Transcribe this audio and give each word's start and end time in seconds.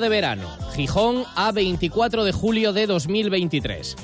De 0.00 0.10
verano, 0.10 0.46
Gijón 0.74 1.24
a 1.36 1.52
24 1.52 2.24
de 2.24 2.32
julio 2.32 2.74
de 2.74 2.86
2023. 2.86 3.96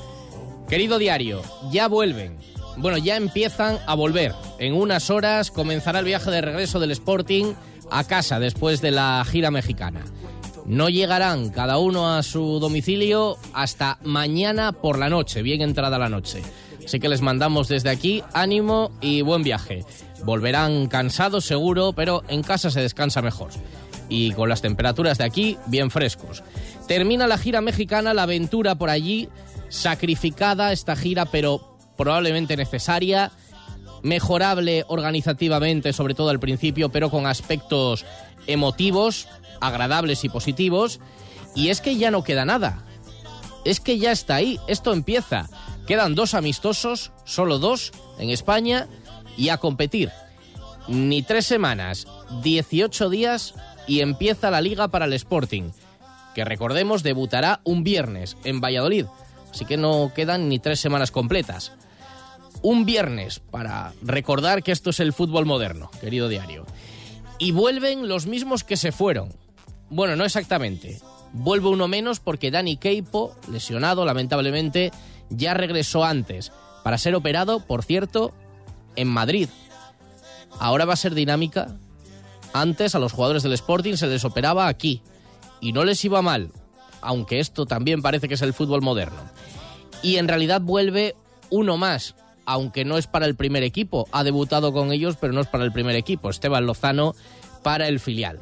Querido 0.66 0.98
diario, 0.98 1.42
ya 1.70 1.86
vuelven. 1.86 2.38
Bueno, 2.78 2.96
ya 2.96 3.16
empiezan 3.16 3.78
a 3.86 3.94
volver. 3.94 4.32
En 4.58 4.72
unas 4.72 5.10
horas 5.10 5.50
comenzará 5.50 5.98
el 5.98 6.06
viaje 6.06 6.30
de 6.30 6.40
regreso 6.40 6.80
del 6.80 6.92
Sporting 6.92 7.52
a 7.90 8.04
casa 8.04 8.40
después 8.40 8.80
de 8.80 8.90
la 8.90 9.22
gira 9.30 9.50
mexicana. 9.50 10.02
No 10.64 10.88
llegarán 10.88 11.50
cada 11.50 11.76
uno 11.76 12.14
a 12.14 12.22
su 12.22 12.58
domicilio 12.58 13.36
hasta 13.52 13.98
mañana 14.02 14.72
por 14.72 14.98
la 14.98 15.10
noche, 15.10 15.42
bien 15.42 15.60
entrada 15.60 15.98
la 15.98 16.08
noche. 16.08 16.42
Así 16.82 17.00
que 17.00 17.10
les 17.10 17.20
mandamos 17.20 17.68
desde 17.68 17.90
aquí 17.90 18.22
ánimo 18.32 18.92
y 19.02 19.20
buen 19.20 19.42
viaje. 19.42 19.84
Volverán 20.24 20.86
cansados 20.86 21.44
seguro, 21.44 21.92
pero 21.92 22.22
en 22.28 22.42
casa 22.42 22.70
se 22.70 22.80
descansa 22.80 23.20
mejor. 23.20 23.50
Y 24.14 24.32
con 24.32 24.50
las 24.50 24.60
temperaturas 24.60 25.16
de 25.16 25.24
aquí 25.24 25.56
bien 25.68 25.90
frescos. 25.90 26.42
Termina 26.86 27.26
la 27.26 27.38
gira 27.38 27.62
mexicana, 27.62 28.12
la 28.12 28.24
aventura 28.24 28.74
por 28.74 28.90
allí, 28.90 29.30
sacrificada 29.70 30.70
esta 30.70 30.96
gira, 30.96 31.24
pero 31.24 31.78
probablemente 31.96 32.58
necesaria, 32.58 33.32
mejorable 34.02 34.84
organizativamente, 34.88 35.94
sobre 35.94 36.12
todo 36.12 36.28
al 36.28 36.40
principio, 36.40 36.90
pero 36.90 37.08
con 37.08 37.26
aspectos 37.26 38.04
emotivos, 38.46 39.28
agradables 39.62 40.24
y 40.24 40.28
positivos. 40.28 41.00
Y 41.54 41.68
es 41.68 41.80
que 41.80 41.96
ya 41.96 42.10
no 42.10 42.22
queda 42.22 42.44
nada. 42.44 42.84
Es 43.64 43.80
que 43.80 43.98
ya 43.98 44.12
está 44.12 44.34
ahí, 44.34 44.60
esto 44.68 44.92
empieza. 44.92 45.48
Quedan 45.86 46.14
dos 46.14 46.34
amistosos, 46.34 47.12
solo 47.24 47.58
dos, 47.58 47.92
en 48.18 48.28
España, 48.28 48.88
y 49.38 49.48
a 49.48 49.56
competir. 49.56 50.10
Ni 50.88 51.22
tres 51.22 51.46
semanas, 51.46 52.06
18 52.42 53.08
días 53.08 53.54
y 53.86 54.00
empieza 54.00 54.50
la 54.50 54.60
liga 54.60 54.88
para 54.88 55.04
el 55.04 55.12
Sporting, 55.12 55.70
que 56.34 56.44
recordemos 56.44 57.02
debutará 57.02 57.60
un 57.64 57.84
viernes 57.84 58.36
en 58.44 58.60
Valladolid, 58.60 59.06
así 59.50 59.64
que 59.64 59.76
no 59.76 60.12
quedan 60.14 60.48
ni 60.48 60.58
tres 60.58 60.80
semanas 60.80 61.10
completas. 61.10 61.72
Un 62.62 62.84
viernes 62.84 63.40
para 63.40 63.92
recordar 64.02 64.62
que 64.62 64.72
esto 64.72 64.90
es 64.90 65.00
el 65.00 65.12
fútbol 65.12 65.46
moderno, 65.46 65.90
querido 66.00 66.28
diario. 66.28 66.66
Y 67.38 67.52
vuelven 67.52 68.08
los 68.08 68.26
mismos 68.26 68.62
que 68.62 68.76
se 68.76 68.92
fueron. 68.92 69.34
Bueno, 69.90 70.14
no 70.16 70.24
exactamente. 70.24 71.00
Vuelve 71.32 71.68
uno 71.68 71.88
menos 71.88 72.20
porque 72.20 72.50
Dani 72.50 72.76
Keipo, 72.76 73.34
lesionado 73.50 74.04
lamentablemente, 74.04 74.92
ya 75.28 75.54
regresó 75.54 76.04
antes, 76.04 76.52
para 76.84 76.98
ser 76.98 77.14
operado, 77.14 77.60
por 77.60 77.82
cierto, 77.82 78.32
en 78.96 79.08
Madrid. 79.08 79.48
Ahora 80.58 80.84
va 80.84 80.94
a 80.94 80.96
ser 80.96 81.14
dinámica. 81.14 81.76
Antes 82.52 82.94
a 82.94 82.98
los 82.98 83.12
jugadores 83.12 83.42
del 83.42 83.52
Sporting 83.54 83.94
se 83.94 84.06
les 84.06 84.24
operaba 84.24 84.68
aquí 84.68 85.02
y 85.60 85.72
no 85.72 85.84
les 85.84 86.04
iba 86.04 86.22
mal, 86.22 86.50
aunque 87.00 87.40
esto 87.40 87.66
también 87.66 88.02
parece 88.02 88.28
que 88.28 88.34
es 88.34 88.42
el 88.42 88.52
fútbol 88.52 88.82
moderno. 88.82 89.20
Y 90.02 90.16
en 90.16 90.28
realidad 90.28 90.60
vuelve 90.60 91.16
uno 91.50 91.76
más, 91.76 92.14
aunque 92.44 92.84
no 92.84 92.98
es 92.98 93.06
para 93.06 93.26
el 93.26 93.36
primer 93.36 93.62
equipo. 93.62 94.08
Ha 94.12 94.24
debutado 94.24 94.72
con 94.72 94.92
ellos, 94.92 95.16
pero 95.20 95.32
no 95.32 95.40
es 95.40 95.46
para 95.46 95.64
el 95.64 95.72
primer 95.72 95.96
equipo. 95.96 96.30
Esteban 96.30 96.66
Lozano 96.66 97.14
para 97.62 97.88
el 97.88 98.00
filial. 98.00 98.40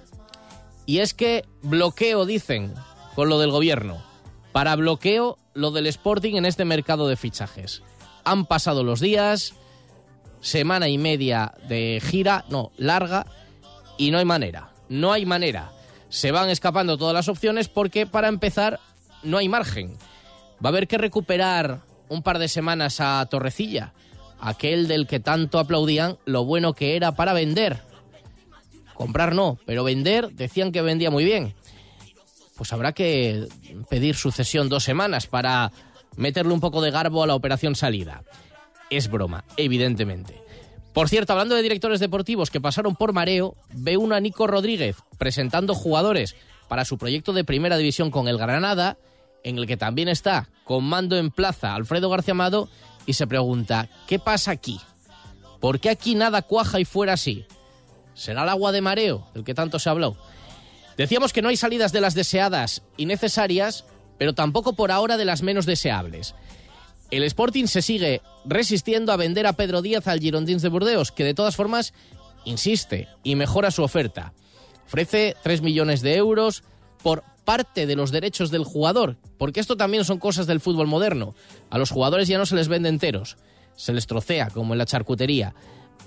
Y 0.87 0.99
es 0.99 1.15
que 1.15 1.45
bloqueo, 1.63 2.27
dicen, 2.27 2.75
con 3.15 3.29
lo 3.29 3.39
del 3.39 3.51
gobierno. 3.51 4.03
Para 4.53 4.75
bloqueo 4.77 5.39
lo 5.55 5.71
del 5.71 5.87
Sporting 5.87 6.35
en 6.35 6.47
este 6.47 6.65
mercado 6.65 7.07
de 7.07 7.17
fichajes. 7.17 7.83
Han 8.25 8.47
pasado 8.47 8.83
los 8.83 9.01
días, 9.01 9.55
semana 10.41 10.89
y 10.89 10.99
media 10.99 11.55
de 11.69 12.03
gira, 12.05 12.45
no, 12.49 12.73
larga, 12.77 13.27
y 13.97 14.11
no 14.11 14.19
hay 14.19 14.25
manera. 14.25 14.71
No 14.89 15.13
hay 15.13 15.27
manera. 15.27 15.73
Se 16.09 16.33
van 16.33 16.51
escapando 16.51 16.99
todas 16.99 17.15
las 17.15 17.29
opciones 17.29 17.69
porque, 17.69 18.07
para 18.07 18.29
empezar, 18.29 18.81
no 19.23 19.39
hay 19.39 19.49
margen. 19.49 19.97
Va 20.65 20.69
a 20.69 20.73
haber 20.73 20.89
que 20.89 20.99
recuperar 20.99 21.81
un 22.09 22.23
par 22.23 22.39
de 22.39 22.49
semanas 22.49 23.01
a 23.01 23.25
Torrecilla, 23.31 23.93
aquel 24.41 24.89
del 24.89 25.07
que 25.07 25.21
tanto 25.21 25.59
aplaudían 25.59 26.19
lo 26.25 26.45
bueno 26.45 26.73
que 26.73 26.97
era 26.97 27.13
para 27.13 27.33
vender. 27.33 27.83
Comprar 28.95 29.35
no, 29.35 29.59
pero 29.65 29.85
vender 29.85 30.33
decían 30.33 30.73
que 30.73 30.83
vendía 30.83 31.11
muy 31.11 31.25
bien. 31.25 31.55
Pues 32.57 32.73
habrá 32.73 32.93
que 32.93 33.47
pedir 33.89 34.17
sucesión 34.17 34.69
dos 34.69 34.85
semanas 34.85 35.27
para 35.27 35.73
meterle 36.17 36.53
un 36.53 36.61
poco 36.61 36.83
de 36.83 36.91
garbo 36.91 37.23
a 37.23 37.27
la 37.27 37.35
operación 37.35 37.75
salida. 37.75 38.23
Es 38.91 39.09
broma, 39.11 39.45
evidentemente. 39.57 40.43
Por 40.93 41.09
cierto, 41.09 41.33
hablando 41.33 41.55
de 41.55 41.63
directores 41.63 42.01
deportivos 42.01 42.51
que 42.51 42.61
pasaron 42.61 42.97
por 42.97 43.13
mareo, 43.13 43.57
ve 43.73 43.97
una 43.97 44.19
Nico 44.19 44.47
Rodríguez 44.47 44.97
presentando 45.19 45.75
jugadores 45.75 46.35
para 46.69 46.85
su 46.85 46.99
proyecto 46.99 47.33
de 47.33 47.45
primera 47.45 47.77
división 47.77 48.11
con 48.11 48.27
el 48.27 48.39
Granada, 48.39 48.99
en 49.45 49.59
el 49.59 49.67
que 49.67 49.77
también 49.77 50.09
está 50.09 50.49
con 50.65 50.85
mando 50.85 51.17
en 51.17 51.31
plaza 51.31 51.75
Alfredo 51.75 52.11
García 52.11 52.33
Amado, 52.33 52.69
y 53.07 53.15
se 53.15 53.27
pregunta, 53.27 53.89
¿qué 54.07 54.19
pasa 54.19 54.51
aquí? 54.51 54.81
¿Por 55.61 55.79
qué 55.81 55.91
aquí 55.91 56.15
nada 56.15 56.43
cuaja 56.43 56.81
y 56.81 56.85
fuera 56.85 57.13
así? 57.13 57.45
¿Será 58.15 58.43
el 58.43 58.49
agua 58.49 58.73
de 58.73 58.81
mareo 58.81 59.29
del 59.35 59.45
que 59.45 59.55
tanto 59.55 59.79
se 59.79 59.91
habló? 59.91 60.17
Decíamos 60.97 61.33
que 61.33 61.43
no 61.43 61.49
hay 61.49 61.57
salidas 61.57 61.93
de 61.93 62.01
las 62.01 62.15
deseadas 62.15 62.83
y 62.97 63.07
necesarias, 63.07 63.85
pero 64.19 64.35
tampoco 64.35 64.75
por 64.75 64.91
ahora 64.91 65.17
de 65.17 65.25
las 65.25 65.43
menos 65.43 65.67
deseables. 65.67 66.35
El 67.11 67.25
Sporting 67.25 67.67
se 67.67 67.83
sigue 67.83 68.23
resistiendo 68.45 69.13
a 69.13 69.17
vender 69.17 69.47
a 69.47 69.55
Pedro 69.55 69.83
Díaz 69.83 70.07
al 70.07 70.21
Girondins 70.21 70.63
de 70.63 70.69
Burdeos, 70.69 71.11
que 71.11 71.25
de 71.25 71.35
todas 71.35 71.57
formas 71.57 71.93
insiste 72.45 73.09
y 73.23 73.35
mejora 73.35 73.71
su 73.71 73.83
oferta. 73.83 74.33
Ofrece 74.87 75.37
3 75.43 75.63
millones 75.63 76.03
de 76.03 76.17
euros 76.17 76.63
por 77.03 77.25
parte 77.45 77.87
de 77.87 77.97
los 77.97 78.13
derechos 78.13 78.51
del 78.51 78.65
jugador, 78.65 79.17
porque 79.39 79.61
esto 79.61 79.77
también 79.77 80.05
son 80.05 80.19
cosas 80.19 80.47
del 80.47 80.61
fútbol 80.61 80.87
moderno. 80.87 81.35
A 81.69 81.79
los 81.79 81.91
jugadores 81.91 82.29
ya 82.29 82.39
no 82.39 82.47
se 82.47 82.55
les 82.55 82.69
vende 82.69 82.89
enteros, 82.89 83.37
se 83.75 83.93
les 83.93 84.07
trocea 84.07 84.49
como 84.51 84.75
en 84.75 84.79
la 84.79 84.87
charcutería. 84.87 85.55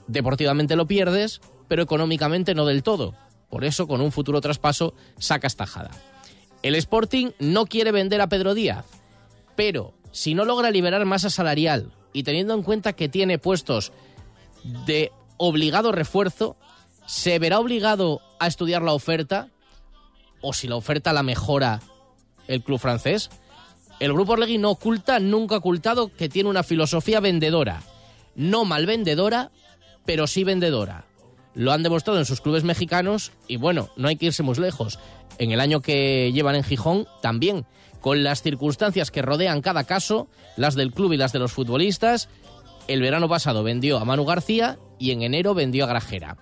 Deportivamente 0.07 0.75
lo 0.75 0.87
pierdes, 0.87 1.41
pero 1.67 1.83
económicamente 1.83 2.55
no 2.55 2.65
del 2.65 2.83
todo. 2.83 3.13
Por 3.49 3.65
eso, 3.65 3.87
con 3.87 4.01
un 4.01 4.11
futuro 4.11 4.41
traspaso, 4.41 4.93
sacas 5.17 5.55
tajada. 5.55 5.91
El 6.61 6.75
Sporting 6.75 7.31
no 7.39 7.65
quiere 7.65 7.91
vender 7.91 8.21
a 8.21 8.27
Pedro 8.27 8.53
Díaz, 8.53 8.85
pero 9.55 9.93
si 10.13 10.35
no 10.35 10.45
logra 10.45 10.71
liberar 10.71 11.03
masa 11.05 11.29
salarial 11.29 11.91
y 12.13 12.23
teniendo 12.23 12.53
en 12.53 12.61
cuenta 12.61 12.93
que 12.93 13.09
tiene 13.09 13.39
puestos 13.39 13.91
de 14.85 15.11
obligado 15.37 15.91
refuerzo, 15.91 16.55
¿se 17.07 17.39
verá 17.39 17.59
obligado 17.59 18.21
a 18.39 18.47
estudiar 18.47 18.83
la 18.83 18.93
oferta? 18.93 19.49
¿O 20.39 20.53
si 20.53 20.67
la 20.67 20.75
oferta 20.75 21.11
la 21.11 21.23
mejora 21.23 21.81
el 22.47 22.63
club 22.63 22.79
francés? 22.79 23.31
El 23.99 24.13
grupo 24.13 24.33
Orlegui 24.33 24.59
no 24.59 24.71
oculta, 24.71 25.19
nunca 25.19 25.55
ha 25.55 25.57
ocultado 25.57 26.13
que 26.13 26.29
tiene 26.29 26.49
una 26.49 26.63
filosofía 26.63 27.19
vendedora. 27.19 27.81
No 28.35 28.65
mal 28.65 28.85
vendedora, 28.85 29.51
pero 30.05 30.27
sí 30.27 30.43
vendedora. 30.43 31.05
Lo 31.55 31.71
han 31.71 31.83
demostrado 31.83 32.19
en 32.19 32.25
sus 32.25 32.41
clubes 32.41 32.63
mexicanos 32.63 33.31
y 33.47 33.57
bueno, 33.57 33.89
no 33.95 34.07
hay 34.07 34.15
que 34.15 34.27
irse 34.27 34.43
muy 34.43 34.55
lejos. 34.55 34.99
En 35.39 35.51
el 35.51 35.59
año 35.59 35.81
que 35.81 36.31
llevan 36.33 36.55
en 36.55 36.63
Gijón 36.63 37.07
también 37.21 37.65
con 38.03 38.21
las 38.21 38.41
circunstancias 38.41 39.11
que 39.11 39.21
rodean 39.21 39.61
cada 39.61 39.85
caso, 39.85 40.27
las 40.57 40.75
del 40.75 40.91
club 40.91 41.13
y 41.13 41.17
las 41.17 41.31
de 41.31 41.39
los 41.39 41.53
futbolistas. 41.53 42.27
El 42.89 42.99
verano 42.99 43.29
pasado 43.29 43.63
vendió 43.63 43.97
a 43.97 44.03
Manu 44.03 44.25
García 44.25 44.77
y 44.99 45.11
en 45.11 45.21
enero 45.21 45.53
vendió 45.53 45.85
a 45.85 45.87
Grajera. 45.87 46.35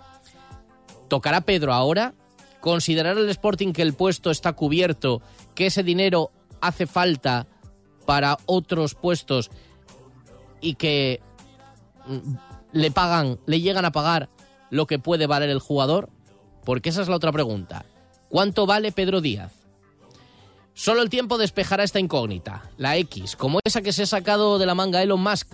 ¿Tocará 1.08 1.42
Pedro 1.42 1.72
ahora? 1.72 2.16
¿Considerar 2.62 3.16
el 3.16 3.30
Sporting 3.30 3.74
que 3.74 3.84
el 3.84 3.94
puesto 3.94 4.31
está 4.31 4.54
cubierto, 4.54 5.22
que 5.54 5.68
ese 5.68 5.84
dinero 5.84 6.31
hace 6.62 6.88
falta 6.88 7.46
para 8.08 8.40
otros 8.48 8.96
puestos 8.96 9.52
y 10.62 10.74
que 10.74 11.22
mm, 12.08 12.34
le 12.72 12.90
pagan, 12.90 13.40
le 13.46 13.62
llegan 13.62 13.86
a 13.86 13.92
pagar 13.92 14.30
lo 14.72 14.88
que 14.88 14.98
puede 14.98 15.28
valer 15.28 15.52
el 15.52 15.60
jugador? 15.60 16.10
Porque 16.66 16.90
esa 16.90 17.04
es 17.04 17.08
la 17.08 17.18
otra 17.18 17.31
pregunta. 17.31 17.86
¿Cuánto 18.30 18.66
vale 18.66 18.92
Pedro 18.92 19.22
Díaz? 19.22 19.61
Solo 20.73 21.01
el 21.01 21.09
tiempo 21.09 21.38
despejará 21.38 21.83
esta 21.83 22.00
incógnita, 22.00 22.69
la 22.77 22.97
X, 22.97 23.35
como 23.35 23.59
esa 23.63 23.81
que 23.81 23.94
se 23.94 24.03
ha 24.03 24.07
sacado 24.07 24.57
de 24.57 24.65
la 24.65 24.75
manga 24.75 25.03
Elon 25.03 25.21
Musk 25.21 25.53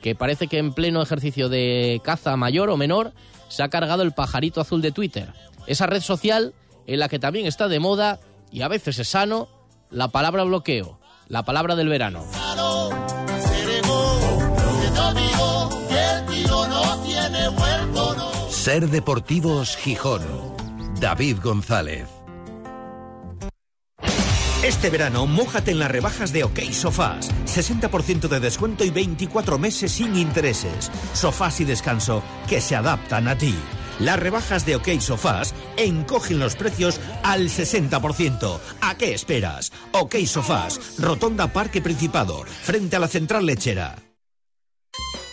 que 0.00 0.14
parece 0.14 0.48
que 0.48 0.58
en 0.58 0.72
pleno 0.72 1.02
ejercicio 1.02 1.48
de 1.48 2.00
caza 2.02 2.36
mayor 2.36 2.70
o 2.70 2.76
menor 2.76 3.12
se 3.48 3.62
ha 3.62 3.68
cargado 3.68 4.02
el 4.02 4.12
pajarito 4.12 4.60
azul 4.60 4.82
de 4.82 4.92
Twitter. 4.92 5.32
Esa 5.66 5.86
red 5.86 6.00
social 6.00 6.54
en 6.86 7.00
la 7.00 7.08
que 7.08 7.18
también 7.18 7.46
está 7.46 7.68
de 7.68 7.80
moda 7.80 8.18
y 8.50 8.62
a 8.62 8.68
veces 8.68 8.98
es 8.98 9.08
sano 9.08 9.48
la 9.90 10.08
palabra 10.08 10.44
bloqueo, 10.44 10.98
la 11.28 11.44
palabra 11.44 11.76
del 11.76 11.88
verano. 11.88 12.24
Ser 18.48 18.88
Deportivos 18.88 19.76
Gijón. 19.76 20.22
David 21.00 21.38
González. 21.42 22.19
Este 24.62 24.90
verano, 24.90 25.26
mójate 25.26 25.70
en 25.70 25.78
las 25.78 25.90
rebajas 25.90 26.34
de 26.34 26.44
OK 26.44 26.60
Sofás. 26.72 27.30
60% 27.46 28.28
de 28.28 28.40
descuento 28.40 28.84
y 28.84 28.90
24 28.90 29.58
meses 29.58 29.90
sin 29.90 30.14
intereses. 30.14 30.90
Sofás 31.14 31.62
y 31.62 31.64
descanso 31.64 32.22
que 32.46 32.60
se 32.60 32.76
adaptan 32.76 33.26
a 33.26 33.38
ti. 33.38 33.54
Las 34.00 34.20
rebajas 34.20 34.66
de 34.66 34.76
OK 34.76 35.00
Sofás 35.00 35.54
encogen 35.78 36.38
los 36.38 36.56
precios 36.56 37.00
al 37.22 37.48
60%. 37.48 38.58
¿A 38.82 38.94
qué 38.96 39.14
esperas? 39.14 39.72
OK 39.92 40.16
Sofás, 40.26 40.98
Rotonda 40.98 41.50
Parque 41.50 41.80
Principado, 41.80 42.44
frente 42.44 42.96
a 42.96 42.98
la 42.98 43.08
central 43.08 43.46
lechera. 43.46 44.09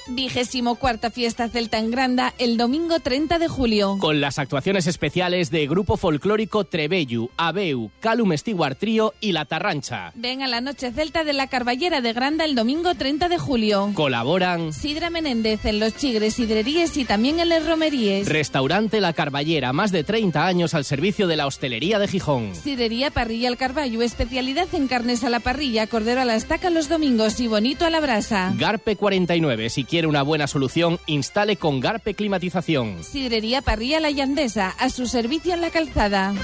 Vigésimo 0.10 0.76
cuarta 0.76 1.12
fiesta 1.12 1.50
celta 1.50 1.78
en 1.78 1.92
Granda 1.92 2.34
el 2.38 2.58
domingo 2.58 3.00
30 3.00 3.40
de 3.40 3.48
julio. 3.48 3.98
Con 4.00 4.22
las 4.22 4.40
actuaciones 4.40 4.88
especiales 4.88 5.52
de 5.52 5.68
Grupo 5.68 5.98
Folclórico 5.98 6.64
Trebellu, 6.64 7.30
Abeu, 7.38 7.92
Calum 8.00 8.36
Stewart 8.38 8.78
Trío 8.78 9.14
y 9.20 9.34
La 9.34 9.46
Tarrancha. 9.46 10.12
Ven 10.16 10.42
a 10.42 10.48
la 10.48 10.62
noche 10.62 10.92
celta 10.92 11.24
de 11.24 11.34
la 11.34 11.48
Carballera 11.48 12.02
de 12.02 12.14
Granda 12.14 12.46
el 12.46 12.56
domingo 12.56 12.96
30 12.96 13.28
de 13.28 13.38
julio. 13.38 13.92
Colaboran 13.94 14.74
Sidra 14.74 15.10
Menéndez 15.10 15.66
en 15.66 15.80
Los 15.80 15.96
Chigres 15.96 16.36
Sidreríes 16.36 16.96
y 16.98 17.06
también 17.06 17.40
en 17.40 17.50
Les 17.50 17.66
Romeríes. 17.66 18.30
Restaurante 18.30 19.02
La 19.02 19.14
Carballera, 19.14 19.74
más 19.74 19.92
de 19.92 20.04
30 20.04 20.46
años 20.46 20.74
al 20.74 20.86
servicio 20.86 21.28
de 21.28 21.36
la 21.36 21.48
hostelería 21.48 22.00
de 22.00 22.08
Gijón. 22.08 22.56
Sidrería 22.56 23.12
Parrilla 23.12 23.50
al 23.50 23.58
Carballo, 23.58 24.02
especialidad 24.02 24.68
en 24.74 24.88
carnes 24.88 25.24
a 25.24 25.30
la 25.30 25.40
parrilla, 25.40 25.88
cordero 25.88 26.22
a 26.22 26.26
la 26.26 26.36
estaca 26.36 26.70
los 26.70 26.90
domingos 26.90 27.40
y 27.40 27.48
bonito 27.48 27.86
a 27.86 27.90
la 27.90 28.00
brasa. 28.00 28.54
Garpe 28.58 28.96
49, 28.96 29.70
si 29.70 29.84
quiere 29.98 30.08
una 30.08 30.22
buena 30.22 30.46
solución, 30.46 31.00
instale 31.08 31.56
con 31.56 31.80
Garpe 31.80 32.14
Climatización. 32.14 33.04
Sidrería 33.04 33.64
Parrilla 33.64 34.00
La 34.00 34.12
Yandesa, 34.12 34.70
a 34.70 34.92
su 34.92 35.08
servicio 35.08 35.56
en 35.56 35.62
la 35.62 35.72
calzada. 35.72 36.36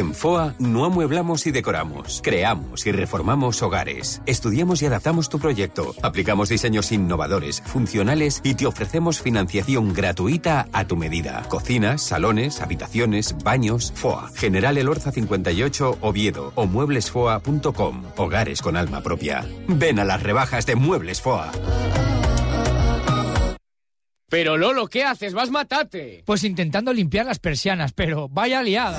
En 0.00 0.14
FOA 0.14 0.54
no 0.58 0.86
amueblamos 0.86 1.46
y 1.46 1.50
decoramos, 1.50 2.22
creamos 2.24 2.86
y 2.86 2.90
reformamos 2.90 3.60
hogares. 3.60 4.22
Estudiamos 4.24 4.80
y 4.80 4.86
adaptamos 4.86 5.28
tu 5.28 5.38
proyecto, 5.38 5.94
aplicamos 6.00 6.48
diseños 6.48 6.90
innovadores, 6.90 7.60
funcionales 7.60 8.40
y 8.42 8.54
te 8.54 8.64
ofrecemos 8.64 9.20
financiación 9.20 9.92
gratuita 9.92 10.68
a 10.72 10.86
tu 10.86 10.96
medida. 10.96 11.42
Cocinas, 11.50 12.00
salones, 12.00 12.62
habitaciones, 12.62 13.36
baños, 13.44 13.92
FOA. 13.94 14.30
General 14.36 14.78
Elorza 14.78 15.12
58 15.12 15.98
Oviedo 16.00 16.52
o 16.54 16.64
mueblesfoa.com. 16.64 18.04
Hogares 18.16 18.62
con 18.62 18.78
alma 18.78 19.02
propia. 19.02 19.46
Ven 19.68 19.98
a 19.98 20.04
las 20.06 20.22
rebajas 20.22 20.64
de 20.64 20.76
Muebles 20.76 21.20
FOA. 21.20 21.52
Pero 24.30 24.56
Lolo, 24.56 24.86
¿qué 24.86 25.04
haces? 25.04 25.34
¡Vas 25.34 25.50
matate! 25.50 26.22
Pues 26.24 26.42
intentando 26.44 26.94
limpiar 26.94 27.26
las 27.26 27.38
persianas, 27.38 27.92
pero 27.92 28.30
vaya 28.30 28.62
liada. 28.62 28.98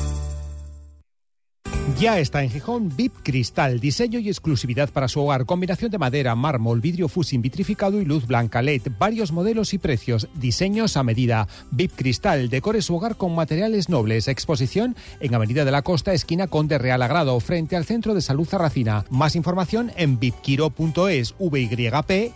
Ya 1.99 2.19
está 2.19 2.43
en 2.43 2.49
Gijón 2.49 2.95
VIP 2.95 3.13
Cristal, 3.21 3.79
diseño 3.79 4.17
y 4.19 4.27
exclusividad 4.29 4.89
para 4.89 5.07
su 5.07 5.21
hogar, 5.21 5.45
combinación 5.45 5.91
de 5.91 5.97
madera, 5.99 6.35
mármol, 6.35 6.81
vidrio 6.81 7.07
fusin 7.07 7.41
vitrificado 7.41 8.01
y 8.01 8.05
luz 8.05 8.25
blanca 8.25 8.61
LED, 8.61 8.83
varios 8.97 9.31
modelos 9.31 9.73
y 9.73 9.77
precios, 9.77 10.27
diseños 10.33 10.97
a 10.97 11.03
medida. 11.03 11.47
VIP 11.71 11.91
Cristal, 11.95 12.49
decore 12.49 12.81
su 12.81 12.95
hogar 12.95 13.17
con 13.17 13.35
materiales 13.35 13.89
nobles, 13.89 14.27
exposición 14.27 14.95
en 15.19 15.35
Avenida 15.35 15.63
de 15.63 15.71
la 15.71 15.83
Costa, 15.83 16.13
esquina 16.13 16.47
Conde 16.47 16.77
Real 16.77 17.01
Agrado, 17.01 17.39
frente 17.39 17.75
al 17.75 17.85
Centro 17.85 18.15
de 18.15 18.21
Salud 18.21 18.47
Zarracina. 18.47 19.05
Más 19.09 19.35
información 19.35 19.91
en 19.95 20.19
vipquiro.es, 20.19 21.35
vyp 21.39 22.31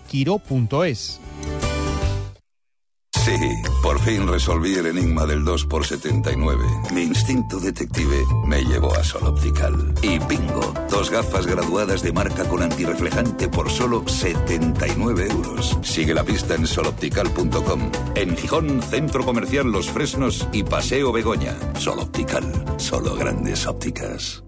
fin 4.05 4.27
resolví 4.27 4.75
el 4.75 4.85
enigma 4.85 5.25
del 5.25 5.43
2x79. 5.43 6.91
Mi 6.91 7.01
instinto 7.01 7.59
detective 7.59 8.23
me 8.45 8.63
llevó 8.63 8.93
a 8.93 9.03
Sol 9.03 9.25
Optical. 9.25 9.95
Y 10.03 10.19
bingo, 10.19 10.73
dos 10.91 11.09
gafas 11.09 11.47
graduadas 11.47 12.03
de 12.03 12.13
marca 12.13 12.43
con 12.43 12.61
antirreflejante 12.61 13.49
por 13.49 13.71
solo 13.71 14.07
79 14.07 15.27
euros. 15.31 15.79
Sigue 15.81 16.13
la 16.13 16.23
pista 16.23 16.53
en 16.53 16.67
soloptical.com. 16.67 17.91
En 18.13 18.37
Gijón, 18.37 18.83
Centro 18.83 19.25
Comercial 19.25 19.71
Los 19.71 19.89
Fresnos 19.89 20.47
y 20.53 20.61
Paseo 20.61 21.11
Begoña. 21.11 21.55
Sol 21.79 21.97
Optical, 21.97 22.45
solo 22.77 23.15
grandes 23.15 23.65
ópticas. 23.65 24.43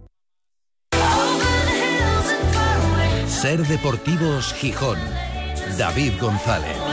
Ser 3.27 3.65
Deportivos 3.65 4.53
Gijón. 4.53 5.00
David 5.80 6.13
González. 6.21 6.87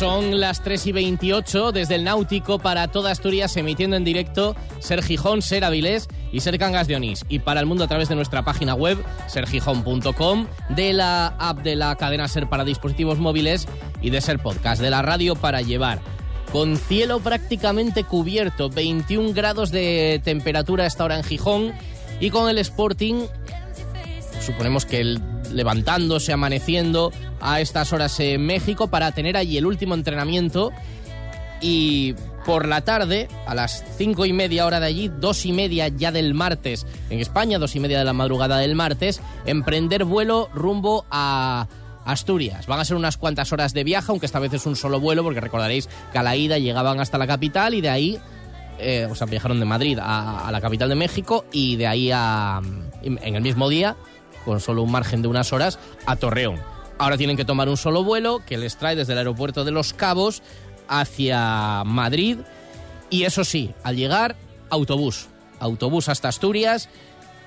Son 0.00 0.40
las 0.40 0.62
3 0.62 0.86
y 0.86 0.92
28 0.92 1.72
desde 1.72 1.96
el 1.96 2.04
Náutico 2.04 2.58
para 2.58 2.88
toda 2.88 3.10
Asturias, 3.10 3.54
emitiendo 3.58 3.96
en 3.96 4.04
directo 4.04 4.56
Ser 4.78 5.02
Gijón, 5.02 5.42
Ser 5.42 5.62
Avilés 5.62 6.08
y 6.32 6.40
Ser 6.40 6.56
Cangas 6.58 6.86
de 6.86 6.96
Onís. 6.96 7.26
Y 7.28 7.40
para 7.40 7.60
el 7.60 7.66
mundo 7.66 7.84
a 7.84 7.86
través 7.86 8.08
de 8.08 8.14
nuestra 8.14 8.42
página 8.42 8.72
web, 8.72 8.96
sergijón.com, 9.26 10.46
de 10.70 10.94
la 10.94 11.26
app 11.38 11.58
de 11.58 11.76
la 11.76 11.94
cadena 11.96 12.28
Ser 12.28 12.48
para 12.48 12.64
dispositivos 12.64 13.18
móviles 13.18 13.68
y 14.00 14.08
de 14.08 14.22
Ser 14.22 14.38
Podcast, 14.38 14.80
de 14.80 14.88
la 14.88 15.02
radio 15.02 15.36
para 15.36 15.60
llevar. 15.60 16.00
Con 16.50 16.78
cielo 16.78 17.20
prácticamente 17.20 18.02
cubierto, 18.04 18.70
21 18.70 19.34
grados 19.34 19.70
de 19.70 20.18
temperatura 20.24 20.84
a 20.84 20.86
esta 20.86 21.04
hora 21.04 21.18
en 21.18 21.24
Gijón 21.24 21.74
y 22.20 22.30
con 22.30 22.48
el 22.48 22.56
Sporting 22.56 23.26
suponemos 24.40 24.86
que 24.86 25.02
el, 25.02 25.20
levantándose, 25.52 26.32
amaneciendo 26.32 27.12
a 27.40 27.60
estas 27.60 27.92
horas 27.92 28.18
en 28.20 28.44
México 28.44 28.88
para 28.88 29.12
tener 29.12 29.36
allí 29.36 29.58
el 29.58 29.66
último 29.66 29.94
entrenamiento 29.94 30.72
y 31.60 32.14
por 32.44 32.66
la 32.66 32.80
tarde, 32.80 33.28
a 33.46 33.54
las 33.54 33.84
cinco 33.98 34.24
y 34.24 34.32
media 34.32 34.66
hora 34.66 34.80
de 34.80 34.86
allí, 34.86 35.08
dos 35.08 35.44
y 35.44 35.52
media 35.52 35.88
ya 35.88 36.10
del 36.10 36.34
martes 36.34 36.86
en 37.10 37.20
España, 37.20 37.58
dos 37.58 37.76
y 37.76 37.80
media 37.80 37.98
de 37.98 38.04
la 38.04 38.12
madrugada 38.12 38.58
del 38.58 38.74
martes, 38.74 39.20
emprender 39.44 40.04
vuelo 40.04 40.48
rumbo 40.54 41.04
a 41.10 41.68
Asturias. 42.04 42.66
Van 42.66 42.80
a 42.80 42.84
ser 42.84 42.96
unas 42.96 43.18
cuantas 43.18 43.52
horas 43.52 43.74
de 43.74 43.84
viaje, 43.84 44.06
aunque 44.08 44.26
esta 44.26 44.38
vez 44.38 44.54
es 44.54 44.64
un 44.66 44.74
solo 44.74 45.00
vuelo, 45.00 45.22
porque 45.22 45.40
recordaréis 45.40 45.88
que 46.12 46.18
a 46.18 46.22
la 46.22 46.34
ida 46.34 46.58
llegaban 46.58 46.98
hasta 46.98 47.18
la 47.18 47.26
capital 47.26 47.74
y 47.74 47.82
de 47.82 47.90
ahí, 47.90 48.18
eh, 48.78 49.06
o 49.10 49.14
sea, 49.14 49.26
viajaron 49.26 49.60
de 49.60 49.66
Madrid 49.66 49.98
a, 50.00 50.48
a 50.48 50.50
la 50.50 50.60
capital 50.62 50.88
de 50.88 50.94
México 50.94 51.44
y 51.52 51.76
de 51.76 51.86
ahí 51.86 52.10
a, 52.10 52.60
en 53.02 53.36
el 53.36 53.42
mismo 53.42 53.68
día 53.68 53.96
con 54.44 54.60
solo 54.60 54.82
un 54.82 54.90
margen 54.90 55.22
de 55.22 55.28
unas 55.28 55.52
horas, 55.52 55.78
a 56.06 56.16
Torreón. 56.16 56.60
Ahora 56.98 57.16
tienen 57.16 57.36
que 57.36 57.44
tomar 57.44 57.68
un 57.68 57.76
solo 57.76 58.04
vuelo 58.04 58.42
que 58.44 58.58
les 58.58 58.76
trae 58.76 58.94
desde 58.94 59.12
el 59.14 59.18
aeropuerto 59.18 59.64
de 59.64 59.70
Los 59.70 59.94
Cabos 59.94 60.42
hacia 60.86 61.82
Madrid. 61.84 62.38
Y 63.08 63.24
eso 63.24 63.44
sí, 63.44 63.72
al 63.82 63.96
llegar, 63.96 64.36
autobús. 64.68 65.28
Autobús 65.60 66.08
hasta 66.08 66.28
Asturias. 66.28 66.90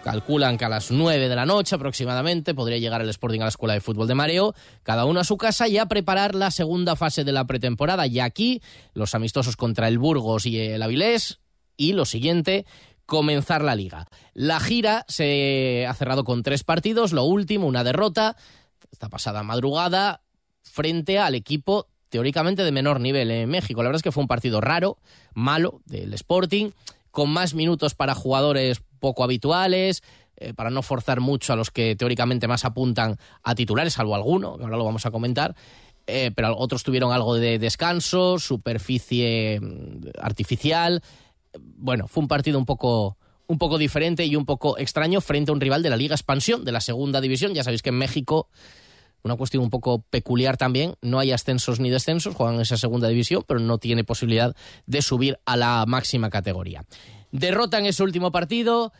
Calculan 0.03 0.57
que 0.57 0.65
a 0.65 0.69
las 0.69 0.91
9 0.91 1.29
de 1.29 1.35
la 1.35 1.45
noche 1.45 1.75
aproximadamente 1.75 2.53
podría 2.53 2.77
llegar 2.77 3.01
el 3.01 3.09
Sporting 3.09 3.39
a 3.39 3.43
la 3.43 3.49
Escuela 3.49 3.73
de 3.73 3.79
Fútbol 3.79 4.07
de 4.07 4.15
Mareo, 4.15 4.53
cada 4.83 5.05
uno 5.05 5.21
a 5.21 5.23
su 5.23 5.37
casa 5.37 5.67
y 5.69 5.77
a 5.77 5.85
preparar 5.85 6.35
la 6.35 6.51
segunda 6.51 6.97
fase 6.97 7.23
de 7.23 7.31
la 7.31 7.45
pretemporada. 7.45 8.05
Y 8.07 8.19
aquí, 8.19 8.61
los 8.93 9.15
amistosos 9.15 9.55
contra 9.55 9.87
el 9.87 9.99
Burgos 9.99 10.45
y 10.45 10.59
el 10.59 10.81
Avilés. 10.81 11.39
Y 11.77 11.93
lo 11.93 12.05
siguiente, 12.05 12.65
comenzar 13.05 13.63
la 13.63 13.75
liga. 13.75 14.07
La 14.33 14.59
gira 14.59 15.05
se 15.07 15.85
ha 15.87 15.93
cerrado 15.93 16.23
con 16.23 16.43
tres 16.43 16.63
partidos, 16.63 17.13
lo 17.13 17.23
último, 17.23 17.67
una 17.67 17.83
derrota, 17.83 18.35
esta 18.91 19.09
pasada 19.09 19.43
madrugada, 19.43 20.21
frente 20.61 21.19
al 21.19 21.35
equipo 21.35 21.87
teóricamente 22.09 22.63
de 22.63 22.71
menor 22.71 22.99
nivel 22.99 23.31
en 23.31 23.49
México. 23.49 23.81
La 23.81 23.89
verdad 23.89 23.97
es 23.97 24.03
que 24.03 24.11
fue 24.11 24.21
un 24.21 24.27
partido 24.27 24.61
raro, 24.61 24.97
malo, 25.33 25.81
del 25.85 26.13
Sporting, 26.13 26.71
con 27.09 27.29
más 27.31 27.55
minutos 27.55 27.95
para 27.95 28.13
jugadores 28.13 28.81
poco 28.99 29.23
habituales, 29.23 30.03
eh, 30.37 30.53
para 30.53 30.69
no 30.69 30.81
forzar 30.81 31.21
mucho 31.21 31.53
a 31.53 31.55
los 31.55 31.71
que 31.71 31.95
teóricamente 31.95 32.47
más 32.47 32.65
apuntan 32.65 33.17
a 33.43 33.55
titulares, 33.55 33.93
salvo 33.93 34.15
alguno, 34.15 34.57
que 34.57 34.63
ahora 34.63 34.77
lo 34.77 34.85
vamos 34.85 35.05
a 35.05 35.11
comentar. 35.11 35.55
Eh, 36.05 36.31
pero 36.35 36.57
otros 36.57 36.83
tuvieron 36.83 37.11
algo 37.13 37.35
de 37.35 37.59
descanso, 37.59 38.37
superficie 38.37 39.59
mm, 39.61 40.07
artificial. 40.21 41.01
Bueno, 41.59 42.07
fue 42.07 42.21
un 42.21 42.27
partido 42.27 42.57
un 42.57 42.65
poco, 42.65 43.17
un 43.47 43.57
poco 43.57 43.77
diferente 43.77 44.25
y 44.25 44.35
un 44.35 44.45
poco 44.45 44.77
extraño 44.77 45.21
frente 45.21 45.51
a 45.51 45.53
un 45.53 45.61
rival 45.61 45.83
de 45.83 45.89
la 45.89 45.97
Liga 45.97 46.15
Expansión, 46.15 46.65
de 46.65 46.71
la 46.71 46.81
segunda 46.81 47.21
división. 47.21 47.53
Ya 47.53 47.63
sabéis 47.63 47.81
que 47.81 47.89
en 47.89 47.97
México, 47.97 48.49
una 49.23 49.35
cuestión 49.35 49.63
un 49.63 49.69
poco 49.69 50.01
peculiar 50.01 50.57
también, 50.57 50.95
no 51.01 51.19
hay 51.19 51.31
ascensos 51.31 51.79
ni 51.79 51.89
descensos, 51.89 52.35
juegan 52.35 52.55
en 52.55 52.61
esa 52.61 52.77
segunda 52.77 53.07
división, 53.07 53.43
pero 53.47 53.59
no 53.59 53.77
tiene 53.77 54.03
posibilidad 54.03 54.55
de 54.85 55.01
subir 55.01 55.39
a 55.45 55.57
la 55.57 55.85
máxima 55.87 56.29
categoría. 56.29 56.85
Derrota 57.31 57.79
en 57.79 57.85
ese 57.85 58.03
último 58.03 58.31
partido, 58.31 58.93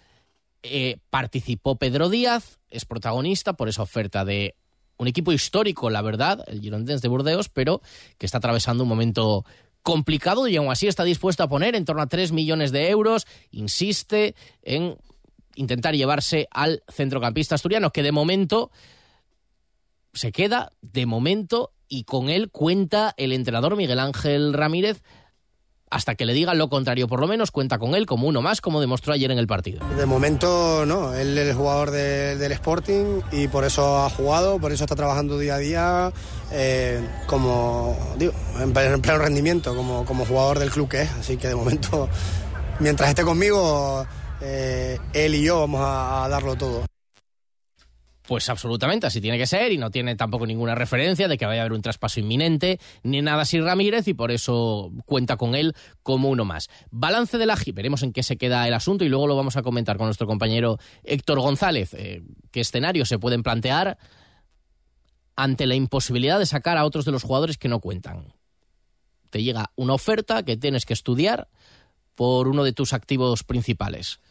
eh, 0.64 0.98
participó 1.10 1.76
Pedro 1.76 2.10
Díaz, 2.10 2.60
es 2.70 2.86
protagonista 2.86 3.54
por 3.54 3.70
esa 3.70 3.84
oferta 3.84 4.26
de 4.26 4.56
un 4.98 5.08
equipo 5.08 5.32
histórico, 5.32 5.90
la 5.90 6.02
verdad, 6.02 6.44
el 6.48 6.62
Girondins 6.62 7.02
de 7.02 7.08
Burdeos, 7.08 7.50
pero 7.50 7.82
que 8.18 8.26
está 8.26 8.38
atravesando 8.38 8.84
un 8.84 8.90
momento 8.90 9.46
complicado 9.84 10.48
y 10.48 10.56
aún 10.56 10.72
así 10.72 10.88
está 10.88 11.04
dispuesto 11.04 11.44
a 11.44 11.50
poner 11.50 11.76
en 11.76 11.86
torno 11.86 12.02
a 12.02 12.08
3 12.08 12.32
millones 12.32 12.72
de 12.72 12.90
euros. 12.90 13.28
Insiste 13.52 14.36
en 14.64 14.98
intentar 15.56 15.96
llevarse 15.96 16.48
al 16.52 16.84
centrocampista 16.90 17.56
asturiano, 17.56 17.92
que 17.92 18.02
de 18.02 18.12
momento 18.12 18.72
se 20.14 20.32
queda, 20.32 20.72
de 20.82 21.06
momento, 21.06 21.72
y 21.88 22.06
con 22.06 22.30
él 22.30 22.50
cuenta 22.50 23.14
el 23.18 23.34
entrenador 23.34 23.76
Miguel 23.76 24.00
Ángel 24.00 24.54
Ramírez 24.54 25.04
hasta 25.94 26.16
que 26.16 26.26
le 26.26 26.34
diga 26.34 26.54
lo 26.56 26.70
contrario. 26.70 27.08
Por 27.08 27.20
lo 27.20 27.28
menos 27.28 27.52
cuenta 27.52 27.78
con 27.78 27.94
él 27.94 28.08
como 28.08 28.28
uno 28.28 28.42
más, 28.42 28.62
como 28.62 28.82
demostró 28.82 29.14
ayer 29.14 29.30
en 29.30 29.38
el 29.38 29.46
partido. 29.46 29.86
De 29.96 30.06
momento 30.08 30.86
no, 30.86 31.14
él 31.14 31.38
es 31.38 31.50
el 31.50 31.56
jugador 31.56 31.92
del 31.92 32.52
Sporting 32.52 33.22
y 33.32 33.48
por 33.48 33.64
eso 33.64 34.00
ha 34.04 34.10
jugado, 34.10 34.60
por 34.60 34.72
eso 34.72 34.84
está 34.84 34.96
trabajando 34.96 35.38
día 35.38 35.56
a 35.56 35.58
día 35.60 36.14
eh, 36.52 37.00
como, 37.28 37.96
digo, 38.18 38.34
en 38.60 38.74
pleno 38.74 39.20
rendimiento, 39.20 39.76
como, 39.76 40.04
como 40.06 40.26
jugador 40.26 40.58
del 40.60 40.72
club 40.72 40.90
que 40.90 41.04
es. 41.04 41.12
Así 41.12 41.38
que 41.38 41.48
de 41.48 41.56
momento, 41.56 42.10
mientras 42.80 43.10
esté 43.10 43.24
conmigo, 43.24 44.06
eh, 44.42 44.98
él 45.14 45.36
y 45.36 45.44
yo 45.44 45.60
vamos 45.60 45.82
a 45.84 46.28
darlo 46.28 46.56
todo. 46.56 46.86
Pues 48.26 48.50
absolutamente, 48.50 49.06
así 49.06 49.20
tiene 49.20 49.38
que 49.38 49.46
ser 49.46 49.74
y 49.74 49.78
no 49.78 49.92
tiene 49.92 50.16
tampoco 50.16 50.48
ninguna 50.48 50.76
referencia 50.76 51.28
de 51.28 51.38
que 51.38 51.46
vaya 51.46 51.62
a 51.62 51.66
haber 51.66 51.74
un 51.74 51.82
traspaso 51.82 52.22
inminente 52.22 52.80
ni 53.04 53.22
nada 53.22 53.42
así 53.42 53.60
Ramírez 53.60 54.08
y 54.08 54.14
por 54.14 54.32
eso 54.32 54.92
cuenta 55.06 55.36
con 55.36 55.56
él 55.56 55.76
como 56.04 56.30
uno 56.30 56.46
más. 56.46 56.70
Balance 56.90 57.38
de 57.38 57.46
la 57.46 57.58
GI, 57.58 57.74
veremos 57.74 58.02
en 58.02 58.14
qué 58.14 58.24
se 58.24 58.38
queda 58.38 58.66
el 58.66 58.74
asunto 58.74 59.04
y 59.04 59.10
luego 59.10 59.28
lo 59.28 59.36
vamos 59.36 59.58
a 59.58 59.62
comentar 59.62 59.98
con 59.98 60.08
nuestro 60.08 60.26
compañero 60.26 60.78
Héctor 61.04 61.42
González. 61.42 61.94
Eh, 61.96 62.24
¿Qué 62.52 62.62
escenarios 62.62 63.10
se 63.10 63.20
pueden 63.20 63.44
plantear 63.44 63.98
ante 65.36 65.66
la 65.66 65.76
imposibilidad 65.76 66.40
de 66.40 66.46
sacar 66.46 66.78
a 66.78 66.86
otros 66.86 67.04
de 67.04 67.12
los 67.12 67.24
jugadores 67.24 67.58
que 67.58 67.68
no 67.68 67.82
cuentan? 67.82 68.34
Te 69.32 69.44
llega 69.44 69.72
una 69.76 69.96
oferta 69.96 70.44
que 70.44 70.56
tienes 70.56 70.86
que 70.86 70.94
estudiar 70.94 71.50
por 72.16 72.48
uno 72.48 72.64
de 72.64 72.72
tus 72.72 72.94
activos 72.94 73.44
principales. 73.44 74.22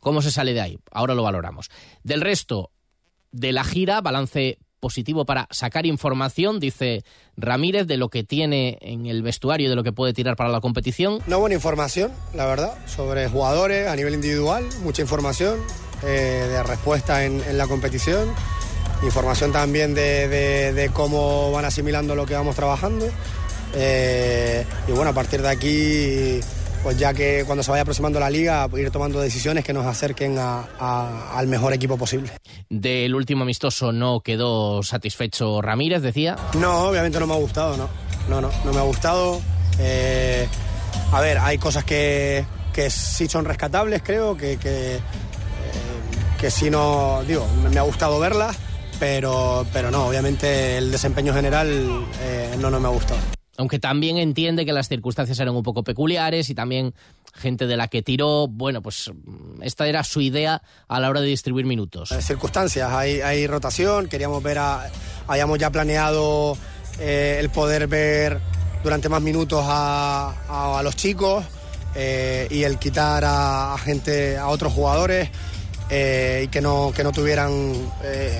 ¿Cómo 0.00 0.22
se 0.22 0.30
sale 0.30 0.54
de 0.54 0.60
ahí? 0.62 0.78
Ahora 0.90 1.14
lo 1.14 1.22
valoramos. 1.22 1.70
Del 2.02 2.20
resto, 2.22 2.70
de 3.34 3.52
la 3.52 3.64
gira, 3.64 4.00
balance 4.00 4.58
positivo 4.78 5.24
para 5.24 5.48
sacar 5.50 5.86
información, 5.86 6.60
dice 6.60 7.04
Ramírez, 7.36 7.86
de 7.86 7.96
lo 7.96 8.10
que 8.10 8.22
tiene 8.22 8.78
en 8.80 9.06
el 9.06 9.22
vestuario, 9.22 9.68
de 9.68 9.74
lo 9.74 9.82
que 9.82 9.92
puede 9.92 10.12
tirar 10.12 10.36
para 10.36 10.50
la 10.50 10.60
competición. 10.60 11.20
Una 11.26 11.36
buena 11.36 11.54
información, 11.54 12.12
la 12.34 12.46
verdad, 12.46 12.76
sobre 12.86 13.28
jugadores 13.28 13.88
a 13.88 13.96
nivel 13.96 14.14
individual, 14.14 14.64
mucha 14.82 15.02
información 15.02 15.58
eh, 16.04 16.46
de 16.48 16.62
respuesta 16.62 17.24
en, 17.24 17.42
la 17.58 17.66
competición, 17.66 18.28
información 19.02 19.52
también 19.52 19.94
de, 19.94 20.90
cómo 20.92 21.50
van 21.50 21.64
asimilando 21.64 22.14
lo 22.14 22.26
que 22.26 22.34
vamos 22.34 22.54
trabajando. 22.54 23.08
Eh, 23.74 24.64
y 24.86 24.92
bueno, 24.92 25.10
a 25.10 25.14
partir 25.14 25.42
de 25.42 25.48
aquí 25.48 26.40
pues 26.84 26.98
ya 26.98 27.14
que 27.14 27.44
cuando 27.46 27.64
se 27.64 27.70
vaya 27.70 27.80
aproximando 27.80 28.20
la 28.20 28.28
liga, 28.28 28.68
ir 28.76 28.90
tomando 28.90 29.18
decisiones 29.18 29.64
que 29.64 29.72
nos 29.72 29.86
acerquen 29.86 30.36
al 30.38 31.46
mejor 31.46 31.72
equipo 31.72 31.96
posible. 31.96 32.30
Del 32.68 33.14
último 33.14 33.42
amistoso 33.42 33.90
no 33.90 34.20
quedó 34.20 34.82
satisfecho 34.82 35.62
Ramírez, 35.62 36.02
decía. 36.02 36.36
No, 36.60 36.88
obviamente 36.88 37.18
no 37.18 37.26
me 37.26 37.32
ha 37.32 37.38
gustado, 37.38 37.78
no. 37.78 37.88
No, 38.28 38.42
no, 38.42 38.50
no 38.66 38.72
me 38.72 38.78
ha 38.78 38.82
gustado. 38.82 39.40
Eh, 39.78 40.46
a 41.10 41.20
ver, 41.22 41.38
hay 41.38 41.56
cosas 41.56 41.84
que, 41.84 42.44
que 42.74 42.90
sí 42.90 43.28
son 43.28 43.46
rescatables, 43.46 44.02
creo, 44.02 44.36
que, 44.36 44.58
que, 44.58 44.96
eh, 44.96 46.50
sí 46.50 46.68
no, 46.68 47.22
digo, 47.26 47.46
me 47.72 47.80
ha 47.80 47.82
gustado 47.82 48.20
verlas, 48.20 48.58
pero, 49.00 49.66
pero 49.72 49.90
no, 49.90 50.06
obviamente 50.06 50.76
el 50.76 50.92
desempeño 50.92 51.32
general 51.32 52.06
eh, 52.20 52.54
no, 52.58 52.68
no 52.68 52.78
me 52.78 52.88
ha 52.88 52.90
gustado 52.90 53.18
aunque 53.56 53.78
también 53.78 54.18
entiende 54.18 54.64
que 54.64 54.72
las 54.72 54.88
circunstancias 54.88 55.38
eran 55.38 55.54
un 55.54 55.62
poco 55.62 55.84
peculiares 55.84 56.50
y 56.50 56.54
también 56.54 56.94
gente 57.34 57.66
de 57.66 57.76
la 57.76 57.88
que 57.88 58.02
tiró, 58.02 58.46
bueno, 58.48 58.82
pues 58.82 59.10
mm, 59.12 59.62
esta 59.62 59.86
era 59.86 60.04
su 60.04 60.20
idea 60.20 60.62
a 60.88 61.00
la 61.00 61.10
hora 61.10 61.20
de 61.20 61.28
distribuir 61.28 61.66
minutos. 61.66 62.10
Circunstancias, 62.20 62.90
hay, 62.92 63.20
hay 63.20 63.46
rotación, 63.46 64.08
queríamos 64.08 64.42
ver, 64.42 64.58
a, 64.58 64.90
habíamos 65.26 65.58
ya 65.58 65.70
planeado 65.70 66.56
eh, 66.98 67.38
el 67.40 67.50
poder 67.50 67.86
ver 67.88 68.40
durante 68.82 69.08
más 69.08 69.22
minutos 69.22 69.64
a, 69.66 70.78
a, 70.78 70.82
los 70.82 70.94
chicos 70.94 71.44
eh, 71.94 72.46
y 72.50 72.62
el 72.62 72.78
quitar 72.78 73.24
a, 73.26 73.76
gente, 73.78 74.36
a 74.36 74.48
otros 74.48 74.72
jugadores. 74.72 75.30
Eh, 75.96 76.42
y 76.46 76.48
que 76.48 76.60
no, 76.60 76.92
que 76.92 77.04
no 77.04 77.12
tuvieran 77.12 77.72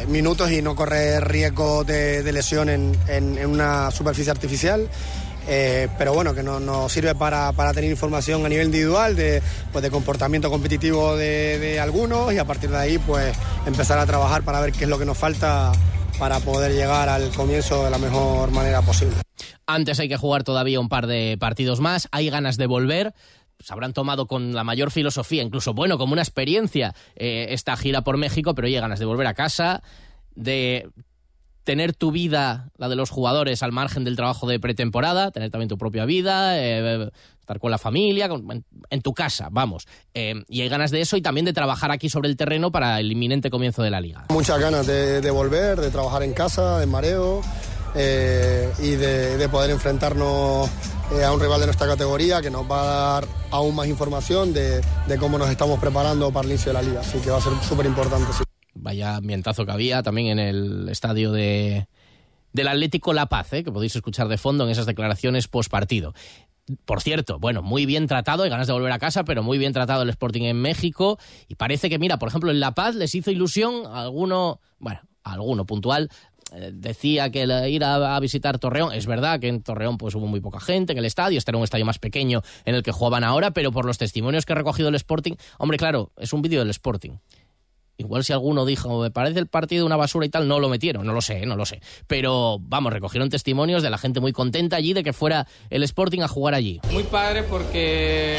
minutos 0.09 0.51
y 0.51 0.61
no 0.61 0.75
correr 0.75 1.23
riesgo 1.23 1.85
de, 1.85 2.33
lesión 2.33 2.69
en, 2.69 3.47
una 3.47 3.93
superficie 3.93 4.33
artificial. 4.33 4.89
pero 5.47 6.15
bueno, 6.15 6.35
que 6.35 6.43
nos 6.43 6.61
no 6.61 6.89
sirve 6.89 7.15
para, 7.15 7.53
para, 7.53 7.73
tener 7.73 7.91
información 7.91 8.45
a 8.45 8.49
nivel 8.49 8.67
individual 8.67 9.15
de, 9.15 9.41
pues 9.73 9.85
de 9.85 9.91
comportamiento 9.93 10.51
competitivo 10.51 11.17
de, 11.17 11.61
de, 11.61 11.79
algunos 11.79 12.33
y 12.33 12.39
a 12.39 12.45
partir 12.45 12.71
de 12.71 12.77
ahí 12.77 12.99
pues 12.99 13.37
empezar 13.67 14.01
a 14.01 14.07
trabajar 14.07 14.43
para 14.43 14.61
ver 14.61 14.73
qué 14.73 14.85
es 14.85 14.91
lo 14.91 14.99
que 14.99 15.05
nos 15.05 15.17
falta 15.17 15.71
para 16.19 16.41
poder 16.41 16.73
llegar 16.73 17.09
al 17.09 17.31
comienzo 17.31 17.85
de 17.85 17.91
la 17.91 17.99
mejor 17.99 18.51
manera 18.51 18.83
posible. 18.83 19.15
Antes 19.67 19.99
hay 20.01 20.09
que 20.09 20.17
jugar 20.17 20.45
todavía 20.45 20.81
un 20.81 20.89
par 20.89 21.07
de 21.07 21.37
partidos 21.39 21.81
más, 21.81 22.09
hay 22.13 22.31
ganas 22.31 22.57
de 22.57 22.67
volver, 22.67 23.15
se 23.65 23.73
habrán 23.73 23.95
tomado 23.95 24.27
con 24.27 24.53
la 24.53 24.63
mayor 24.63 24.91
filosofía, 24.91 25.43
incluso 25.43 25.73
bueno, 25.73 25.97
como 25.97 26.13
una 26.13 26.23
experiencia, 26.23 26.95
eh, 27.17 27.47
esta 27.51 27.77
gira 27.77 28.03
por 28.03 28.19
México, 28.19 28.55
pero 28.55 28.67
hay 28.67 28.75
ganas 28.75 28.99
de 28.99 29.07
volver 29.07 29.27
a 29.27 29.35
casa, 29.35 29.83
de 30.35 30.91
tener 31.65 31.95
tu 31.95 32.13
vida, 32.13 32.69
la 32.77 32.91
de 32.91 32.97
los 32.97 33.09
jugadores, 33.09 33.63
al 33.63 33.73
margen 33.73 34.05
del 34.05 34.17
trabajo 34.17 34.47
de 34.47 34.61
pretemporada, 34.61 35.31
tener 35.31 35.51
también 35.51 35.71
tu 35.71 35.79
propia 35.79 36.05
vida, 36.05 36.61
eh, 36.61 37.11
estar 37.41 37.59
con 37.59 37.71
la 37.71 37.79
familia, 37.79 38.29
en, 38.91 39.01
tu 39.01 39.15
casa, 39.15 39.49
vamos. 39.51 39.87
Eh, 40.13 40.35
y 40.49 40.61
hay 40.61 40.69
ganas 40.69 40.91
de 40.91 41.01
eso 41.01 41.17
y 41.17 41.23
también 41.23 41.47
de 41.47 41.55
trabajar 41.55 41.91
aquí 41.91 42.11
sobre 42.11 42.29
el 42.29 42.37
terreno 42.37 42.71
para 42.71 43.01
el 43.01 43.11
inminente 43.11 43.49
comienzo 43.49 43.83
de 43.83 43.91
la 43.91 44.01
liga. 44.01 44.27
Muchas 44.29 44.61
ganas 44.61 44.87
de, 44.87 45.31
volver, 45.31 45.81
de 45.81 45.91
trabajar 45.91 46.23
en 46.23 46.35
casa, 46.35 46.83
en 46.83 46.91
mareo 46.91 47.41
y 47.95 48.97
de 48.97 49.49
poder 49.51 49.71
enfrentarnos 49.71 50.71
eh, 51.13 51.23
a 51.23 51.33
un 51.33 51.41
rival 51.41 51.61
de 51.61 51.67
nuestra 51.67 51.87
categoría 51.87 52.41
que 52.41 52.51
nos 52.51 52.69
va 52.69 52.81
a 52.81 53.21
dar 53.21 53.29
aún 53.51 53.75
más 53.75 53.87
información 53.87 54.55
de, 54.55 54.81
cómo 55.21 55.37
nos 55.37 55.51
estamos 55.51 55.79
preparando 55.79 56.33
para 56.33 56.47
el 56.47 56.53
inicio 56.53 56.73
de 56.73 56.75
la 56.75 56.83
liga. 56.83 57.01
Así 57.01 57.19
que 57.19 57.31
va 57.31 57.37
a 57.37 57.41
ser 57.43 57.53
súper 57.63 57.85
importante. 57.85 58.27
Vaya 58.73 59.17
ambientazo 59.17 59.67
que 59.67 59.73
había 59.73 60.03
también 60.03 60.39
en 60.39 60.39
el 60.39 60.89
estadio 60.89 61.31
de, 61.31 61.89
del 62.53 62.69
Atlético 62.69 63.13
La 63.13 63.27
Paz, 63.27 63.53
¿eh? 63.53 63.65
que 63.65 63.71
podéis 63.71 63.95
escuchar 63.97 64.29
de 64.29 64.39
fondo 64.39 64.65
en 64.65 64.71
esas 64.71 64.87
declaraciones 64.87 65.47
post 65.47 65.71
partido. 65.71 66.15
Por 66.87 67.03
cierto, 67.03 67.39
bueno, 67.39 67.61
muy 67.61 67.85
bien 67.85 68.07
tratado, 68.07 68.43
hay 68.43 68.51
ganas 68.51 68.67
de 68.67 68.73
volver 68.73 68.93
a 68.93 68.99
casa, 68.99 69.25
pero 69.25 69.43
muy 69.43 69.59
bien 69.59 69.75
tratado 69.75 70.03
el 70.03 70.09
Sporting 70.09 70.45
en 70.45 70.57
México. 70.57 71.19
Y 71.49 71.57
parece 71.57 71.91
que, 71.91 71.99
mira, 71.99 72.19
por 72.19 72.31
ejemplo, 72.31 72.51
en 72.51 72.61
La 72.61 72.73
Paz 72.73 72.95
les 72.95 73.15
hizo 73.15 73.31
ilusión 73.31 73.87
alguno, 73.87 74.61
bueno, 74.79 75.01
alguno 75.23 75.67
puntual, 75.67 76.11
eh, 76.11 76.34
decía 76.73 77.31
que 77.31 77.45
ir 77.69 77.85
a, 77.85 78.21
visitar 78.21 78.59
Torreón, 78.59 78.93
es 78.93 79.07
verdad 79.07 79.41
que 79.41 79.49
en 79.49 79.63
Torreón 79.63 79.99
pues 79.99 80.15
hubo 80.15 80.27
muy 80.27 80.41
poca 80.41 80.61
gente 80.61 80.93
en 80.93 80.99
el 80.99 81.05
estadio, 81.05 81.39
este 81.39 81.51
era 81.51 81.59
un 81.59 81.65
estadio 81.65 81.85
más 81.85 81.99
pequeño 81.99 82.43
en 82.65 82.75
el 82.75 82.83
que 82.83 82.93
jugaban 82.93 83.25
ahora, 83.25 83.51
pero 83.53 83.73
por 83.73 83.85
los 83.85 83.99
testimonios 83.99 84.47
que 84.47 84.53
ha 84.53 84.57
recogido 84.57 84.89
el 84.89 84.95
Sporting, 84.95 85.35
hombre, 85.59 85.79
claro, 85.79 86.13
es 86.17 86.33
un 86.33 86.43
vídeo 86.43 86.61
del 86.61 86.71
Sporting. 86.71 87.13
Igual 87.97 88.25
si 88.25 88.33
alguno 88.33 88.67
dijo, 88.67 89.01
me 89.01 89.13
parece 89.13 89.39
el 89.39 89.47
partido 89.47 89.87
una 89.87 89.97
basura 89.97 90.27
y 90.27 90.29
tal, 90.29 90.49
no 90.49 90.59
lo 90.59 90.69
metieron, 90.69 91.07
no 91.07 91.13
lo 91.13 91.23
sé, 91.23 91.47
no 91.47 91.55
lo 91.55 91.65
sé. 91.65 91.81
Pero 92.09 92.59
vamos, 92.61 92.93
recogieron 92.93 93.31
testimonios 93.31 93.85
de 93.85 93.91
la 93.91 93.99
gente 93.99 94.19
muy 94.19 94.33
contenta 94.33 94.77
allí 94.77 94.95
de 94.95 95.05
que 95.05 95.13
fuera 95.13 95.47
el 95.71 95.85
Sporting 95.85 96.21
a 96.23 96.29
jugar 96.29 96.55
allí. 96.55 96.81
Muy 96.91 97.05
padre 97.05 97.45
porque 97.45 98.37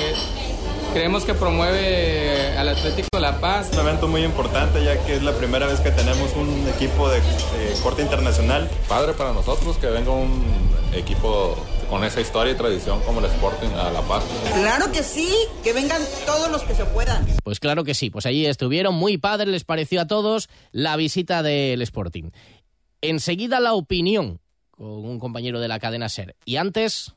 Creemos 0.95 1.25
que 1.25 1.33
promueve 1.33 2.57
al 2.57 2.69
Atlético 2.69 3.19
La 3.19 3.41
Paz. 3.41 3.69
Un 3.73 3.79
evento 3.79 4.07
muy 4.07 4.23
importante 4.23 4.81
ya 4.81 4.97
que 5.05 5.17
es 5.17 5.23
la 5.23 5.33
primera 5.33 5.67
vez 5.67 5.81
que 5.81 5.91
tenemos 5.91 6.33
un 6.37 6.65
equipo 6.69 7.09
de, 7.09 7.19
de 7.19 7.81
corte 7.83 8.01
internacional. 8.01 8.69
Padre 8.87 9.11
para 9.11 9.33
nosotros 9.33 9.75
que 9.75 9.87
venga 9.87 10.11
un 10.11 10.41
equipo 10.93 11.57
con 11.89 12.05
esa 12.05 12.21
historia 12.21 12.53
y 12.53 12.55
tradición 12.55 13.01
como 13.01 13.19
el 13.19 13.25
Sporting 13.25 13.67
a 13.75 13.91
La 13.91 14.03
Paz. 14.03 14.23
Claro 14.53 14.89
que 14.93 15.03
sí, 15.03 15.35
que 15.65 15.73
vengan 15.73 16.01
todos 16.25 16.49
los 16.49 16.63
que 16.63 16.73
se 16.73 16.85
puedan. 16.85 17.27
Pues 17.43 17.59
claro 17.59 17.83
que 17.83 17.93
sí, 17.93 18.09
pues 18.09 18.25
allí 18.25 18.45
estuvieron 18.45 18.95
muy 18.95 19.17
padre, 19.17 19.47
les 19.51 19.65
pareció 19.65 19.99
a 19.99 20.07
todos 20.07 20.47
la 20.71 20.95
visita 20.95 21.43
del 21.43 21.81
Sporting. 21.81 22.29
Enseguida 23.01 23.59
la 23.59 23.73
opinión 23.73 24.39
con 24.71 24.87
un 24.87 25.19
compañero 25.19 25.59
de 25.59 25.67
la 25.67 25.77
cadena 25.77 26.07
SER. 26.07 26.37
Y 26.45 26.55
antes... 26.55 27.13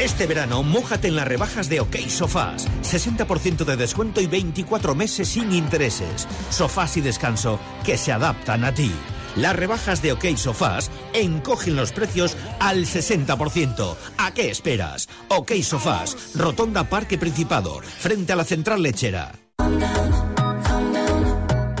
Este 0.00 0.26
verano, 0.26 0.62
mójate 0.62 1.08
en 1.08 1.16
las 1.16 1.26
rebajas 1.26 1.70
de 1.70 1.80
OK 1.80 1.96
Sofás. 2.08 2.68
60% 2.82 3.64
de 3.64 3.76
descuento 3.76 4.20
y 4.20 4.26
24 4.26 4.94
meses 4.94 5.26
sin 5.28 5.52
intereses. 5.52 6.28
Sofás 6.50 6.98
y 6.98 7.00
descanso 7.00 7.58
que 7.82 7.96
se 7.96 8.12
adaptan 8.12 8.64
a 8.64 8.74
ti. 8.74 8.92
Las 9.36 9.56
rebajas 9.56 10.02
de 10.02 10.12
OK 10.12 10.36
Sofás 10.36 10.90
encogen 11.14 11.76
los 11.76 11.92
precios 11.92 12.36
al 12.60 12.84
60%. 12.84 13.96
¿A 14.18 14.34
qué 14.34 14.50
esperas? 14.50 15.08
OK 15.28 15.52
Sofás, 15.62 16.34
Rotonda 16.34 16.84
Parque 16.84 17.16
Principado, 17.16 17.80
frente 17.80 18.34
a 18.34 18.36
la 18.36 18.44
central 18.44 18.82
lechera. 18.82 19.32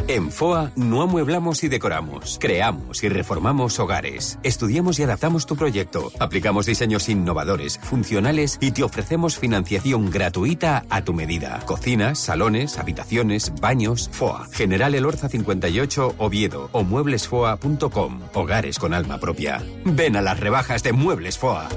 En 0.08 0.30
FOA 0.30 0.70
no 0.76 1.02
amueblamos 1.02 1.64
y 1.64 1.68
decoramos, 1.68 2.38
creamos 2.40 3.02
y 3.02 3.08
reformamos 3.08 3.80
hogares. 3.80 4.38
Estudiamos 4.44 5.00
y 5.00 5.02
adaptamos 5.02 5.46
tu 5.46 5.56
proyecto, 5.56 6.12
aplicamos 6.20 6.66
diseños 6.66 7.08
innovadores, 7.08 7.78
funcionales 7.78 8.56
y 8.60 8.70
te 8.70 8.84
ofrecemos 8.84 9.36
financiación 9.36 10.10
gratuita 10.10 10.84
a 10.90 11.02
tu 11.02 11.12
medida. 11.12 11.60
Cocinas, 11.66 12.20
salones, 12.20 12.78
habitaciones, 12.78 13.52
baños, 13.60 14.08
FOA. 14.12 14.46
General 14.52 14.94
Elorza 14.94 15.28
58 15.28 16.14
Oviedo 16.18 16.68
o 16.70 16.84
mueblesfoa.com. 16.84 18.20
Hogares 18.34 18.78
con 18.78 18.94
alma 18.94 19.18
propia. 19.18 19.60
Ven 19.84 20.14
a 20.14 20.22
las 20.22 20.38
rebajas 20.38 20.84
de 20.84 20.92
Muebles 20.92 21.36
FOA. 21.36 21.68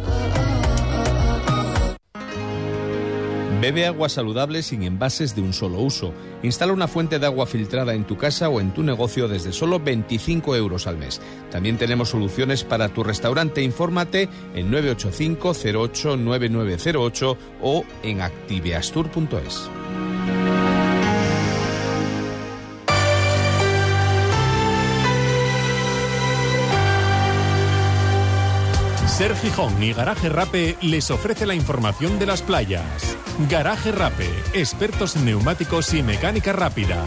Bebe 3.61 3.85
agua 3.85 4.07
saludable 4.07 4.63
sin 4.63 4.83
envases 4.83 5.35
de 5.35 5.41
un 5.41 5.51
solo 5.51 5.79
uso. 5.81 6.13
Instala 6.43 6.71
una 6.71 6.87
fuente 6.87 7.19
de 7.19 7.25
agua 7.25 7.45
filtrada 7.45 7.93
en 7.93 8.05
tu 8.05 8.15
casa 8.15 8.47
o 8.47 8.61
en 8.61 8.73
tu 8.73 8.83
negocio 8.83 9.27
desde 9.27 9.51
solo 9.51 9.81
25 9.81 10.55
euros 10.55 10.87
al 10.87 10.97
mes. 10.97 11.19
También 11.51 11.77
tenemos 11.77 12.09
soluciones 12.09 12.63
para 12.63 12.87
tu 12.87 13.03
restaurante. 13.03 13.61
Infórmate 13.61 14.29
en 14.55 14.71
985 14.71 15.53
08 15.75 16.15
9908 16.15 17.37
o 17.61 17.83
en 18.01 18.21
activeastur.es. 18.21 19.69
Ser 29.19 29.35
Gijón 29.35 29.83
y 29.83 29.91
Garaje 29.91 30.29
Rape 30.29 30.77
les 30.81 31.11
ofrece 31.11 31.45
la 31.45 31.53
información 31.53 32.19
de 32.19 32.25
las 32.25 32.41
playas. 32.41 33.17
Garaje 33.49 33.91
Rape, 33.91 34.29
expertos 34.53 35.17
en 35.17 35.25
neumáticos 35.25 35.93
y 35.93 36.01
mecánica 36.01 36.53
rápida. 36.53 37.03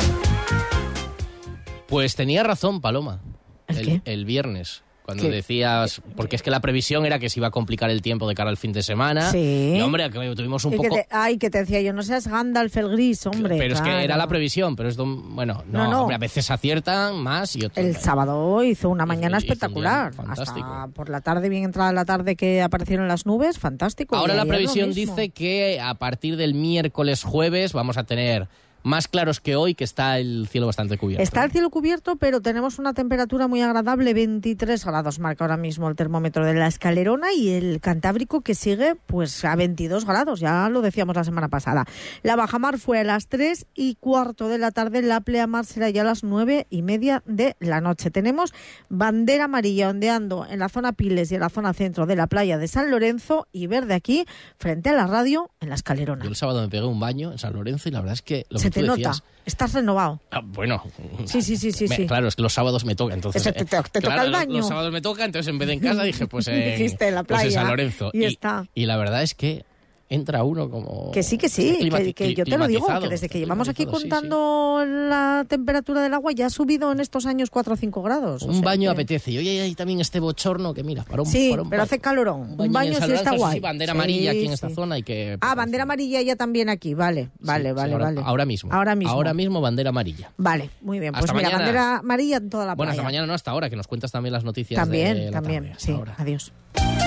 Pues 1.89 2.15
tenía 2.15 2.43
razón, 2.43 2.83
Paloma. 2.83 3.23
¿El, 3.67 4.03
el 4.05 4.27
viernes. 4.27 4.83
Cuando 5.05 5.25
¿Qué? 5.25 5.31
decías, 5.31 6.01
porque 6.17 6.37
es 6.37 6.43
que 6.43 6.51
la 6.51 6.61
previsión 6.61 7.05
era 7.05 7.19
que 7.19 7.29
se 7.29 7.41
iba 7.41 7.49
a 7.49 7.51
complicar 7.51 7.91
el 7.91 8.03
tiempo 8.03 8.29
de 8.29 8.35
cara 8.35 8.51
al 8.51 8.57
fin 8.57 8.73
de 8.73 8.83
semana. 8.83 9.31
Sí. 9.33 9.75
Y 9.77 9.81
hombre, 9.81 10.09
que 10.11 10.35
tuvimos 10.37 10.65
un 10.65 10.75
Y 10.75 10.77
que 10.77 10.89
poco. 10.89 10.95
te- 10.95 11.07
ay, 11.11 11.39
que 11.39 11.51
te 11.51 11.59
decía 11.59 11.81
yo, 11.81 11.93
no 11.93 12.03
seas 12.03 12.29
Gandalf 12.29 12.77
el 12.77 12.89
gris, 12.91 13.27
hombre. 13.27 13.57
Pero 13.59 13.75
es 13.75 13.81
que 13.81 13.89
claro. 13.89 14.01
era 14.05 14.17
la 14.17 14.29
previsión, 14.29 14.77
pero 14.77 14.89
es 14.89 14.97
de 14.97 15.03
un- 15.03 15.35
bueno, 15.35 15.65
no, 15.67 15.85
No, 15.85 15.91
no. 15.91 16.01
hombre, 16.03 16.15
a 16.15 16.19
veces 16.19 16.49
aciertan 16.53 17.17
más 17.17 17.57
y 17.57 17.65
otros. 17.65 17.85
El 17.85 17.97
sábado 17.97 18.63
hizo 18.63 18.89
una 18.91 19.05
mañana 19.05 19.39
hizo 19.39 19.47
espectacular. 19.47 20.15
fantástico. 20.15 20.67
Hasta 20.73 20.89
por 20.95 21.09
la 21.09 21.21
tarde, 21.21 21.49
bien 21.49 21.65
entrada 21.65 21.93
la 21.93 22.05
tarde 22.05 22.37
que 22.37 22.63
aparecieron 22.63 23.09
las 23.09 23.27
nubes, 23.27 23.59
fantástico. 23.59 24.15
Ahora 24.17 24.35
la 24.35 24.47
previsión 24.47 24.93
dice 24.95 25.31
que 25.31 25.81
a 25.81 25.95
partir 25.95 26.37
del 26.37 26.55
miércoles 26.55 27.25
jueves 27.25 27.73
vamos 27.73 27.97
a 27.97 28.05
tener 28.05 28.47
más 28.83 29.09
claros 29.09 29.41
que 29.41 29.57
hoy, 29.57 29.75
que 29.75 29.85
está 29.85 30.19
el 30.19 30.49
cielo 30.49 30.67
bastante 30.67 30.99
cubierto. 30.99 31.23
Está 31.23 31.45
el 31.45 31.51
cielo 31.51 31.71
cubierto, 31.71 32.17
pero 32.17 32.41
tenemos 32.41 32.79
una 32.79 32.95
temperatura 32.95 33.49
muy 33.49 33.61
agradable, 33.61 34.15
23 34.15 34.85
grados 34.85 35.19
marca 35.19 35.45
ahora 35.45 35.57
mismo 35.57 35.89
el 35.89 35.97
termómetro 35.97 36.45
de 36.45 36.55
la 36.55 36.67
escalerona 36.67 37.33
y 37.33 37.51
el 37.51 37.81
Cantábrico 37.81 38.41
que 38.41 38.55
sigue 38.55 38.95
pues 39.07 39.45
a 39.45 39.55
22 39.57 40.05
grados, 40.05 40.41
ya 40.41 40.69
lo 40.69 40.83
decíamos 40.83 41.17
la 41.17 41.25
semana 41.25 41.49
pasada. 41.49 41.85
La 42.23 42.37
bajamar 42.37 42.79
fue 42.79 43.01
a 43.01 43.05
las 43.05 43.29
3 43.29 43.67
y 43.75 43.97
cuarto 43.97 44.49
de 44.49 44.59
la 44.59 44.71
tarde, 44.71 45.03
la 45.03 45.21
pleamar 45.21 45.65
será 45.65 45.91
ya 45.91 46.03
a 46.03 46.05
las 46.05 46.25
9 46.25 46.67
y 46.71 46.83
media 46.83 47.23
de 47.27 47.57
la 47.61 47.81
noche. 47.81 48.11
Tenemos 48.11 48.53
bandera 48.89 49.45
amarilla 49.45 49.91
ondeando 49.91 50.47
en 50.49 50.59
la 50.59 50.69
zona 50.69 50.93
Piles 50.93 51.31
y 51.31 51.37
en 51.37 51.41
la 51.41 51.49
zona 51.49 51.73
centro 51.73 52.07
de 52.07 52.17
la 52.17 52.27
playa 52.27 52.59
de 52.59 52.69
San 52.69 52.91
Lorenzo 52.91 53.47
y 53.53 53.67
verde 53.67 53.95
aquí 53.95 54.27
frente 54.59 54.91
a 54.91 54.93
la 54.93 55.07
radio 55.07 55.51
en 55.61 55.69
la 55.69 55.75
escalerona. 55.75 56.25
Yo 56.25 56.31
el 56.31 56.37
sábado 56.37 56.61
me 56.61 56.69
pegué 56.69 56.85
un 56.85 57.01
baño 57.01 57.33
en 57.33 57.39
San 57.39 57.53
Lorenzo 57.53 57.89
y 57.89 57.93
la 57.93 58.01
verdad 58.01 58.15
es 58.15 58.23
que 58.23 58.47
lo 58.51 58.59
Se 58.59 58.72
que 58.73 58.81
te 58.81 58.87
tú 58.87 58.87
nota, 58.87 58.97
decías- 59.11 59.23
estás 59.45 59.73
renovado. 59.75 60.21
Ah, 60.31 60.41
bueno. 60.45 60.83
Sí, 61.27 61.43
sí, 61.43 61.57
sí, 61.57 61.73
sí, 61.73 61.87
Me- 61.89 61.97
sí. 61.97 62.07
Claro, 62.07 62.29
es 62.29 62.37
que 62.37 62.43
los 62.43 62.53
sábados 62.53 62.85
me 62.85 62.95
toca, 62.95 63.15
entonces. 63.15 63.43
Eso 63.43 63.53
te- 63.53 63.61
eh, 63.63 63.65
te- 63.65 63.77
te 63.83 64.01
toca 64.01 64.15
claro, 64.15 64.23
el 64.23 64.31
los- 64.33 64.41
baño. 64.41 64.57
Los 64.59 64.69
sábados 64.69 64.93
me 64.93 65.01
toca, 65.01 65.25
entonces 65.25 65.49
en 65.51 65.59
vez 65.59 65.67
de 65.69 65.75
en 65.75 65.81
casa 65.81 66.03
dije, 66.03 66.27
pues 66.27 66.47
en, 66.49 66.73
Dijiste 66.73 67.09
en 67.09 67.15
la 67.17 67.23
pues 67.25 67.41
en 67.41 67.47
playa, 67.49 67.61
San 67.61 67.69
Lorenzo. 67.71 68.11
y 68.13 68.25
está. 68.25 68.67
y 68.75 68.87
la 68.87 68.97
verdad 68.97 69.23
es 69.23 69.35
que 69.35 69.65
entra 70.15 70.45
uno 70.45 70.69
como. 70.71 71.11
Que 71.13 71.23
sí, 71.23 71.39
que 71.39 71.49
sí, 71.49 71.79
que, 71.91 72.15
que 72.15 72.35
yo 72.35 72.45
te 72.45 72.57
lo 72.59 72.67
digo, 72.67 72.87
que 73.01 73.09
desde 73.09 73.29
que 73.29 73.39
llevamos 73.39 73.69
aquí 73.69 73.85
climatizado, 73.85 74.01
sí, 74.01 74.05
sí. 74.05 74.11
contando 74.11 74.85
la 74.87 75.45
temperatura 75.49 76.03
del 76.03 76.15
agua 76.15 76.33
ya 76.33 76.47
ha 76.47 76.51
subido 76.51 76.93
en 76.93 77.01
estos 77.01 77.27
años 77.27 77.51
4 77.51 77.75
o 77.75 77.77
5 77.77 78.03
grados. 78.03 78.43
o 78.43 78.47
Un 78.47 78.55
sea 78.55 78.63
baño 78.63 78.91
que- 78.91 78.95
apetece. 79.03 79.31
Y 79.33 79.39
hoy 79.39 79.49
hay 79.49 79.75
también 79.75 80.01
este 80.01 80.21
bochorno 80.21 80.75
que 80.75 80.83
mira, 80.85 81.03
para 81.05 81.23
un, 81.23 81.29
Sí, 81.29 81.51
para 81.51 81.63
un 81.63 81.71
pero 81.71 81.83
hace 81.83 81.99
calorón. 81.99 82.51
Un 82.53 82.57
baño 82.57 82.73
baño, 82.73 82.93
en 82.93 82.99
San 82.99 83.09
sí 83.09 83.15
está 83.15 83.37
guay. 83.37 83.55
sí, 83.55 83.61
bandera 83.61 83.93
amarilla 83.93 84.31
aquí 84.33 84.47
en 84.47 84.53
esta 84.53 84.71
zona 84.71 84.99
y 84.99 85.03
que. 85.03 85.39
Ah, 85.41 85.55
bandera 85.55 85.85
amarilla 85.85 86.21
ya 86.23 86.37
también 86.37 86.69
aquí, 86.69 86.95
vale, 86.95 87.31
vale, 87.41 87.73
vale, 87.73 87.93
ahora, 87.93 88.05
vale. 88.07 88.21
ahora 88.25 88.45
mismo. 88.47 88.73
Ahora 88.73 88.95
mismo. 88.95 89.13
Ahora 89.13 89.35
mismo 89.35 89.61
bandera 89.61 89.91
amarilla. 89.91 90.31
Vale, 90.37 90.71
muy 90.83 90.99
bien. 91.01 91.13
Pues 91.13 91.25
Hasta 91.25 91.35
mira, 91.35 91.49
mañana. 91.49 91.65
bandera 91.65 91.97
amarilla 91.99 92.37
en 92.37 92.51
toda 92.51 92.67
la 92.67 92.75
Bueno, 92.75 92.91
hasta 92.91 93.03
playa. 93.03 93.09
mañana 93.09 93.27
no, 93.27 93.35
hasta 93.35 93.51
ahora, 93.51 93.71
que 93.71 93.77
nos 93.77 93.87
cuentas 93.87 94.13
también 94.13 94.33
las 94.33 94.45
noticias 94.45 94.79
También, 94.81 95.17
de 95.17 95.25
la 95.27 95.31
también, 95.33 95.63
tarde. 95.65 95.77
Sí. 95.79 95.93
ahora. 95.93 96.15
Adiós. 96.19 96.53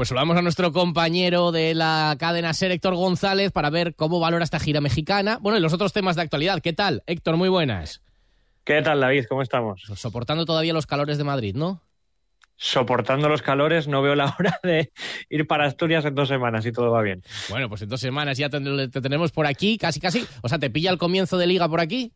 Pues 0.00 0.08
saludamos 0.08 0.38
a 0.38 0.40
nuestro 0.40 0.72
compañero 0.72 1.52
de 1.52 1.74
la 1.74 2.16
cadena 2.18 2.54
Ser, 2.54 2.70
Héctor 2.70 2.94
González, 2.94 3.52
para 3.52 3.68
ver 3.68 3.94
cómo 3.94 4.18
valora 4.18 4.42
esta 4.42 4.58
gira 4.58 4.80
mexicana. 4.80 5.36
Bueno, 5.42 5.58
y 5.58 5.60
los 5.60 5.74
otros 5.74 5.92
temas 5.92 6.16
de 6.16 6.22
actualidad. 6.22 6.62
¿Qué 6.62 6.72
tal? 6.72 7.02
Héctor, 7.04 7.36
muy 7.36 7.50
buenas. 7.50 8.00
¿Qué 8.64 8.80
tal, 8.80 9.00
David? 9.00 9.26
¿Cómo 9.28 9.42
estamos? 9.42 9.82
Soportando 9.96 10.46
todavía 10.46 10.72
los 10.72 10.86
calores 10.86 11.18
de 11.18 11.24
Madrid, 11.24 11.54
¿no? 11.54 11.82
Soportando 12.56 13.28
los 13.28 13.42
calores, 13.42 13.88
no 13.88 14.00
veo 14.00 14.14
la 14.14 14.34
hora 14.38 14.58
de 14.62 14.90
ir 15.28 15.46
para 15.46 15.66
Asturias 15.66 16.02
en 16.06 16.14
dos 16.14 16.28
semanas 16.28 16.64
y 16.64 16.72
todo 16.72 16.90
va 16.90 17.02
bien. 17.02 17.22
Bueno, 17.50 17.68
pues 17.68 17.82
en 17.82 17.90
dos 17.90 18.00
semanas 18.00 18.38
ya 18.38 18.48
te, 18.48 18.58
te 18.88 19.00
tenemos 19.02 19.32
por 19.32 19.46
aquí, 19.46 19.76
casi, 19.76 20.00
casi. 20.00 20.26
O 20.40 20.48
sea, 20.48 20.58
¿te 20.58 20.70
pilla 20.70 20.90
el 20.90 20.96
comienzo 20.96 21.36
de 21.36 21.46
liga 21.46 21.68
por 21.68 21.80
aquí? 21.80 22.14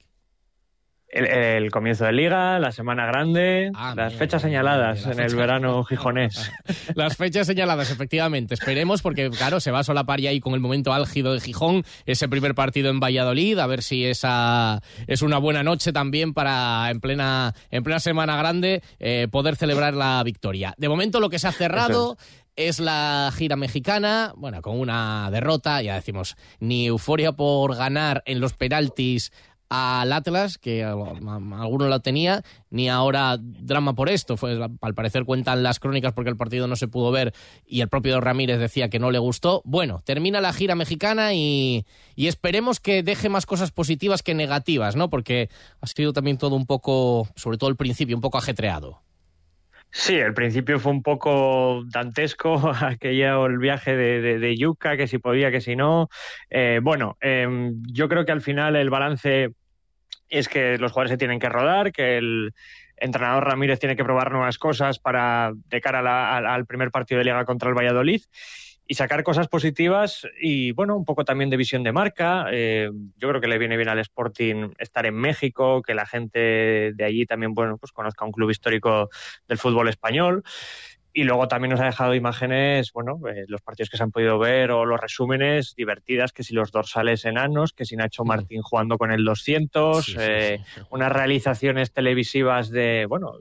El, 1.14 1.26
el 1.26 1.70
comienzo 1.70 2.04
de 2.04 2.12
liga, 2.12 2.58
la 2.58 2.72
semana 2.72 3.06
grande, 3.06 3.70
las 3.94 4.14
fechas 4.14 4.42
señaladas 4.42 5.06
en 5.06 5.20
el 5.20 5.36
verano 5.36 5.84
gijonés. 5.84 6.50
Las 6.96 7.16
fechas 7.16 7.46
señaladas, 7.46 7.90
efectivamente. 7.90 8.54
Esperemos, 8.54 9.00
porque 9.00 9.30
claro, 9.30 9.60
se 9.60 9.70
va 9.70 9.80
a 9.80 9.84
solapar 9.84 10.20
ya 10.20 10.30
ahí 10.30 10.40
con 10.40 10.54
el 10.54 10.60
momento 10.60 10.92
álgido 10.92 11.32
de 11.32 11.40
Gijón, 11.40 11.84
ese 12.04 12.28
primer 12.28 12.56
partido 12.56 12.90
en 12.90 12.98
Valladolid, 12.98 13.58
a 13.58 13.66
ver 13.66 13.82
si 13.82 14.04
esa 14.04 14.82
es 15.06 15.22
una 15.22 15.38
buena 15.38 15.62
noche 15.62 15.92
también 15.92 16.34
para 16.34 16.90
en 16.90 17.00
plena, 17.00 17.54
en 17.70 17.84
plena 17.84 18.00
semana 18.00 18.36
grande 18.36 18.82
eh, 18.98 19.28
poder 19.30 19.56
celebrar 19.56 19.94
la 19.94 20.22
victoria. 20.24 20.74
De 20.78 20.88
momento 20.88 21.20
lo 21.20 21.30
que 21.30 21.38
se 21.38 21.46
ha 21.46 21.52
cerrado 21.52 22.16
es 22.56 22.78
la 22.78 23.32
gira 23.36 23.56
mexicana, 23.56 24.32
bueno, 24.36 24.62
con 24.62 24.78
una 24.78 25.28
derrota, 25.30 25.82
ya 25.82 25.94
decimos, 25.94 26.36
ni 26.60 26.86
euforia 26.86 27.32
por 27.32 27.76
ganar 27.76 28.22
en 28.26 28.40
los 28.40 28.54
penaltis 28.54 29.32
al 29.74 30.12
Atlas, 30.12 30.58
que 30.58 30.84
alguno 30.84 31.88
lo 31.88 32.00
tenía, 32.00 32.42
ni 32.70 32.88
ahora 32.88 33.36
drama 33.38 33.94
por 33.94 34.08
esto. 34.08 34.36
Al 34.80 34.94
parecer 34.94 35.24
cuentan 35.24 35.62
las 35.62 35.80
crónicas 35.80 36.12
porque 36.12 36.30
el 36.30 36.36
partido 36.36 36.66
no 36.66 36.76
se 36.76 36.88
pudo 36.88 37.10
ver 37.10 37.32
y 37.66 37.80
el 37.80 37.88
propio 37.88 38.20
Ramírez 38.20 38.58
decía 38.58 38.88
que 38.88 38.98
no 38.98 39.10
le 39.10 39.18
gustó. 39.18 39.62
Bueno, 39.64 40.02
termina 40.04 40.40
la 40.40 40.52
gira 40.52 40.74
mexicana 40.74 41.34
y, 41.34 41.84
y 42.14 42.28
esperemos 42.28 42.80
que 42.80 43.02
deje 43.02 43.28
más 43.28 43.46
cosas 43.46 43.70
positivas 43.70 44.22
que 44.22 44.34
negativas, 44.34 44.96
¿no? 44.96 45.10
Porque 45.10 45.48
ha 45.80 45.86
sido 45.86 46.12
también 46.12 46.38
todo 46.38 46.56
un 46.56 46.66
poco, 46.66 47.28
sobre 47.36 47.58
todo 47.58 47.70
el 47.70 47.76
principio, 47.76 48.16
un 48.16 48.22
poco 48.22 48.38
ajetreado. 48.38 49.04
Sí, 49.96 50.16
el 50.16 50.34
principio 50.34 50.80
fue 50.80 50.90
un 50.90 51.04
poco 51.04 51.84
dantesco, 51.86 52.60
aquello 52.82 53.46
el 53.46 53.58
viaje 53.58 53.94
de, 53.96 54.40
de, 54.40 54.76
que 54.98 55.06
si 55.06 55.18
podía, 55.18 55.52
que 55.52 55.60
si 55.60 55.76
no. 55.76 56.08
Eh, 56.50 56.80
bueno, 56.82 57.16
em, 57.20 57.80
yo 57.92 58.08
creo 58.08 58.24
que 58.24 58.32
al 58.32 58.40
final 58.40 58.74
el 58.74 58.90
balance 58.90 59.50
es 60.38 60.48
que 60.48 60.78
los 60.78 60.92
jugadores 60.92 61.10
se 61.10 61.18
tienen 61.18 61.38
que 61.38 61.48
rodar, 61.48 61.92
que 61.92 62.18
el 62.18 62.54
entrenador 62.96 63.44
Ramírez 63.44 63.78
tiene 63.78 63.96
que 63.96 64.04
probar 64.04 64.30
nuevas 64.30 64.58
cosas 64.58 64.98
para 64.98 65.52
de 65.68 65.80
cara 65.80 66.36
al 66.36 66.66
primer 66.66 66.90
partido 66.90 67.18
de 67.18 67.24
liga 67.24 67.44
contra 67.44 67.68
el 67.68 67.74
Valladolid 67.74 68.22
y 68.86 68.94
sacar 68.94 69.22
cosas 69.22 69.48
positivas 69.48 70.26
y 70.40 70.72
bueno, 70.72 70.96
un 70.96 71.04
poco 71.04 71.24
también 71.24 71.48
de 71.48 71.56
visión 71.56 71.82
de 71.82 71.92
marca. 71.92 72.46
Eh, 72.52 72.90
yo 73.16 73.28
creo 73.28 73.40
que 73.40 73.48
le 73.48 73.58
viene 73.58 73.76
bien 73.76 73.88
al 73.88 73.98
Sporting 73.98 74.72
estar 74.78 75.06
en 75.06 75.14
México, 75.14 75.80
que 75.82 75.94
la 75.94 76.06
gente 76.06 76.92
de 76.94 77.04
allí 77.04 77.24
también 77.24 77.54
bueno, 77.54 77.78
pues 77.78 77.92
conozca 77.92 78.24
un 78.24 78.32
club 78.32 78.50
histórico 78.50 79.08
del 79.48 79.58
fútbol 79.58 79.88
español. 79.88 80.44
Y 81.16 81.22
luego 81.22 81.46
también 81.46 81.70
nos 81.70 81.80
ha 81.80 81.84
dejado 81.84 82.12
imágenes, 82.14 82.92
bueno, 82.92 83.20
eh, 83.28 83.44
los 83.46 83.62
partidos 83.62 83.88
que 83.88 83.96
se 83.96 84.02
han 84.02 84.10
podido 84.10 84.36
ver 84.36 84.72
o 84.72 84.84
los 84.84 85.00
resúmenes 85.00 85.76
divertidas, 85.76 86.32
que 86.32 86.42
si 86.42 86.54
los 86.54 86.72
dorsales 86.72 87.24
enanos, 87.24 87.72
que 87.72 87.84
si 87.84 87.94
Nacho 87.94 88.24
Martín 88.24 88.62
jugando 88.62 88.98
con 88.98 89.12
el 89.12 89.24
200, 89.24 90.16
eh, 90.18 90.60
unas 90.90 91.12
realizaciones 91.12 91.92
televisivas 91.92 92.68
de, 92.68 93.06
bueno, 93.08 93.34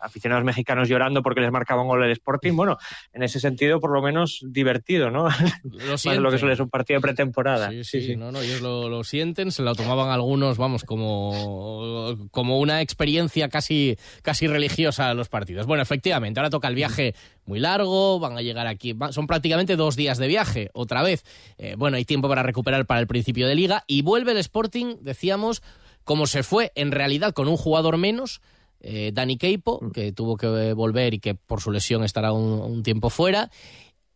aficionados 0.00 0.44
mexicanos 0.44 0.88
llorando 0.88 1.22
porque 1.22 1.40
les 1.40 1.50
marcaba 1.50 1.82
un 1.82 1.88
gol 1.88 2.04
el 2.04 2.12
Sporting. 2.12 2.54
Bueno, 2.54 2.78
en 3.12 3.22
ese 3.22 3.40
sentido, 3.40 3.80
por 3.80 3.92
lo 3.92 4.02
menos 4.02 4.44
divertido, 4.46 5.10
¿no? 5.10 5.28
Lo 5.62 5.92
Más 6.04 6.06
lo 6.18 6.30
que 6.30 6.38
suele 6.38 6.56
ser 6.56 6.62
un 6.62 6.70
partido 6.70 6.98
de 6.98 7.02
pretemporada. 7.02 7.70
Sí, 7.82 8.00
sí, 8.00 8.16
no, 8.16 8.32
no, 8.32 8.40
ellos 8.40 8.60
lo, 8.60 9.04
sienten, 9.04 9.52
se 9.52 9.62
lo 9.62 9.74
tomaban 9.74 10.10
algunos, 10.10 10.58
vamos, 10.58 10.84
como, 10.84 12.28
como 12.30 12.58
una 12.58 12.80
experiencia 12.80 13.48
casi, 13.48 13.96
casi 14.22 14.46
religiosa 14.46 15.10
a 15.10 15.14
los 15.14 15.28
partidos. 15.28 15.66
Bueno, 15.66 15.82
efectivamente, 15.82 16.40
ahora 16.40 16.50
toca 16.50 16.68
el 16.68 16.74
viaje 16.74 17.14
muy 17.44 17.60
largo, 17.60 18.18
van 18.20 18.36
a 18.36 18.42
llegar 18.42 18.66
aquí, 18.66 18.96
son 19.10 19.26
prácticamente 19.26 19.76
dos 19.76 19.96
días 19.96 20.18
de 20.18 20.28
viaje, 20.28 20.70
otra 20.72 21.02
vez. 21.02 21.24
Eh, 21.58 21.74
bueno, 21.76 21.96
hay 21.96 22.04
tiempo 22.04 22.28
para 22.28 22.42
recuperar 22.42 22.86
para 22.86 23.00
el 23.00 23.06
principio 23.06 23.48
de 23.48 23.54
liga 23.54 23.84
y 23.86 24.02
vuelve 24.02 24.32
el 24.32 24.38
Sporting, 24.38 24.96
decíamos, 25.00 25.62
como 26.04 26.26
se 26.26 26.42
fue 26.42 26.72
en 26.74 26.92
realidad 26.92 27.32
con 27.32 27.48
un 27.48 27.56
jugador 27.56 27.96
menos, 27.96 28.40
eh, 28.80 29.10
Dani 29.12 29.36
Keipo, 29.36 29.80
mm. 29.80 29.90
que 29.90 30.12
tuvo 30.12 30.36
que 30.36 30.72
volver 30.72 31.14
y 31.14 31.20
que 31.20 31.34
por 31.34 31.60
su 31.60 31.70
lesión 31.70 32.02
estará 32.04 32.32
un, 32.32 32.82
tiempo 32.82 33.10
fuera. 33.10 33.50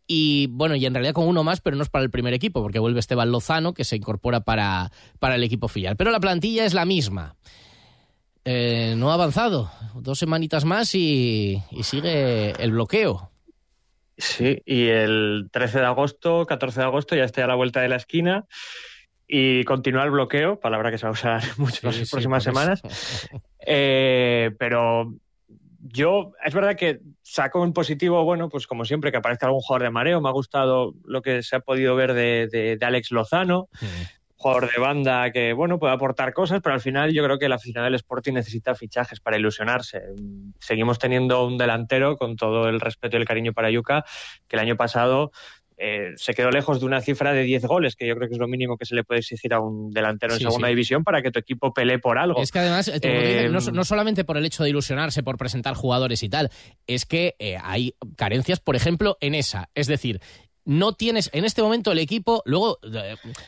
Y 0.07 0.47
bueno, 0.47 0.75
y 0.75 0.85
en 0.85 0.93
realidad 0.93 1.13
con 1.13 1.27
uno 1.27 1.43
más, 1.43 1.61
pero 1.61 1.75
no 1.75 1.83
es 1.83 1.89
para 1.89 2.03
el 2.03 2.11
primer 2.11 2.33
equipo, 2.33 2.61
porque 2.61 2.79
vuelve 2.79 2.99
Esteban 2.99 3.31
Lozano, 3.31 3.73
que 3.73 3.83
se 3.83 3.95
incorpora 3.95 4.41
para, 4.41 4.91
para 5.19 5.35
el 5.35 5.43
equipo 5.43 5.67
filial. 5.67 5.95
Pero 5.95 6.11
la 6.11 6.19
plantilla 6.19 6.65
es 6.65 6.73
la 6.73 6.85
misma. 6.85 7.35
Eh, 8.43 8.93
no 8.97 9.09
ha 9.09 9.15
avanzado. 9.15 9.71
Dos 9.95 10.19
semanitas 10.19 10.65
más 10.65 10.93
y, 10.93 11.63
y, 11.71 11.83
sigue 11.83 12.51
el 12.61 12.71
bloqueo. 12.71 13.31
Sí, 14.17 14.61
y 14.65 14.87
el 14.87 15.49
13 15.51 15.79
de 15.79 15.85
agosto, 15.85 16.45
14 16.45 16.79
de 16.79 16.85
agosto, 16.85 17.15
ya 17.15 17.23
está 17.23 17.43
a 17.43 17.47
la 17.47 17.55
vuelta 17.55 17.81
de 17.81 17.89
la 17.89 17.95
esquina 17.95 18.45
y 19.27 19.63
continúa 19.63 20.03
el 20.03 20.11
bloqueo, 20.11 20.59
palabra 20.59 20.91
que 20.91 20.97
se 20.97 21.05
va 21.05 21.09
a 21.09 21.13
usar 21.13 21.41
mucho 21.57 21.87
en 21.87 21.99
las 21.99 22.09
próximas 22.09 22.43
semanas. 22.43 22.81
Eh, 23.67 24.51
pero 24.59 25.11
yo, 25.79 26.33
es 26.45 26.53
verdad 26.53 26.75
que 26.75 26.99
saco 27.23 27.63
un 27.63 27.73
positivo, 27.73 28.23
bueno, 28.23 28.47
pues 28.47 28.67
como 28.67 28.85
siempre, 28.85 29.09
que 29.09 29.17
aparezca 29.17 29.47
algún 29.47 29.61
jugador 29.61 29.87
de 29.87 29.89
mareo. 29.89 30.21
Me 30.21 30.29
ha 30.29 30.33
gustado 30.33 30.93
lo 31.03 31.23
que 31.23 31.41
se 31.41 31.55
ha 31.55 31.61
podido 31.61 31.95
ver 31.95 32.13
de, 32.13 32.77
Alex 32.79 33.09
Lozano, 33.09 33.69
jugador 34.35 34.71
de 34.71 34.79
banda 34.79 35.31
que, 35.31 35.53
bueno, 35.53 35.79
puede 35.79 35.93
aportar 35.93 36.33
cosas, 36.33 36.61
pero 36.61 36.75
al 36.75 36.81
final 36.81 37.11
yo 37.11 37.23
creo 37.23 37.39
que 37.39 37.49
la 37.49 37.57
final 37.57 37.85
del 37.85 37.95
Sporting 37.95 38.33
necesita 38.33 38.75
fichajes 38.75 39.19
para 39.19 39.37
ilusionarse. 39.37 40.03
Seguimos 40.59 40.99
teniendo 40.99 41.45
un 41.45 41.57
delantero, 41.57 42.17
con 42.17 42.35
todo 42.35 42.69
el 42.69 42.79
respeto 42.79 43.17
y 43.17 43.21
el 43.21 43.25
cariño 43.25 43.53
para 43.53 43.71
Yuca, 43.71 44.05
que 44.47 44.55
el 44.57 44.61
año 44.61 44.75
pasado 44.75 45.31
eh, 45.77 46.13
se 46.15 46.33
quedó 46.33 46.51
lejos 46.51 46.79
de 46.79 46.85
una 46.85 47.01
cifra 47.01 47.33
de 47.33 47.43
10 47.43 47.65
goles, 47.65 47.95
que 47.95 48.07
yo 48.07 48.15
creo 48.15 48.29
que 48.29 48.35
es 48.35 48.39
lo 48.39 48.47
mínimo 48.47 48.77
que 48.77 48.85
se 48.85 48.95
le 48.95 49.03
puede 49.03 49.19
exigir 49.19 49.53
a 49.53 49.59
un 49.59 49.91
delantero 49.91 50.33
en 50.33 50.39
segunda 50.39 50.69
división 50.69 51.03
para 51.03 51.21
que 51.21 51.31
tu 51.31 51.39
equipo 51.39 51.73
pelee 51.73 51.99
por 51.99 52.17
algo. 52.17 52.41
Es 52.41 52.51
que 52.51 52.59
además, 52.59 52.89
eh, 53.01 53.49
no, 53.51 53.83
solamente 53.83 54.23
por 54.23 54.37
el 54.37 54.45
hecho 54.45 54.63
de 54.63 54.69
ilusionarse, 54.69 55.23
por 55.23 55.37
presentar 55.37 55.75
jugadores 55.75 56.23
y 56.23 56.29
tal, 56.29 56.49
es 56.87 57.05
que 57.05 57.35
eh, 57.39 57.57
hay 57.61 57.95
carencias, 58.15 58.59
por 58.59 58.75
ejemplo, 58.75 59.17
en 59.19 59.35
esa. 59.35 59.69
Es 59.75 59.87
decir, 59.87 60.21
no 60.65 60.93
tienes 60.93 61.29
en 61.33 61.45
este 61.45 61.61
momento 61.61 61.91
el 61.91 61.99
equipo, 61.99 62.41
luego, 62.45 62.79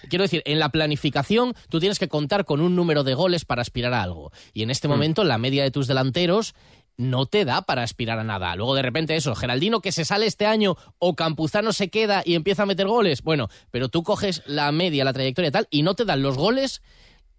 quiero 0.09 0.23
decir, 0.23 0.43
en 0.45 0.59
la 0.59 0.69
planificación 0.69 1.55
tú 1.69 1.79
tienes 1.79 1.97
que 1.97 2.07
contar 2.07 2.45
con 2.45 2.61
un 2.61 2.75
número 2.75 3.03
de 3.03 3.15
goles 3.15 3.43
para 3.43 3.61
aspirar 3.61 3.93
a 3.93 4.03
algo. 4.03 4.31
Y 4.53 4.63
en 4.63 4.69
este 4.69 4.87
mm. 4.87 4.91
momento 4.91 5.23
la 5.23 5.37
media 5.37 5.63
de 5.63 5.71
tus 5.71 5.87
delanteros 5.87 6.53
no 6.97 7.25
te 7.27 7.45
da 7.45 7.61
para 7.61 7.83
aspirar 7.83 8.19
a 8.19 8.23
nada. 8.23 8.55
Luego 8.55 8.75
de 8.75 8.81
repente 8.81 9.15
eso, 9.15 9.35
Geraldino 9.35 9.81
que 9.81 9.91
se 9.91 10.05
sale 10.05 10.25
este 10.25 10.45
año 10.45 10.75
o 10.99 11.15
Campuzano 11.15 11.71
se 11.71 11.89
queda 11.89 12.23
y 12.25 12.35
empieza 12.35 12.63
a 12.63 12.65
meter 12.65 12.87
goles. 12.87 13.21
Bueno, 13.21 13.47
pero 13.71 13.89
tú 13.89 14.03
coges 14.03 14.43
la 14.45 14.71
media, 14.71 15.05
la 15.05 15.13
trayectoria 15.13 15.51
tal 15.51 15.67
y 15.69 15.83
no 15.83 15.93
te 15.93 16.05
dan 16.05 16.21
los 16.21 16.37
goles 16.37 16.81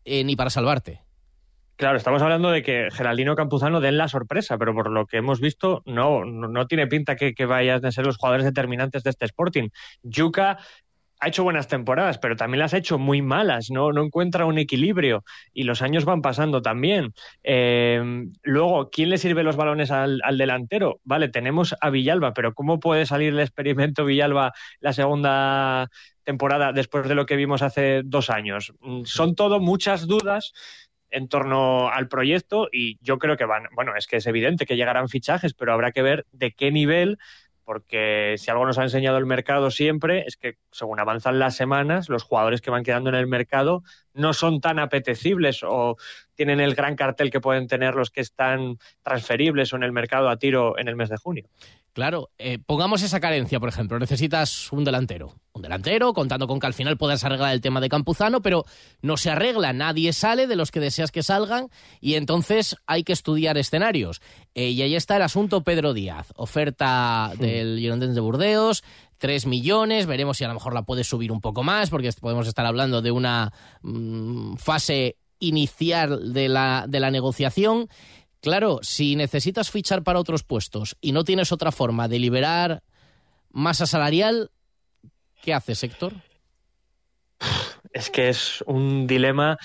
eh, 0.04 0.24
ni 0.24 0.36
para 0.36 0.50
salvarte. 0.50 1.02
Claro, 1.76 1.96
estamos 1.96 2.20
hablando 2.22 2.50
de 2.50 2.64
que 2.64 2.88
Geraldino 2.90 3.36
Campuzano 3.36 3.80
den 3.80 3.98
la 3.98 4.08
sorpresa, 4.08 4.58
pero 4.58 4.74
por 4.74 4.90
lo 4.90 5.06
que 5.06 5.18
hemos 5.18 5.40
visto, 5.40 5.82
no, 5.86 6.24
no, 6.24 6.66
tiene 6.66 6.88
pinta 6.88 7.14
que, 7.14 7.34
que, 7.34 7.46
vayan 7.46 7.86
a 7.86 7.92
ser 7.92 8.04
los 8.04 8.16
jugadores 8.16 8.44
determinantes 8.44 9.04
de 9.04 9.10
este 9.10 9.26
Sporting. 9.26 9.68
Yuka 10.02 10.58
ha 11.20 11.28
hecho 11.28 11.42
buenas 11.42 11.68
temporadas, 11.68 12.18
pero 12.18 12.36
también 12.36 12.60
las 12.60 12.74
ha 12.74 12.78
hecho 12.78 12.98
muy 12.98 13.22
malas, 13.22 13.70
no, 13.70 13.92
no 13.92 14.04
encuentra 14.04 14.46
un 14.46 14.58
equilibrio 14.58 15.24
y 15.52 15.64
los 15.64 15.82
años 15.82 16.04
van 16.04 16.22
pasando 16.22 16.62
también. 16.62 17.12
Eh, 17.42 18.26
luego, 18.42 18.90
¿quién 18.90 19.10
le 19.10 19.18
sirve 19.18 19.42
los 19.42 19.56
balones 19.56 19.90
al, 19.90 20.20
delantero? 20.36 21.00
Vale, 21.04 21.28
tenemos 21.28 21.74
a 21.80 21.90
Villalba, 21.90 22.34
pero 22.34 22.54
¿cómo 22.54 22.78
puede 22.78 23.06
salir 23.06 23.32
el 23.32 23.40
experimento 23.40 24.04
Villalba 24.04 24.52
la 24.80 24.92
segunda 24.92 25.90
temporada 26.24 26.72
después 26.72 27.08
de 27.08 27.14
lo 27.14 27.26
que 27.26 27.36
vimos 27.36 27.62
hace 27.62 28.02
dos 28.04 28.30
años? 28.30 28.72
Mm, 28.80 29.04
son 29.04 29.34
todo 29.34 29.60
muchas 29.60 30.06
dudas 30.06 30.52
en 31.10 31.28
torno 31.28 31.88
al 31.88 32.08
proyecto 32.08 32.68
y 32.70 32.98
yo 33.00 33.18
creo 33.18 33.36
que 33.36 33.46
van, 33.46 33.64
bueno, 33.72 33.96
es 33.96 34.06
que 34.06 34.16
es 34.16 34.26
evidente 34.26 34.66
que 34.66 34.76
llegarán 34.76 35.08
fichajes, 35.08 35.54
pero 35.54 35.72
habrá 35.72 35.90
que 35.90 36.02
ver 36.02 36.26
de 36.32 36.52
qué 36.52 36.70
nivel 36.70 37.18
porque 37.68 38.36
si 38.38 38.50
algo 38.50 38.64
nos 38.64 38.78
ha 38.78 38.82
enseñado 38.82 39.18
el 39.18 39.26
mercado 39.26 39.70
siempre 39.70 40.24
es 40.26 40.38
que 40.38 40.56
según 40.72 41.00
avanzan 41.00 41.38
las 41.38 41.54
semanas, 41.54 42.08
los 42.08 42.22
jugadores 42.22 42.62
que 42.62 42.70
van 42.70 42.82
quedando 42.82 43.10
en 43.10 43.16
el 43.16 43.26
mercado 43.26 43.82
no 44.14 44.32
son 44.32 44.62
tan 44.62 44.78
apetecibles 44.78 45.62
o 45.62 45.98
tienen 46.38 46.60
el 46.60 46.76
gran 46.76 46.94
cartel 46.94 47.32
que 47.32 47.40
pueden 47.40 47.66
tener 47.66 47.96
los 47.96 48.10
que 48.10 48.20
están 48.20 48.78
transferibles 49.02 49.72
o 49.72 49.76
en 49.76 49.82
el 49.82 49.90
mercado 49.90 50.28
a 50.28 50.36
tiro 50.36 50.78
en 50.78 50.86
el 50.86 50.94
mes 50.94 51.08
de 51.08 51.16
junio. 51.16 51.48
Claro, 51.94 52.30
eh, 52.38 52.60
pongamos 52.64 53.02
esa 53.02 53.18
carencia, 53.18 53.58
por 53.58 53.68
ejemplo, 53.68 53.98
necesitas 53.98 54.70
un 54.72 54.84
delantero. 54.84 55.34
Un 55.52 55.62
delantero, 55.62 56.12
contando 56.12 56.46
con 56.46 56.60
que 56.60 56.68
al 56.68 56.74
final 56.74 56.96
puedas 56.96 57.24
arreglar 57.24 57.52
el 57.52 57.60
tema 57.60 57.80
de 57.80 57.88
Campuzano, 57.88 58.40
pero 58.40 58.64
no 59.02 59.16
se 59.16 59.30
arregla, 59.30 59.72
nadie 59.72 60.12
sale 60.12 60.46
de 60.46 60.54
los 60.54 60.70
que 60.70 60.78
deseas 60.78 61.10
que 61.10 61.24
salgan 61.24 61.70
y 62.00 62.14
entonces 62.14 62.76
hay 62.86 63.02
que 63.02 63.12
estudiar 63.12 63.58
escenarios. 63.58 64.20
Eh, 64.54 64.68
y 64.68 64.82
ahí 64.82 64.94
está 64.94 65.16
el 65.16 65.22
asunto 65.22 65.64
Pedro 65.64 65.92
Díaz, 65.92 66.32
oferta 66.36 67.32
del 67.36 67.80
Girondins 67.80 68.14
de 68.14 68.20
Burdeos, 68.20 68.84
3 69.18 69.46
millones, 69.46 70.06
veremos 70.06 70.36
si 70.36 70.44
a 70.44 70.48
lo 70.48 70.54
mejor 70.54 70.74
la 70.74 70.82
puedes 70.82 71.08
subir 71.08 71.32
un 71.32 71.40
poco 71.40 71.64
más, 71.64 71.90
porque 71.90 72.12
podemos 72.20 72.46
estar 72.46 72.64
hablando 72.64 73.02
de 73.02 73.10
una 73.10 73.52
mm, 73.82 74.54
fase 74.54 75.16
inicial 75.38 76.32
de 76.32 76.48
la, 76.48 76.86
de 76.88 77.00
la 77.00 77.10
negociación. 77.10 77.88
Claro, 78.40 78.78
si 78.82 79.16
necesitas 79.16 79.70
fichar 79.70 80.02
para 80.02 80.20
otros 80.20 80.44
puestos 80.44 80.96
y 81.00 81.12
no 81.12 81.24
tienes 81.24 81.52
otra 81.52 81.72
forma 81.72 82.08
de 82.08 82.18
liberar 82.18 82.82
masa 83.50 83.86
salarial, 83.86 84.50
¿qué 85.42 85.54
haces, 85.54 85.82
Héctor? 85.82 86.14
Es 87.92 88.10
que 88.10 88.28
es 88.28 88.62
un 88.66 89.06
dilema. 89.06 89.56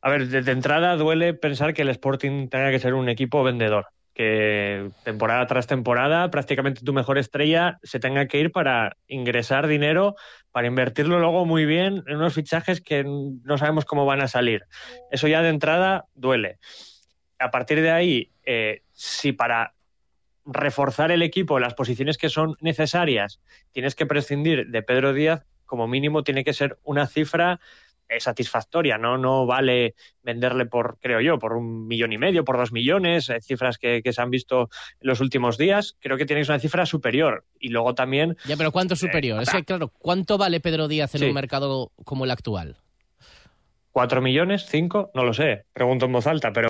A 0.00 0.10
ver, 0.10 0.28
de 0.28 0.52
entrada 0.52 0.96
duele 0.96 1.34
pensar 1.34 1.74
que 1.74 1.82
el 1.82 1.88
Sporting 1.88 2.48
tenga 2.48 2.70
que 2.70 2.78
ser 2.78 2.94
un 2.94 3.08
equipo 3.08 3.42
vendedor 3.42 3.86
que 4.16 4.88
temporada 5.04 5.46
tras 5.46 5.66
temporada 5.66 6.30
prácticamente 6.30 6.80
tu 6.82 6.94
mejor 6.94 7.18
estrella 7.18 7.78
se 7.82 8.00
tenga 8.00 8.26
que 8.26 8.40
ir 8.40 8.50
para 8.50 8.96
ingresar 9.06 9.66
dinero, 9.66 10.16
para 10.52 10.66
invertirlo 10.66 11.20
luego 11.20 11.44
muy 11.44 11.66
bien 11.66 12.02
en 12.06 12.16
unos 12.16 12.32
fichajes 12.32 12.80
que 12.80 13.04
no 13.04 13.58
sabemos 13.58 13.84
cómo 13.84 14.06
van 14.06 14.22
a 14.22 14.28
salir. 14.28 14.64
Eso 15.10 15.28
ya 15.28 15.42
de 15.42 15.50
entrada 15.50 16.06
duele 16.14 16.58
a 17.38 17.50
partir 17.50 17.80
de 17.80 17.90
ahí, 17.90 18.32
eh, 18.44 18.82
si 18.92 19.32
para 19.32 19.74
reforzar 20.44 21.10
el 21.10 21.22
equipo 21.22 21.58
las 21.58 21.74
posiciones 21.74 22.18
que 22.18 22.28
son 22.28 22.56
necesarias 22.60 23.40
tienes 23.72 23.96
que 23.96 24.06
prescindir 24.06 24.68
de 24.68 24.82
Pedro 24.82 25.12
Díaz, 25.12 25.44
como 25.64 25.88
mínimo 25.88 26.22
tiene 26.22 26.44
que 26.44 26.52
ser 26.52 26.78
una 26.84 27.08
cifra 27.08 27.58
es 28.08 28.24
satisfactoria, 28.24 28.98
¿no? 28.98 29.18
No 29.18 29.46
vale 29.46 29.94
venderle 30.22 30.66
por, 30.66 30.98
creo 31.00 31.20
yo, 31.20 31.38
por 31.38 31.54
un 31.54 31.86
millón 31.86 32.12
y 32.12 32.18
medio, 32.18 32.44
por 32.44 32.56
dos 32.56 32.72
millones, 32.72 33.28
eh, 33.30 33.40
cifras 33.40 33.78
que, 33.78 34.02
que 34.02 34.12
se 34.12 34.22
han 34.22 34.30
visto 34.30 34.68
en 35.00 35.08
los 35.08 35.20
últimos 35.20 35.58
días. 35.58 35.96
Creo 36.00 36.16
que 36.16 36.26
tenéis 36.26 36.48
una 36.48 36.58
cifra 36.58 36.86
superior. 36.86 37.44
Y 37.58 37.68
luego 37.70 37.94
también. 37.94 38.36
Ya, 38.46 38.56
pero 38.56 38.72
¿cuánto 38.72 38.96
superior? 38.96 39.42
es 39.42 39.50
que, 39.50 39.64
claro, 39.64 39.88
¿cuánto 39.88 40.38
vale 40.38 40.60
Pedro 40.60 40.88
Díaz 40.88 41.14
en 41.14 41.20
Sí. 41.20 41.26
un 41.26 41.34
mercado 41.34 41.92
como 42.04 42.24
el 42.24 42.30
actual? 42.30 42.76
¿Cuatro 43.90 44.20
millones? 44.20 44.66
¿Cinco? 44.68 45.10
No 45.14 45.24
lo 45.24 45.32
sé, 45.32 45.64
pregunto 45.72 46.04
en 46.04 46.12
voz 46.12 46.26
alta, 46.26 46.52
pero 46.52 46.68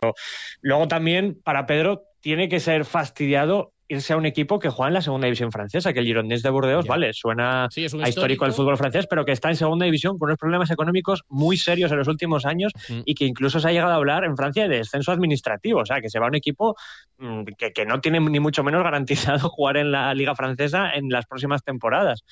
luego 0.60 0.86
también 0.86 1.40
para 1.42 1.66
Pedro 1.66 2.04
tiene 2.20 2.48
que 2.48 2.60
ser 2.60 2.84
fastidiado 2.84 3.72
irse 3.88 4.12
a 4.12 4.16
un 4.16 4.26
equipo 4.26 4.58
que 4.58 4.68
juega 4.68 4.88
en 4.88 4.94
la 4.94 5.00
segunda 5.02 5.26
división 5.26 5.52
francesa, 5.52 5.92
que 5.92 6.00
el 6.00 6.06
Girondins 6.06 6.42
de 6.42 6.50
Burdeos, 6.50 6.86
vale, 6.86 7.12
suena 7.12 7.68
Sí, 7.70 7.82
a 7.82 7.84
histórico 7.86 8.02
del 8.04 8.08
histórico. 8.10 8.50
fútbol 8.52 8.76
francés, 8.76 9.06
pero 9.08 9.24
que 9.24 9.32
está 9.32 9.48
en 9.48 9.56
segunda 9.56 9.84
división 9.84 10.18
con 10.18 10.28
unos 10.28 10.38
problemas 10.38 10.70
económicos 10.70 11.22
muy 11.28 11.56
serios 11.56 11.92
en 11.92 11.98
los 11.98 12.08
últimos 12.08 12.44
años 12.46 12.72
Mm. 12.88 13.00
y 13.04 13.14
que 13.14 13.24
incluso 13.24 13.60
se 13.60 13.68
ha 13.68 13.72
llegado 13.72 13.92
a 13.92 13.96
hablar 13.96 14.24
en 14.24 14.36
Francia 14.36 14.66
de 14.68 14.78
descenso 14.78 15.12
administrativo, 15.12 15.80
o 15.80 15.86
sea, 15.86 16.00
que 16.00 16.10
se 16.10 16.18
va 16.18 16.26
a 16.26 16.28
un 16.28 16.34
equipo 16.34 16.74
mm, 17.18 17.44
que, 17.56 17.72
que 17.72 17.86
no 17.86 18.00
tiene 18.00 18.18
ni 18.20 18.40
mucho 18.40 18.62
menos 18.64 18.82
garantizado 18.82 19.48
jugar 19.50 19.76
en 19.76 19.92
la 19.92 20.12
liga 20.14 20.34
francesa 20.34 20.90
en 20.92 21.08
las 21.08 21.26
próximas 21.26 21.62
temporadas. 21.62 22.24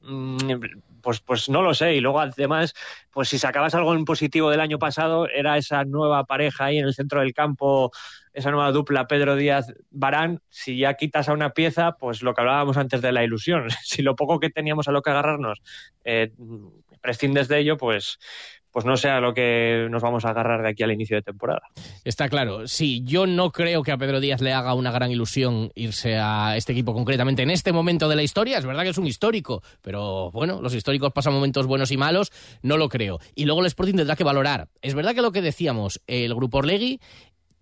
Mm, 0.00 0.38
Pues, 1.02 1.20
pues 1.20 1.48
no 1.48 1.62
lo 1.62 1.72
sé. 1.72 1.94
Y 1.94 2.00
luego, 2.00 2.20
además, 2.20 2.74
pues 3.10 3.30
si 3.30 3.38
sacabas 3.38 3.74
algo 3.74 3.94
en 3.94 4.04
positivo 4.04 4.50
del 4.50 4.60
año 4.60 4.78
pasado, 4.78 5.26
era 5.28 5.56
esa 5.56 5.84
nueva 5.86 6.24
pareja 6.24 6.66
ahí 6.66 6.78
en 6.78 6.84
el 6.84 6.92
centro 6.94 7.20
del 7.20 7.32
campo, 7.32 7.90
esa 8.32 8.50
nueva 8.50 8.72
dupla 8.72 9.06
Pedro 9.06 9.36
Díaz 9.36 9.72
Barán. 9.90 10.40
Si 10.48 10.78
ya 10.78 10.94
quitas 10.94 11.28
a 11.28 11.32
una 11.32 11.50
pieza, 11.50 11.92
pues 11.98 12.22
lo 12.22 12.34
que 12.34 12.40
hablábamos 12.40 12.76
antes 12.76 13.02
de 13.02 13.12
la 13.12 13.24
ilusión. 13.24 13.68
Si 13.82 14.02
lo 14.02 14.14
poco 14.14 14.38
que 14.38 14.50
teníamos 14.50 14.86
a 14.88 14.92
lo 14.92 15.02
que 15.02 15.10
agarrarnos 15.10 15.60
eh, 16.04 16.32
prescindes 17.00 17.48
de 17.48 17.58
ello, 17.58 17.76
pues, 17.76 18.18
pues 18.70 18.84
no 18.84 18.96
sé 18.96 19.08
a 19.08 19.20
lo 19.20 19.34
que 19.34 19.88
nos 19.90 20.02
vamos 20.02 20.24
a 20.24 20.30
agarrar 20.30 20.62
de 20.62 20.68
aquí 20.68 20.82
al 20.82 20.92
inicio 20.92 21.16
de 21.16 21.22
temporada. 21.22 21.62
Está 22.04 22.28
claro. 22.28 22.68
Sí, 22.68 23.02
yo 23.04 23.26
no 23.26 23.50
creo 23.50 23.82
que 23.82 23.90
a 23.90 23.98
Pedro 23.98 24.20
Díaz 24.20 24.40
le 24.40 24.52
haga 24.52 24.74
una 24.74 24.92
gran 24.92 25.10
ilusión 25.10 25.72
irse 25.74 26.16
a 26.18 26.56
este 26.56 26.72
equipo 26.72 26.92
concretamente 26.92 27.42
en 27.42 27.50
este 27.50 27.72
momento 27.72 28.08
de 28.08 28.16
la 28.16 28.22
historia. 28.22 28.58
Es 28.58 28.66
verdad 28.66 28.84
que 28.84 28.90
es 28.90 28.98
un 28.98 29.06
histórico, 29.06 29.62
pero 29.82 30.30
bueno, 30.30 30.60
los 30.62 30.74
históricos 30.74 31.12
pasan 31.12 31.32
momentos 31.32 31.66
buenos 31.66 31.90
y 31.90 31.96
malos, 31.96 32.30
no 32.62 32.76
lo 32.76 32.88
creo. 32.88 33.18
Y 33.34 33.44
luego 33.44 33.60
el 33.60 33.66
Sporting 33.66 33.96
tendrá 33.96 34.14
que 34.14 34.24
valorar. 34.24 34.68
Es 34.82 34.94
verdad 34.94 35.14
que 35.14 35.22
lo 35.22 35.32
que 35.32 35.42
decíamos, 35.42 36.00
el 36.06 36.34
Grupo 36.34 36.58
Orlegui 36.58 37.00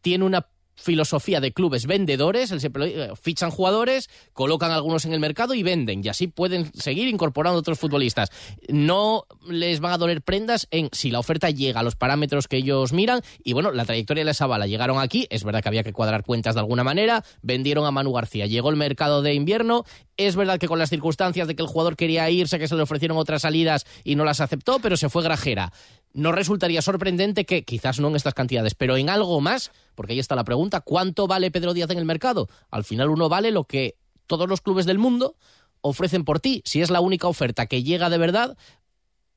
tiene 0.03 0.25
una 0.25 0.47
filosofía 0.79 1.41
de 1.41 1.53
clubes 1.53 1.87
vendedores, 1.87 2.51
el 2.51 2.61
siempre 2.61 3.11
fichan 3.21 3.51
jugadores, 3.51 4.09
colocan 4.33 4.71
algunos 4.71 5.05
en 5.05 5.13
el 5.13 5.21
mercado 5.21 5.55
y 5.55 5.63
venden, 5.63 6.05
y 6.05 6.09
así 6.09 6.29
pueden 6.29 6.73
seguir 6.75 7.09
incorporando 7.09 7.59
otros 7.59 7.79
futbolistas. 7.79 8.31
No 8.69 9.27
les 9.49 9.81
van 9.81 9.93
a 9.93 9.99
doler 9.99 10.23
prendas 10.23 10.69
en 10.71 10.89
si 10.93 11.11
la 11.11 11.19
oferta 11.19 11.51
llega 11.51 11.81
a 11.81 11.83
los 11.83 11.97
parámetros 11.97 12.49
que 12.49 12.59
ellos 12.59 12.93
miran, 12.93 13.21
y 13.43 13.53
bueno, 13.53 13.73
la 13.73 13.85
trayectoria 13.85 14.25
les 14.25 14.41
avala. 14.41 14.67
Llegaron 14.67 14.99
aquí, 14.99 15.27
es 15.31 15.45
verdad 15.45 15.63
que 15.63 15.69
había 15.69 15.83
que 15.83 15.93
cuadrar 15.93 16.25
cuentas 16.25 16.55
de 16.55 16.61
alguna 16.61 16.85
manera, 16.85 17.25
vendieron 17.43 17.85
a 17.85 17.91
Manu 17.91 18.13
García, 18.13 18.47
llegó 18.47 18.71
el 18.71 18.77
mercado 18.77 19.23
de 19.23 19.35
invierno, 19.35 19.85
es 20.19 20.37
verdad 20.37 20.59
que 20.59 20.69
con 20.69 20.79
las 20.79 20.91
circunstancias 20.91 21.49
de 21.49 21.57
que 21.57 21.63
el 21.63 21.69
jugador 21.69 21.97
quería 21.97 22.29
irse, 22.29 22.59
que 22.59 22.69
se 22.69 22.75
le 22.75 22.83
ofrecieron 22.83 23.17
otras 23.17 23.43
salidas 23.43 23.87
y 24.05 24.17
no 24.17 24.25
las 24.25 24.41
aceptó, 24.41 24.81
pero 24.81 24.97
se 24.97 25.09
fue 25.09 25.23
grajera. 25.23 25.73
No 26.13 26.33
resultaría 26.33 26.83
sorprendente 26.83 27.47
que, 27.47 27.65
quizás 27.65 28.01
no 28.01 28.09
en 28.09 28.17
estas 28.17 28.35
cantidades, 28.35 28.75
pero 28.75 28.97
en 28.97 29.09
algo 29.09 29.41
más, 29.41 29.71
porque 29.95 30.13
ahí 30.13 30.19
está 30.19 30.35
la 30.35 30.45
pregunta, 30.45 30.81
¿cuánto 30.81 31.27
vale 31.27 31.51
Pedro 31.51 31.73
Díaz 31.73 31.91
en 31.91 31.99
el 31.99 32.05
mercado? 32.05 32.49
Al 32.71 32.85
final 32.85 33.11
uno 33.11 33.29
vale 33.29 33.53
lo 33.53 33.65
que 33.65 33.97
todos 34.27 34.49
los 34.49 34.61
clubes 34.61 34.87
del 34.87 34.99
mundo 34.99 35.37
ofrecen 35.81 36.25
por 36.25 36.41
ti. 36.41 36.63
Si 36.65 36.83
es 36.83 36.91
la 36.91 37.01
única 37.01 37.29
oferta 37.29 37.67
que 37.67 37.85
llega 37.85 38.11
de 38.11 38.19
verdad, 38.19 38.59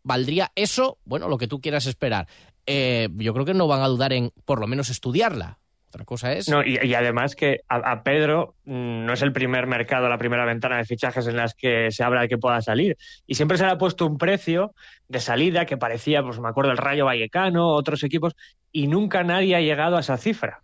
valdría 0.04 0.52
eso, 0.56 0.98
bueno, 1.06 1.30
lo 1.30 1.38
que 1.38 1.48
tú 1.48 1.62
quieras 1.62 1.86
esperar. 1.86 2.28
Eh, 2.66 3.10
yo 3.18 3.34
creo 3.34 3.46
que 3.46 3.54
no 3.54 3.68
van 3.68 3.82
a 3.82 3.88
dudar 3.88 4.14
en 4.14 4.32
por 4.46 4.60
lo 4.60 4.68
menos 4.68 4.90
estudiarla. 4.90 5.60
Otra 5.92 6.06
cosa 6.06 6.32
es... 6.32 6.48
No, 6.48 6.64
y, 6.64 6.94
además 6.94 7.36
que 7.36 7.60
a, 7.68 7.76
a 7.76 8.04
Pedro 8.04 8.56
mm, 8.64 9.04
no 9.06 9.12
es 9.12 9.22
el 9.22 9.34
primer 9.34 9.68
mercado, 9.68 10.08
la 10.08 10.18
primera 10.18 10.46
ventana 10.46 10.78
de 10.78 10.86
fichajes 10.86 11.28
en 11.28 11.36
las 11.36 11.54
que 11.54 11.92
se 11.92 12.02
habla 12.02 12.22
de 12.22 12.30
que 12.30 12.38
pueda 12.38 12.62
salir. 12.62 12.98
Y 13.28 13.36
siempre 13.36 13.58
se 13.58 13.66
le 13.66 13.72
ha 13.72 13.78
puesto 13.78 14.06
un 14.06 14.18
precio 14.18 14.74
de 15.10 15.20
salida 15.20 15.66
que 15.66 15.76
parecía, 15.76 16.24
pues 16.24 16.40
me 16.40 16.48
acuerdo, 16.48 16.72
el 16.72 16.78
Rayo 16.78 17.04
Vallecano, 17.04 17.68
otros 17.68 18.04
equipos, 18.04 18.38
y 18.72 18.88
nunca 18.88 19.26
nadie 19.26 19.54
ha 19.54 19.60
llegado 19.60 19.98
a 19.98 20.00
esa 20.00 20.16
cifra. 20.16 20.62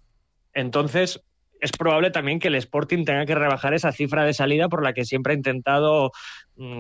Entonces, 0.54 1.22
es 1.60 1.72
probable 1.74 2.10
también 2.10 2.40
que 2.40 2.48
el 2.48 2.56
Sporting 2.56 3.04
tenga 3.04 3.26
que 3.26 3.36
rebajar 3.36 3.74
esa 3.74 3.92
cifra 3.92 4.24
de 4.24 4.34
salida 4.34 4.70
por 4.70 4.82
la 4.82 4.94
que 4.94 5.04
siempre 5.04 5.34
ha 5.34 5.36
intentado 5.36 6.12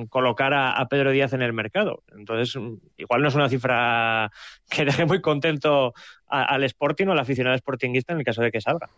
colocar 0.10 0.54
a, 0.54 0.72
a 0.72 0.88
Pedro 0.88 1.12
Díaz 1.12 1.34
en 1.34 1.42
el 1.42 1.54
mercado. 1.54 2.04
Entonces, 2.18 2.56
mm, 2.56 2.76
igual 2.98 3.22
no 3.22 3.28
es 3.28 3.36
una 3.36 3.50
cifra 3.50 4.32
que 4.70 4.86
deje 4.86 5.06
muy 5.06 5.22
contento 5.22 5.94
a- 6.28 6.44
al 6.44 6.64
Sporting 6.64 7.08
o 7.08 7.12
al 7.14 7.20
aficionado 7.20 7.58
sportinguista 7.58 8.14
en 8.14 8.20
el 8.20 8.26
caso 8.26 8.42
de 8.42 8.52
que 8.52 8.60
salga. 8.62 8.90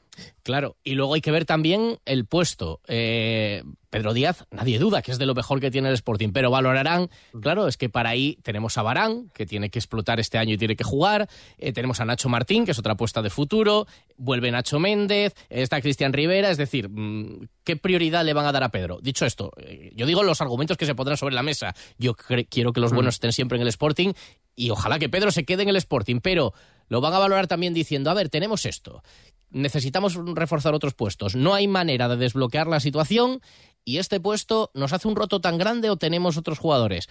Claro, 0.44 0.78
y 0.84 0.96
luego 0.96 1.14
hay 1.14 1.22
que 1.22 1.32
ver 1.32 1.46
también 1.46 1.98
el 2.06 2.26
puesto. 2.26 2.80
Eh, 2.88 3.64
Pedro 3.90 4.14
Díaz, 4.14 4.46
nadie 4.52 4.78
duda 4.80 5.02
que 5.02 5.12
es 5.12 5.18
de 5.20 5.26
lo 5.26 5.34
mejor 5.36 5.60
que 5.60 5.72
tiene 5.72 5.90
el 5.90 5.96
Sporting, 5.96 6.30
pero 6.32 6.52
valorarán, 6.52 7.10
claro, 7.42 7.68
es 7.68 7.76
que 7.78 7.90
para 7.90 8.10
ahí 8.10 8.38
tenemos 8.44 8.78
a 8.78 8.84
Barán, 8.84 9.30
que 9.34 9.46
tiene 9.48 9.70
que 9.70 9.80
explotar 9.80 10.20
este 10.20 10.38
año 10.38 10.54
y 10.54 10.58
tiene 10.58 10.76
que 10.76 10.84
jugar, 10.84 11.28
eh, 11.58 11.72
tenemos 11.74 12.00
a 12.00 12.06
Nacho 12.06 12.30
Martín, 12.30 12.66
que 12.66 12.72
es 12.72 12.80
otra 12.80 12.94
apuesta 12.94 13.22
de 13.24 13.30
futuro, 13.32 13.88
vuelve 14.18 14.52
Nacho 14.52 14.80
Méndez, 14.80 15.34
está 15.50 15.82
Cristian 15.82 16.14
Rivera, 16.14 16.50
es 16.52 16.58
decir, 16.58 16.88
mm, 16.90 17.48
¿qué 17.70 17.76
prioridad 17.76 18.26
le 18.26 18.34
van 18.34 18.48
a 18.48 18.52
dar 18.52 18.64
a 18.64 18.70
Pedro? 18.70 18.98
Dicho 19.00 19.28
esto, 19.28 19.52
eh, 19.58 19.92
yo 19.94 20.08
digo 20.08 20.24
los 20.24 20.42
argumentos 20.42 20.76
que 20.76 20.88
se 20.88 20.96
pondrán 20.96 21.18
sobre 21.18 21.36
la 21.36 21.44
mesa. 21.44 21.76
Yo 22.00 22.16
quiero 22.16 22.74
que 22.74 22.80
los 22.80 22.92
buenos 22.92 23.14
estén 23.14 23.32
siempre 23.32 23.58
en 23.58 23.62
el 23.62 23.68
Sporting 23.68 24.14
y 24.56 24.72
ojalá 24.72 24.98
que 24.98 25.08
Pedro 25.08 25.30
se 25.30 25.46
quede 25.46 25.62
en 25.62 25.70
el 25.70 25.76
Sporting, 25.76 26.20
pero 26.20 26.52
lo 26.88 27.00
van 27.00 27.14
a 27.14 27.20
valorar 27.20 27.46
también 27.46 27.76
diciendo, 27.76 28.10
a 28.10 28.16
ver, 28.16 28.30
tenemos 28.30 28.66
esto, 28.66 29.04
necesitamos 29.52 30.16
reforzar 30.34 30.74
otros 30.74 30.96
puestos, 30.96 31.36
no 31.36 31.54
hay 31.54 31.68
manera 31.68 32.10
de 32.10 32.18
desbloquear 32.18 32.66
la 32.66 32.80
situación 32.80 33.40
y 33.86 34.00
este 34.00 34.20
puesto 34.20 34.72
nos 34.74 34.92
hace 34.92 35.08
un 35.08 35.16
roto 35.16 35.40
tan 35.40 35.60
grande 35.60 35.92
o 35.92 35.98
tenemos 35.98 36.38
otros 36.38 36.58
jugadores. 36.58 37.08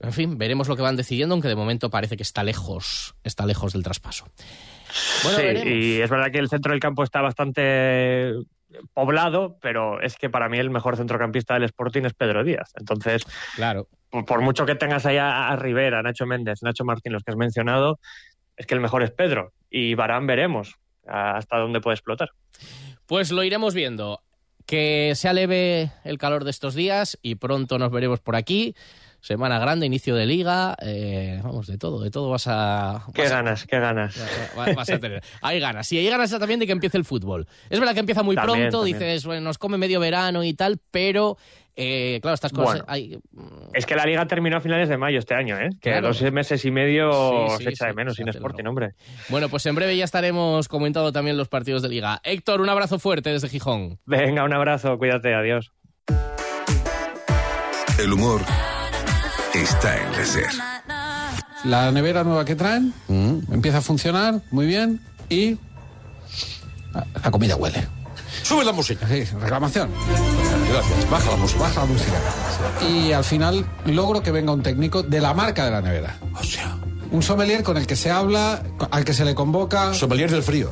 En 0.00 0.14
fin, 0.14 0.38
veremos 0.38 0.66
lo 0.66 0.76
que 0.76 0.82
van 0.82 0.96
decidiendo, 0.96 1.34
aunque 1.34 1.48
de 1.48 1.56
momento 1.56 1.90
parece 1.90 2.16
que 2.16 2.22
está 2.22 2.42
lejos, 2.42 3.16
está 3.22 3.44
lejos 3.44 3.74
del 3.74 3.82
traspaso. 3.82 4.24
Bueno, 5.24 5.38
sí, 5.38 5.44
veremos. 5.44 5.68
y 5.68 6.00
es 6.00 6.08
verdad 6.08 6.32
que 6.32 6.38
el 6.38 6.48
centro 6.48 6.72
del 6.72 6.80
campo 6.80 7.04
está 7.04 7.20
bastante 7.20 8.32
poblado, 8.92 9.58
pero 9.60 10.00
es 10.00 10.16
que 10.16 10.30
para 10.30 10.48
mí 10.48 10.58
el 10.58 10.70
mejor 10.70 10.96
centrocampista 10.96 11.54
del 11.54 11.64
Sporting 11.64 12.02
es 12.02 12.14
Pedro 12.14 12.44
Díaz. 12.44 12.72
Entonces, 12.78 13.24
claro. 13.56 13.88
por, 14.10 14.24
por 14.24 14.40
mucho 14.40 14.66
que 14.66 14.74
tengas 14.74 15.06
allá 15.06 15.48
a 15.48 15.56
Rivera, 15.56 16.02
Nacho 16.02 16.26
Méndez, 16.26 16.62
Nacho 16.62 16.84
Martín, 16.84 17.12
los 17.12 17.22
que 17.22 17.32
has 17.32 17.36
mencionado, 17.36 17.98
es 18.56 18.66
que 18.66 18.74
el 18.74 18.80
mejor 18.80 19.02
es 19.02 19.10
Pedro. 19.10 19.52
Y 19.70 19.94
Barán 19.94 20.26
veremos 20.26 20.76
hasta 21.06 21.58
dónde 21.58 21.80
puede 21.80 21.94
explotar. 21.94 22.30
Pues 23.06 23.30
lo 23.30 23.42
iremos 23.42 23.74
viendo. 23.74 24.20
Que 24.66 25.12
se 25.14 25.28
aleve 25.28 25.92
el 26.04 26.16
calor 26.16 26.44
de 26.44 26.50
estos 26.50 26.74
días 26.74 27.18
y 27.20 27.34
pronto 27.34 27.78
nos 27.78 27.90
veremos 27.90 28.20
por 28.20 28.34
aquí. 28.34 28.74
Semana 29.24 29.58
grande, 29.58 29.86
inicio 29.86 30.14
de 30.14 30.26
liga, 30.26 30.76
eh, 30.82 31.40
vamos, 31.42 31.66
de 31.66 31.78
todo, 31.78 32.02
de 32.02 32.10
todo 32.10 32.28
vas 32.28 32.44
a... 32.46 33.06
Qué 33.14 33.22
vas 33.22 33.32
a- 33.32 33.36
ganas, 33.36 33.66
qué 33.66 33.78
ganas. 33.78 34.14
va- 34.58 34.74
vas 34.74 34.90
a 34.90 34.98
tener. 34.98 35.22
Hay 35.40 35.60
ganas. 35.60 35.86
Sí, 35.86 35.96
hay 35.96 36.06
ganas 36.10 36.30
también 36.38 36.60
de 36.60 36.66
que 36.66 36.72
empiece 36.72 36.98
el 36.98 37.06
fútbol. 37.06 37.46
Es 37.70 37.78
verdad 37.80 37.94
que 37.94 38.00
empieza 38.00 38.22
muy 38.22 38.36
También, 38.36 38.68
pronto, 38.68 38.80
también. 38.80 38.98
dices, 38.98 39.24
bueno, 39.24 39.40
nos 39.40 39.56
come 39.56 39.78
medio 39.78 39.98
verano 39.98 40.44
y 40.44 40.52
tal, 40.52 40.78
pero 40.90 41.38
eh, 41.74 42.18
claro, 42.20 42.34
estas 42.34 42.52
cosas. 42.52 42.80
Bueno. 42.80 42.84
hay- 42.86 43.18
Es 43.72 43.86
que 43.86 43.96
la 43.96 44.04
liga 44.04 44.26
terminó 44.26 44.58
a 44.58 44.60
finales 44.60 44.90
de 44.90 44.98
mayo 44.98 45.18
este 45.20 45.34
año, 45.34 45.56
¿eh? 45.58 45.70
Que 45.80 45.92
Claro. 45.92 46.08
dos 46.08 46.20
meses 46.30 46.62
y 46.66 46.70
medio 46.70 47.10
Sí, 47.48 47.54
sí, 47.56 47.64
se 47.64 47.70
echa 47.70 47.86
de 47.86 47.94
menos 47.94 48.16
sin 48.16 48.28
Sporting, 48.28 48.64
hombre. 48.66 48.90
Bueno, 49.30 49.48
pues 49.48 49.64
en 49.64 49.74
breve 49.74 49.96
ya 49.96 50.04
estaremos 50.04 50.68
comentando 50.68 51.12
también 51.12 51.38
los 51.38 51.48
partidos 51.48 51.80
de 51.80 51.88
liga. 51.88 52.20
Héctor, 52.24 52.60
un 52.60 52.68
abrazo 52.68 52.98
fuerte 52.98 53.30
desde 53.30 53.48
Gijón. 53.48 53.98
Venga, 54.04 54.44
un 54.44 54.52
abrazo, 54.52 54.98
cuídate, 54.98 55.32
adiós. 55.34 55.72
El 57.98 58.12
humor 58.12 58.42
está 59.62 59.96
en 60.02 60.12
la 60.12 60.24
SER. 60.24 60.50
La 61.64 61.90
nevera 61.90 62.24
nueva 62.24 62.44
que 62.44 62.54
traen 62.54 62.92
empieza 63.50 63.78
a 63.78 63.82
funcionar 63.82 64.40
muy 64.50 64.66
bien 64.66 65.00
y 65.28 65.56
la 67.22 67.30
comida 67.30 67.56
huele. 67.56 67.86
Sube 68.42 68.64
la 68.64 68.72
música. 68.72 69.06
Sí, 69.08 69.24
reclamación. 69.40 69.88
Gracias. 70.70 71.10
Baja 71.10 71.30
la 71.30 71.36
música. 71.36 71.60
Baja 71.60 71.80
la 71.80 71.86
música. 71.86 72.12
Y 72.86 73.12
al 73.12 73.24
final 73.24 73.64
logro 73.86 74.22
que 74.22 74.30
venga 74.30 74.52
un 74.52 74.62
técnico 74.62 75.02
de 75.02 75.20
la 75.20 75.32
marca 75.32 75.64
de 75.64 75.70
la 75.70 75.80
nevera. 75.80 76.18
O 76.38 76.42
sea. 76.42 76.76
Un 77.10 77.22
sommelier 77.22 77.62
con 77.62 77.76
el 77.76 77.86
que 77.86 77.94
se 77.96 78.10
habla, 78.10 78.62
al 78.90 79.04
que 79.04 79.14
se 79.14 79.24
le 79.24 79.34
convoca. 79.34 79.94
Sommelier 79.94 80.30
del 80.30 80.42
frío. 80.42 80.70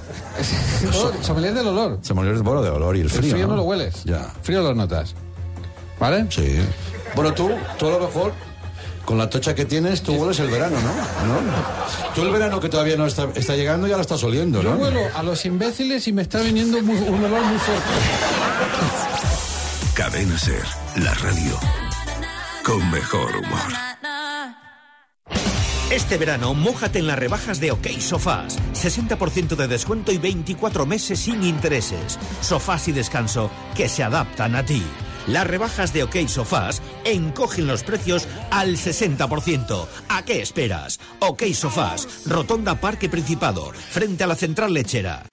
No, 0.84 1.22
sommelier 1.22 1.54
del 1.54 1.68
olor. 1.68 1.98
Sommelier 2.02 2.34
del 2.34 2.42
bueno, 2.42 2.62
de 2.62 2.70
olor 2.70 2.96
y 2.96 3.00
el 3.00 3.06
El 3.06 3.12
frío. 3.12 3.30
frío 3.32 3.46
no 3.46 3.56
lo 3.56 3.62
hueles. 3.62 4.02
Ya. 4.04 4.34
Frío 4.42 4.60
lo 4.60 4.74
notas. 4.74 5.14
¿Vale? 6.00 6.26
Sí. 6.30 6.58
Bueno, 7.14 7.32
tú, 7.32 7.48
tú 7.78 7.86
a 7.86 7.90
lo 7.92 8.00
mejor, 8.00 8.32
con 9.04 9.18
la 9.18 9.28
tocha 9.28 9.54
que 9.54 9.64
tienes, 9.64 10.02
tú 10.02 10.14
hueles 10.14 10.38
el 10.40 10.50
verano, 10.50 10.76
¿no? 10.80 10.88
¿No? 10.88 11.40
Tú 12.14 12.22
el 12.22 12.30
verano 12.30 12.60
que 12.60 12.68
todavía 12.68 12.96
no 12.96 13.06
está, 13.06 13.28
está 13.34 13.56
llegando 13.56 13.86
ya 13.86 13.96
lo 13.96 14.02
estás 14.02 14.22
oliendo, 14.24 14.62
Yo 14.62 14.70
¿no? 14.74 14.76
huelo 14.82 15.00
a 15.14 15.22
los 15.22 15.44
imbéciles 15.44 16.06
y 16.08 16.12
me 16.12 16.22
está 16.22 16.40
viniendo 16.40 16.80
muy- 16.82 16.96
un 16.96 17.24
olor 17.24 17.42
muy 17.42 17.58
fuerte. 17.58 17.90
Cadena 19.94 20.38
SER, 20.38 20.64
la 20.96 21.12
radio 21.14 21.58
con 22.64 22.90
mejor 22.90 23.36
humor. 23.36 23.60
Este 25.90 26.16
verano, 26.16 26.54
mójate 26.54 27.00
en 27.00 27.06
las 27.06 27.18
rebajas 27.18 27.60
de 27.60 27.70
OK 27.72 27.86
Sofás. 28.00 28.58
60% 28.72 29.56
de 29.56 29.68
descuento 29.68 30.10
y 30.10 30.16
24 30.16 30.86
meses 30.86 31.20
sin 31.20 31.42
intereses. 31.42 32.18
Sofás 32.40 32.88
y 32.88 32.92
descanso 32.92 33.50
que 33.76 33.90
se 33.90 34.02
adaptan 34.02 34.56
a 34.56 34.64
ti. 34.64 34.82
Las 35.26 35.46
rebajas 35.46 35.92
de 35.92 36.04
OK 36.04 36.16
Sofás 36.26 36.82
encogen 37.04 37.66
los 37.66 37.82
precios 37.82 38.26
al 38.50 38.76
60%. 38.76 39.86
¿A 40.08 40.24
qué 40.24 40.42
esperas? 40.42 40.98
OK 41.20 41.44
Sofás, 41.54 42.24
Rotonda 42.26 42.80
Parque 42.80 43.08
Principado, 43.08 43.72
frente 43.72 44.24
a 44.24 44.26
la 44.26 44.34
central 44.34 44.74
lechera. 44.74 45.24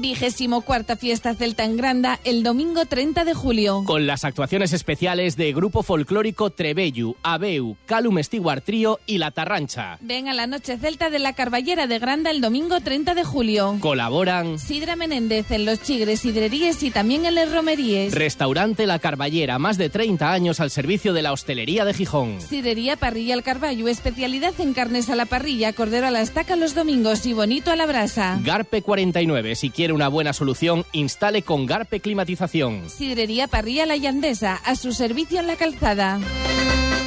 Vigésimo 0.00 0.60
cuarta 0.60 0.96
fiesta 0.96 1.34
celta 1.34 1.64
en 1.64 1.76
Granda 1.76 2.20
el 2.24 2.42
domingo 2.42 2.86
30 2.86 3.24
de 3.24 3.34
julio. 3.34 3.82
Con 3.84 4.06
las 4.06 4.24
actuaciones 4.24 4.72
especiales 4.72 5.36
de 5.36 5.52
Grupo 5.52 5.82
Folclórico 5.82 6.50
Trebellu, 6.50 7.16
Abeu, 7.22 7.76
Calum 7.86 8.22
Stewart 8.22 8.62
Trío 8.62 9.00
y 9.06 9.18
La 9.18 9.32
Tarrancha. 9.32 9.98
Ven 10.00 10.28
a 10.28 10.34
la 10.34 10.46
noche 10.46 10.76
celta 10.78 11.10
de 11.10 11.18
la 11.18 11.32
Carballera 11.32 11.86
de 11.86 11.98
Granda 11.98 12.30
el 12.30 12.40
domingo 12.40 12.80
30 12.80 13.14
de 13.14 13.24
julio. 13.24 13.76
Colaboran 13.80 14.58
Sidra 14.58 14.94
Menéndez 14.94 15.50
en 15.50 15.64
Los 15.64 15.82
Chigres 15.82 16.20
Sidreríes 16.20 16.82
y 16.82 16.90
también 16.90 17.26
en 17.26 17.34
Les 17.34 17.50
Romeríes. 17.52 18.14
Restaurante 18.14 18.86
La 18.86 18.98
Carballera, 18.98 19.58
más 19.58 19.78
de 19.78 19.90
30 19.90 20.30
años 20.30 20.60
al 20.60 20.70
servicio 20.70 21.12
de 21.12 21.22
la 21.22 21.32
hostelería 21.32 21.84
de 21.84 21.94
Gijón. 21.94 22.40
Sidrería 22.40 22.96
Parrilla 22.96 23.34
al 23.34 23.42
Carballo, 23.42 23.88
especialidad 23.88 24.54
en 24.60 24.74
carnes 24.74 25.10
a 25.10 25.16
la 25.16 25.26
parrilla, 25.26 25.72
cordero 25.72 26.06
a 26.06 26.10
la 26.10 26.20
estaca 26.20 26.56
los 26.56 26.74
domingos 26.74 27.26
y 27.26 27.32
bonito 27.32 27.70
a 27.70 27.76
la 27.76 27.86
brasa. 27.86 28.38
Garpe 28.44 28.82
49, 28.82 29.54
si 29.56 29.70
quiere 29.88 29.94
una 29.94 30.08
buena 30.08 30.34
solución, 30.34 30.84
instale 30.92 31.40
con 31.40 31.64
Garpe 31.64 32.00
Climatización. 32.00 32.90
Sidrería 32.90 33.48
Parrilla 33.48 33.86
La 33.86 33.96
Yandesa, 33.96 34.56
a 34.56 34.76
su 34.76 34.92
servicio 34.92 35.40
en 35.40 35.46
la 35.46 35.56
calzada. 35.56 36.20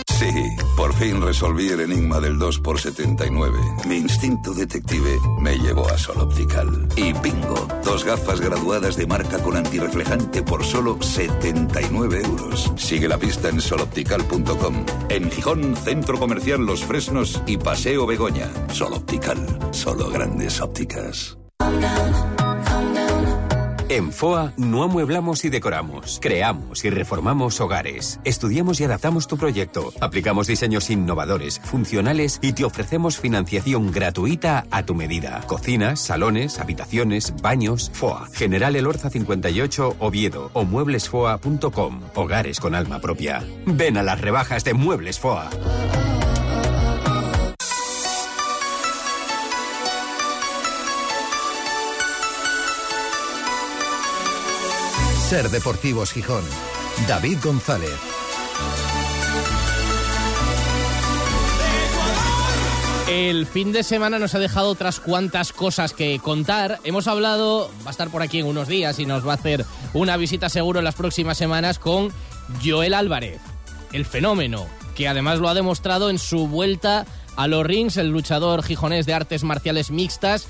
Sí, 0.08 0.32
por 0.76 0.92
fin 0.96 1.22
resolví 1.22 1.68
el 1.68 1.82
enigma 1.82 2.20
del 2.20 2.40
2x79. 2.40 3.86
Mi 3.86 3.98
instinto 3.98 4.56
detective 4.56 5.20
me 5.40 5.60
llevó 5.60 5.88
a 5.90 5.96
Sol 5.96 6.22
Optical. 6.22 6.88
Y 6.96 7.14
bingo, 7.14 7.68
dos 7.84 8.04
gafas 8.04 8.42
graduadas 8.42 8.96
de 8.96 9.06
marca 9.06 9.38
con 9.44 9.58
antirreflejante 9.58 10.42
por 10.42 10.64
solo 10.64 11.00
79 11.00 12.22
euros. 12.24 12.72
Sigue 12.78 13.08
la 13.08 13.20
pista 13.20 13.50
en 13.50 13.62
soloptical.com. 13.62 14.86
En 15.10 15.30
Gijón, 15.30 15.76
Centro 15.76 16.18
Comercial 16.18 16.66
Los 16.66 16.84
Fresnos 16.84 17.44
y 17.46 17.58
Paseo 17.58 18.08
Begoña. 18.08 18.50
Sol 18.74 18.94
Optical, 18.94 19.38
solo 19.72 20.10
grandes 20.10 20.60
ópticas. 20.62 21.38
En 23.92 24.14
FOA 24.14 24.54
no 24.56 24.84
amueblamos 24.84 25.44
y 25.44 25.50
decoramos, 25.50 26.20
creamos 26.22 26.86
y 26.86 26.90
reformamos 26.90 27.60
hogares, 27.60 28.22
estudiamos 28.24 28.80
y 28.80 28.86
adaptamos 28.86 29.28
tu 29.28 29.36
proyecto, 29.36 29.92
aplicamos 30.00 30.48
diseños 30.48 30.90
innovadores, 30.90 31.60
funcionales 31.60 32.40
y 32.42 32.54
te 32.54 32.64
ofrecemos 32.64 33.18
financiación 33.18 33.92
gratuita 33.92 34.66
a 34.72 34.86
tu 34.86 34.96
medida. 34.96 35.42
Cocinas, 35.46 36.00
salones, 36.00 36.58
habitaciones, 36.60 37.34
baños, 37.42 37.92
FOA. 37.94 38.30
General 38.32 38.78
Elorza 38.78 39.10
58 39.10 39.98
Oviedo 40.00 40.52
o 40.54 40.64
mueblesfoa.com. 40.64 42.00
Hogares 42.16 42.62
con 42.62 42.76
alma 42.76 43.00
propia. 43.00 43.44
Ven 43.66 43.98
a 43.98 44.04
las 44.04 44.22
rebajas 44.22 44.64
de 44.64 44.74
Muebles 44.74 45.20
FOA. 45.20 45.50
Ser 55.32 55.50
Deportivos 55.50 56.12
Gijón. 56.12 56.44
David 57.08 57.38
González. 57.42 57.96
El 63.08 63.46
fin 63.46 63.72
de 63.72 63.84
semana 63.84 64.20
nos 64.20 64.36
ha 64.36 64.40
dejado 64.40 64.68
otras 64.68 65.00
cuantas 65.00 65.54
cosas 65.54 65.94
que 65.94 66.20
contar. 66.20 66.80
Hemos 66.84 67.08
hablado, 67.08 67.72
va 67.86 67.88
a 67.88 67.92
estar 67.92 68.10
por 68.10 68.22
aquí 68.22 68.40
en 68.40 68.46
unos 68.46 68.68
días 68.68 69.00
y 69.00 69.06
nos 69.06 69.26
va 69.26 69.32
a 69.32 69.36
hacer 69.36 69.66
una 69.94 70.18
visita 70.18 70.50
seguro 70.50 70.80
en 70.80 70.84
las 70.84 70.96
próximas 70.96 71.38
semanas 71.38 71.80
con 71.80 72.12
Joel 72.62 72.94
Álvarez, 72.94 73.40
el 73.94 74.06
fenómeno, 74.06 74.68
que 74.96 75.08
además 75.08 75.40
lo 75.40 75.48
ha 75.48 75.54
demostrado 75.54 76.10
en 76.10 76.20
su 76.20 76.50
vuelta 76.50 77.06
a 77.38 77.48
los 77.48 77.66
rings, 77.66 77.96
el 77.96 78.10
luchador 78.10 78.64
gijonés 78.64 79.06
de 79.06 79.14
artes 79.14 79.46
marciales 79.46 79.92
mixtas. 79.92 80.48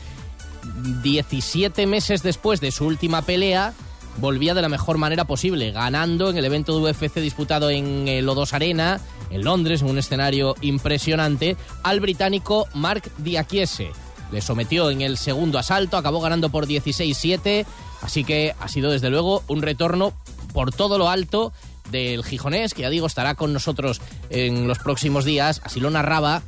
17 1.04 1.86
meses 1.86 2.24
después 2.24 2.62
de 2.62 2.72
su 2.72 2.88
última 2.88 3.22
pelea, 3.22 3.76
volvía 4.18 4.54
de 4.54 4.62
la 4.62 4.70
mejor 4.70 4.98
manera 4.98 5.26
posible, 5.26 5.72
ganando 5.72 6.30
en 6.30 6.38
el 6.38 6.46
evento 6.46 6.76
de 6.76 6.92
UFC 6.92 7.16
disputado 7.16 7.70
en 7.70 8.08
el 8.08 8.28
O2 8.28 8.54
Arena, 8.54 9.00
en 9.30 9.44
Londres, 9.44 9.82
en 9.82 9.90
un 9.90 9.98
escenario 9.98 10.56
impresionante, 10.62 11.58
al 11.84 12.00
británico 12.00 12.68
Mark 12.74 13.04
Diakiese. 13.18 13.92
Le 14.32 14.42
sometió 14.42 14.90
en 14.90 15.02
el 15.02 15.18
segundo 15.18 15.60
asalto, 15.60 15.98
acabó 15.98 16.22
ganando 16.22 16.50
por 16.50 16.68
16-7, 16.68 17.66
así 18.02 18.24
que 18.24 18.56
ha 18.60 18.68
sido 18.68 18.92
desde 18.92 19.10
luego 19.10 19.44
un 19.48 19.62
retorno 19.62 20.14
por 20.54 20.72
todo 20.72 20.98
lo 20.98 21.10
alto 21.10 21.54
del 21.90 22.24
gijonés, 22.24 22.74
que 22.74 22.84
ya 22.84 22.90
digo 22.90 23.08
estará 23.08 23.36
con 23.36 23.54
nosotros 23.54 24.02
en 24.30 24.68
los 24.68 24.80
próximos 24.80 25.26
días, 25.26 25.62
así 25.64 25.80
lo 25.80 25.90
narraba 25.90 26.42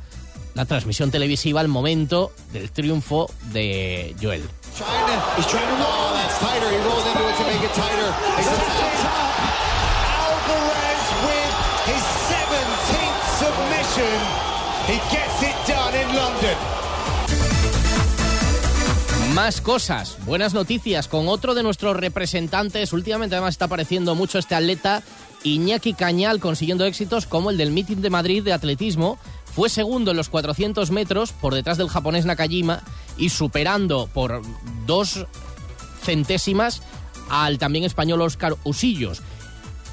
la 0.54 0.64
transmisión 0.64 1.10
televisiva 1.10 1.60
al 1.60 1.68
momento 1.68 2.32
del 2.52 2.70
triunfo 2.70 3.30
de 3.52 4.14
Joel. 4.20 4.42
He's 7.54 7.70
trying 7.70 7.94
to 7.94 8.02
roll. 8.02 8.10
That's 8.10 8.10
tighter. 8.10 8.10
He 8.24 8.44
rolls 8.44 8.58
into 8.58 8.66
it 8.66 8.68
to 8.68 8.74
make 8.74 8.82
it 8.84 8.94
tighter. 8.94 8.94
It's 8.94 9.34
Alvarez 10.24 11.04
with 11.22 11.52
his 11.86 12.04
17th 12.30 13.22
submission. 13.38 14.16
He 14.90 14.96
gets 15.14 15.38
it 15.42 15.56
done 15.70 15.94
in 15.94 16.08
London. 16.16 16.56
Más 19.34 19.60
cosas, 19.60 20.18
buenas 20.26 20.54
noticias 20.54 21.08
con 21.08 21.28
otro 21.28 21.54
de 21.54 21.62
nuestros 21.62 21.96
representantes. 21.96 22.92
Últimamente 22.92 23.34
además 23.34 23.54
está 23.54 23.64
apareciendo 23.64 24.14
mucho 24.14 24.38
este 24.38 24.54
atleta, 24.54 25.02
Iñaki 25.42 25.94
Cañal, 25.94 26.40
consiguiendo 26.40 26.84
éxitos 26.84 27.26
como 27.26 27.50
el 27.50 27.56
del 27.56 27.72
Meeting 27.72 28.00
de 28.00 28.10
Madrid 28.10 28.44
de 28.44 28.52
atletismo. 28.52 29.18
Fue 29.44 29.68
segundo 29.68 30.12
en 30.12 30.16
los 30.16 30.28
400 30.28 30.90
metros 30.90 31.32
por 31.32 31.54
detrás 31.54 31.78
del 31.78 31.88
japonés 31.88 32.26
Nakajima 32.26 32.82
y 33.16 33.30
superando 33.30 34.08
por 34.12 34.42
dos 34.86 35.26
centésimas 36.04 36.82
al 37.30 37.58
también 37.58 37.84
español 37.84 38.22
Óscar 38.22 38.56
Usillos. 38.64 39.22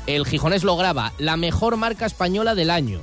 El 0.07 0.25
gijonés 0.25 0.63
lograba 0.63 1.13
la 1.17 1.37
mejor 1.37 1.77
marca 1.77 2.05
española 2.05 2.55
del 2.55 2.69
año, 2.69 3.01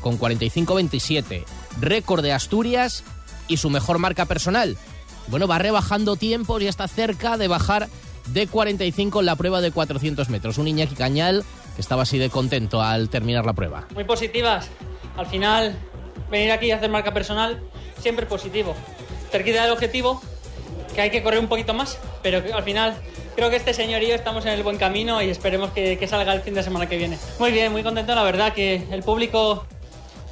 con 0.00 0.18
45-27, 0.18 1.44
récord 1.80 2.22
de 2.22 2.32
Asturias 2.32 3.04
y 3.48 3.56
su 3.56 3.70
mejor 3.70 3.98
marca 3.98 4.26
personal. 4.26 4.76
Bueno, 5.28 5.48
va 5.48 5.58
rebajando 5.58 6.16
tiempos 6.16 6.62
y 6.62 6.66
está 6.66 6.86
cerca 6.86 7.36
de 7.36 7.48
bajar 7.48 7.88
de 8.26 8.46
45 8.46 9.20
en 9.20 9.26
la 9.26 9.36
prueba 9.36 9.60
de 9.60 9.70
400 9.70 10.28
metros. 10.30 10.58
Un 10.58 10.68
Iñaki 10.68 10.94
Cañal 10.94 11.44
que 11.74 11.80
estaba 11.80 12.02
así 12.02 12.18
de 12.18 12.30
contento 12.30 12.80
al 12.80 13.08
terminar 13.08 13.44
la 13.44 13.52
prueba. 13.52 13.86
Muy 13.94 14.04
positivas. 14.04 14.68
Al 15.16 15.26
final, 15.26 15.76
venir 16.30 16.52
aquí 16.52 16.66
y 16.66 16.70
hacer 16.70 16.90
marca 16.90 17.12
personal, 17.12 17.62
siempre 17.98 18.26
positivo. 18.26 18.74
Cerquita 19.30 19.62
del 19.62 19.72
objetivo, 19.72 20.22
que 20.94 21.00
hay 21.00 21.10
que 21.10 21.22
correr 21.22 21.40
un 21.40 21.48
poquito 21.48 21.74
más, 21.74 21.98
pero 22.22 22.42
al 22.54 22.62
final 22.62 22.96
creo 23.34 23.50
que 23.50 23.56
este 23.56 23.74
señor 23.74 24.02
y 24.02 24.08
yo 24.08 24.14
estamos 24.14 24.46
en 24.46 24.52
el 24.52 24.62
buen 24.62 24.78
camino 24.78 25.20
y 25.22 25.30
esperemos 25.30 25.70
que, 25.70 26.06
salga 26.08 26.32
el 26.32 26.42
fin 26.42 26.54
de 26.54 26.62
semana 26.62 26.88
que 26.88 26.96
viene. 26.96 27.18
Muy 27.38 27.50
bien, 27.50 27.72
muy 27.72 27.82
contento, 27.82 28.14
la 28.14 28.22
verdad, 28.22 28.52
que 28.52 28.86
el 28.90 29.02
público 29.02 29.66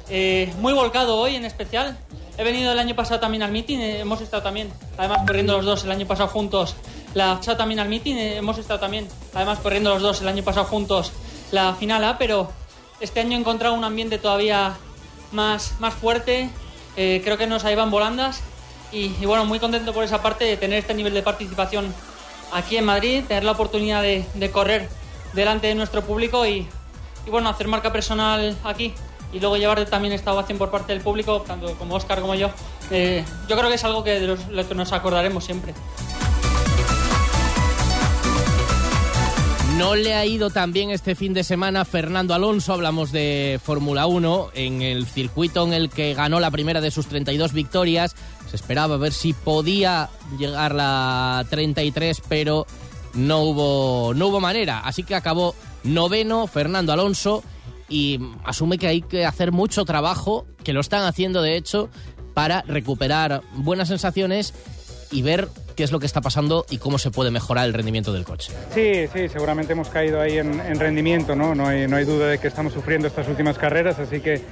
eh, 0.09 0.51
muy 0.59 0.73
volcado 0.73 1.17
hoy 1.17 1.35
en 1.35 1.45
especial. 1.45 1.97
He 2.37 2.43
venido 2.43 2.71
el 2.71 2.79
año 2.79 2.95
pasado 2.95 3.19
también 3.19 3.43
al 3.43 3.51
meeting, 3.51 3.77
eh, 3.77 3.99
hemos 3.99 4.21
estado 4.21 4.41
también, 4.41 4.71
además 4.97 5.19
corriendo 5.27 5.53
los 5.57 5.65
dos 5.65 5.83
el 5.83 5.91
año 5.91 6.07
pasado 6.07 6.29
juntos. 6.29 6.75
La 7.13 7.35
pasado 7.35 7.57
también 7.57 7.79
al 7.79 7.89
meeting, 7.89 8.15
eh, 8.15 8.37
hemos 8.37 8.57
estado 8.57 8.79
también, 8.79 9.07
además 9.33 9.59
corriendo 9.59 9.91
los 9.91 10.01
dos 10.01 10.21
el 10.21 10.27
año 10.27 10.43
pasado 10.43 10.65
juntos 10.65 11.11
la 11.51 11.75
final 11.75 12.03
A, 12.03 12.17
pero 12.17 12.51
este 12.99 13.19
año 13.19 13.37
he 13.37 13.39
encontrado 13.39 13.75
un 13.75 13.83
ambiente 13.83 14.17
todavía 14.17 14.75
más, 15.31 15.79
más 15.79 15.93
fuerte. 15.93 16.49
Creo 16.95 17.37
que 17.39 17.47
nos 17.47 17.63
llevan 17.63 17.89
volandas 17.89 18.41
y, 18.91 19.15
y, 19.19 19.25
bueno, 19.25 19.45
muy 19.45 19.59
contento 19.59 19.93
por 19.93 20.03
esa 20.03 20.21
parte 20.21 20.45
de 20.45 20.57
tener 20.57 20.79
este 20.79 20.93
nivel 20.93 21.13
de 21.13 21.23
participación 21.23 21.93
aquí 22.53 22.77
en 22.77 22.85
Madrid, 22.85 23.23
tener 23.27 23.43
la 23.43 23.51
oportunidad 23.51 24.01
de, 24.01 24.51
correr 24.51 24.89
delante 25.33 25.67
de 25.67 25.75
nuestro 25.75 26.03
público 26.03 26.45
y, 26.45 26.67
bueno, 27.29 27.49
hacer 27.49 27.67
marca 27.67 27.91
personal 27.91 28.55
aquí 28.63 28.93
y 29.31 29.39
luego 29.39 29.57
llevar 29.57 29.83
también 29.85 30.13
esta 30.13 30.33
ovación 30.33 30.57
por 30.57 30.69
parte 30.69 30.93
del 30.93 31.01
público, 31.01 31.41
tanto 31.41 31.73
como 31.75 31.95
Oscar 31.95 32.21
como 32.21 32.35
yo. 32.35 32.49
Yo 32.89 33.57
creo 33.57 33.69
que 33.69 33.75
es 33.75 33.83
algo 33.83 34.03
que 34.03 34.19
de 34.19 34.37
lo 34.49 34.67
que 34.67 34.75
nos 34.75 34.93
acordaremos 34.93 35.43
siempre. 35.43 35.73
No 39.77 39.95
le 39.95 40.13
ha 40.13 40.23
ido 40.23 40.51
tan 40.51 40.71
bien 40.71 40.91
este 40.91 41.15
fin 41.15 41.33
de 41.33 41.43
semana 41.43 41.83
Fernando 41.83 42.35
Alonso, 42.35 42.73
hablamos 42.73 43.11
de 43.11 43.59
Fórmula 43.61 44.05
1, 44.05 44.51
en 44.53 44.83
el 44.83 45.07
circuito 45.07 45.65
en 45.65 45.73
el 45.73 45.89
que 45.89 46.13
ganó 46.13 46.39
la 46.39 46.51
primera 46.51 46.79
de 46.79 46.91
sus 46.91 47.07
32 47.07 47.53
victorias. 47.53 48.15
Se 48.53 48.57
esperaba 48.57 48.97
ver 48.97 49.13
si 49.13 49.33
podía 49.33 50.11
llegar 50.37 50.75
la 50.75 51.43
33, 51.49 52.21
pero 52.29 52.67
no 53.15 53.39
hubo, 53.39 54.13
no 54.13 54.27
hubo 54.27 54.39
manera. 54.39 54.81
Así 54.81 55.01
que 55.01 55.15
acabó 55.15 55.55
noveno 55.83 56.45
Fernando 56.45 56.93
Alonso 56.93 57.43
y 57.89 58.19
asume 58.43 58.77
que 58.77 58.85
hay 58.85 59.01
que 59.01 59.25
hacer 59.25 59.51
mucho 59.51 59.85
trabajo, 59.85 60.45
que 60.63 60.71
lo 60.71 60.81
están 60.81 61.01
haciendo 61.01 61.41
de 61.41 61.57
hecho, 61.57 61.89
para 62.35 62.61
recuperar 62.67 63.41
buenas 63.55 63.87
sensaciones 63.87 64.53
y 65.09 65.23
ver 65.23 65.47
qué 65.75 65.83
es 65.83 65.91
lo 65.91 65.99
que 65.99 66.05
está 66.05 66.21
pasando 66.21 66.67
y 66.69 66.77
cómo 66.77 66.99
se 66.99 67.09
puede 67.09 67.31
mejorar 67.31 67.65
el 67.65 67.73
rendimiento 67.73 68.13
del 68.13 68.23
coche. 68.23 68.53
Sí, 68.75 69.07
sí, 69.11 69.29
seguramente 69.29 69.73
hemos 69.73 69.89
caído 69.89 70.21
ahí 70.21 70.37
en, 70.37 70.59
en 70.59 70.79
rendimiento, 70.79 71.35
¿no? 71.35 71.55
No 71.55 71.69
hay, 71.69 71.87
no 71.87 71.97
hay 71.97 72.05
duda 72.05 72.27
de 72.27 72.37
que 72.37 72.49
estamos 72.49 72.71
sufriendo 72.71 73.07
estas 73.07 73.27
últimas 73.27 73.57
carreras, 73.57 73.97
así 73.97 74.19
que 74.19 74.43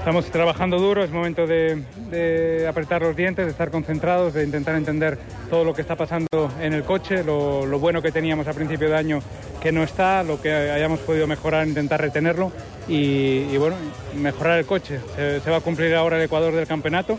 estamos 0.00 0.30
trabajando 0.30 0.78
duro, 0.78 1.04
es 1.04 1.10
momento 1.10 1.46
de, 1.46 2.66
apretar 2.66 3.02
los 3.02 3.14
dientes, 3.14 3.44
de 3.44 3.50
estar 3.50 3.70
concentrados, 3.70 4.32
de 4.32 4.44
intentar 4.44 4.74
entender 4.74 5.18
todo 5.50 5.62
lo 5.62 5.74
que 5.74 5.82
está 5.82 5.94
pasando 5.94 6.50
en 6.58 6.72
el 6.72 6.84
coche, 6.84 7.22
lo, 7.22 7.66
bueno 7.78 8.00
que 8.00 8.10
teníamos 8.10 8.48
a 8.48 8.54
principio 8.54 8.88
de 8.88 8.96
año 8.96 9.20
que 9.60 9.72
no 9.72 9.82
está, 9.82 10.22
lo 10.22 10.40
que 10.40 10.50
hayamos 10.50 11.00
podido 11.00 11.26
mejorar, 11.26 11.68
intentar 11.68 12.00
retenerlo 12.00 12.50
y, 12.88 13.54
bueno, 13.58 13.76
mejorar 14.16 14.58
el 14.58 14.64
coche. 14.64 15.00
Se, 15.16 15.40
se 15.40 15.50
va 15.50 15.58
a 15.58 15.60
cumplir 15.60 15.94
ahora 15.94 16.16
el 16.16 16.22
Ecuador 16.22 16.54
del 16.54 16.66
campeonato. 16.66 17.18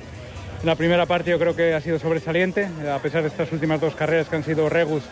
La 0.63 0.75
primera 0.75 1.05
parte 1.05 1.29
yo 1.29 1.37
creo 1.37 1.55
que 1.55 1.75
ha 1.75 1.81
sido 1.81 1.99
sobresaliente, 1.99 2.67
a 2.91 2.97
pesar 2.97 3.21
de 3.21 3.27
estas 3.27 3.51
últimas 3.51 3.79
dos 3.79 3.93
carreras 3.93 4.27
que 4.27 4.37
han 4.37 4.43
sido 4.43 4.69
Regus 4.69 5.03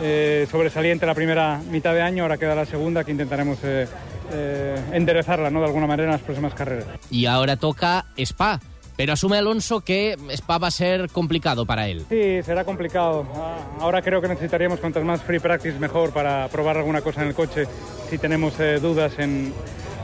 eh, 0.00 0.46
sobresaliente 0.48 1.06
la 1.06 1.14
primera 1.14 1.60
mitad 1.70 1.92
de 1.92 2.02
año, 2.02 2.22
ahora 2.22 2.38
queda 2.38 2.54
la 2.54 2.66
segunda 2.66 3.02
que 3.02 3.10
intentaremos 3.10 3.58
eh, 3.64 3.88
eh, 4.32 4.76
enderezarla 4.92 5.50
¿no? 5.50 5.60
de 5.60 5.66
alguna 5.66 5.86
manera 5.86 6.04
en 6.08 6.12
las 6.12 6.22
próximas 6.22 6.54
carreras. 6.54 6.86
Y 7.10 7.26
ahora 7.26 7.56
toca 7.56 8.06
Spa, 8.16 8.60
pero 8.96 9.12
asume 9.12 9.38
Alonso 9.38 9.80
que 9.80 10.16
Spa 10.30 10.58
va 10.58 10.68
a 10.68 10.72
ser 10.72 11.08
complicado 11.10 11.66
para 11.66 11.88
él. 11.88 12.04
Sí, 12.08 12.42
será 12.42 12.64
complicado. 12.64 13.26
Ah, 13.34 13.58
Ahora 13.80 14.02
creo 14.02 14.20
que 14.20 14.28
necesitaríamos 14.28 14.80
cuantas 14.80 15.04
más 15.04 15.22
free 15.22 15.38
practice 15.38 15.78
mejor 15.78 16.12
para 16.12 16.48
probar 16.48 16.76
alguna 16.76 17.00
cosa 17.00 17.22
en 17.22 17.28
el 17.28 17.34
coche 17.34 17.64
si 18.10 18.18
tenemos 18.18 18.58
eh, 18.60 18.78
dudas 18.80 19.18
en, 19.18 19.52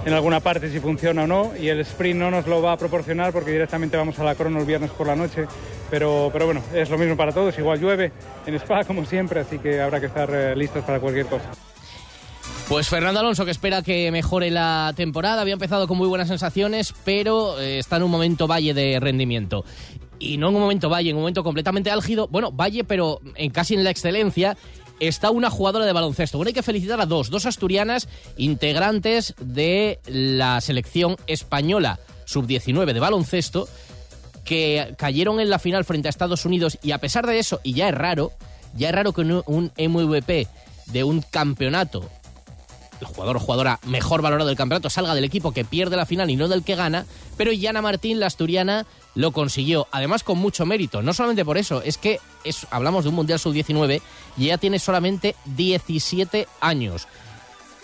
en 0.04 0.12
alguna 0.12 0.40
parte 0.40 0.70
si 0.70 0.80
funciona 0.80 1.24
o 1.24 1.26
no 1.26 1.52
y 1.58 1.68
el 1.68 1.80
sprint 1.80 2.20
no 2.20 2.30
nos 2.30 2.46
lo 2.46 2.62
va 2.62 2.72
a 2.72 2.76
proporcionar 2.76 3.32
porque 3.32 3.50
directamente 3.50 3.96
vamos 3.96 4.18
a 4.18 4.24
la 4.24 4.34
crono 4.34 4.60
el 4.60 4.66
viernes 4.66 4.90
por 4.90 5.06
la 5.06 5.16
noche 5.16 5.46
pero, 5.90 6.30
pero 6.32 6.46
bueno, 6.46 6.62
es 6.74 6.90
lo 6.90 6.98
mismo 6.98 7.16
para 7.16 7.32
todos, 7.32 7.56
igual 7.58 7.78
llueve 7.78 8.10
en 8.46 8.54
Spa 8.56 8.84
como 8.84 9.04
siempre, 9.04 9.40
así 9.40 9.58
que 9.58 9.80
habrá 9.80 10.00
que 10.00 10.06
estar 10.06 10.28
eh, 10.32 10.56
listos 10.56 10.84
para 10.84 10.98
cualquier 10.98 11.26
cosa. 11.26 11.50
Pues 12.68 12.88
Fernando 12.88 13.20
Alonso 13.20 13.44
que 13.44 13.50
espera 13.50 13.82
que 13.82 14.10
mejore 14.10 14.50
la 14.50 14.94
temporada, 14.96 15.42
había 15.42 15.52
empezado 15.52 15.86
con 15.86 15.98
muy 15.98 16.08
buenas 16.08 16.28
sensaciones, 16.28 16.94
pero 17.04 17.60
eh, 17.60 17.78
está 17.78 17.96
en 17.96 18.04
un 18.04 18.10
momento 18.10 18.46
valle 18.46 18.72
de 18.72 18.98
rendimiento. 19.00 19.64
Y 20.18 20.38
no 20.38 20.48
en 20.48 20.54
un 20.54 20.62
momento 20.62 20.88
valle, 20.88 21.10
en 21.10 21.16
un 21.16 21.22
momento 21.22 21.44
completamente 21.44 21.90
álgido, 21.90 22.26
bueno, 22.28 22.50
valle 22.52 22.82
pero 22.82 23.20
en 23.34 23.50
casi 23.50 23.74
en 23.74 23.84
la 23.84 23.90
excelencia, 23.90 24.56
está 24.98 25.30
una 25.30 25.50
jugadora 25.50 25.84
de 25.84 25.92
baloncesto. 25.92 26.38
Bueno, 26.38 26.48
hay 26.48 26.54
que 26.54 26.62
felicitar 26.62 27.00
a 27.02 27.06
dos, 27.06 27.28
dos 27.28 27.44
asturianas 27.44 28.08
integrantes 28.38 29.34
de 29.38 30.00
la 30.06 30.60
selección 30.62 31.16
española 31.26 32.00
sub-19 32.24 32.94
de 32.94 33.00
baloncesto 33.00 33.68
que 34.44 34.94
cayeron 34.96 35.38
en 35.38 35.50
la 35.50 35.58
final 35.58 35.84
frente 35.84 36.08
a 36.08 36.10
Estados 36.10 36.46
Unidos. 36.46 36.78
Y 36.82 36.92
a 36.92 36.98
pesar 36.98 37.26
de 37.26 37.38
eso, 37.38 37.60
y 37.62 37.74
ya 37.74 37.90
es 37.90 37.94
raro, 37.94 38.32
ya 38.74 38.88
es 38.88 38.94
raro 38.94 39.12
que 39.12 39.20
un, 39.20 39.42
un 39.46 39.72
MVP 39.76 40.48
de 40.86 41.04
un 41.04 41.20
campeonato 41.20 42.08
el 43.00 43.06
jugador 43.06 43.36
o 43.36 43.40
jugadora 43.40 43.80
mejor 43.86 44.22
valorado 44.22 44.48
del 44.48 44.56
campeonato 44.56 44.90
salga 44.90 45.14
del 45.14 45.24
equipo 45.24 45.52
que 45.52 45.64
pierde 45.64 45.96
la 45.96 46.06
final 46.06 46.30
y 46.30 46.36
no 46.36 46.48
del 46.48 46.64
que 46.64 46.74
gana, 46.74 47.06
pero 47.36 47.52
Yana 47.52 47.82
Martín, 47.82 48.20
la 48.20 48.26
asturiana, 48.26 48.86
lo 49.14 49.32
consiguió. 49.32 49.86
Además, 49.92 50.22
con 50.22 50.38
mucho 50.38 50.66
mérito. 50.66 51.02
No 51.02 51.12
solamente 51.12 51.44
por 51.44 51.58
eso, 51.58 51.82
es 51.82 51.98
que 51.98 52.20
es, 52.44 52.66
hablamos 52.70 53.04
de 53.04 53.10
un 53.10 53.16
Mundial 53.16 53.38
Sub-19 53.38 54.00
y 54.36 54.44
ella 54.44 54.58
tiene 54.58 54.78
solamente 54.78 55.36
17 55.44 56.48
años. 56.60 57.06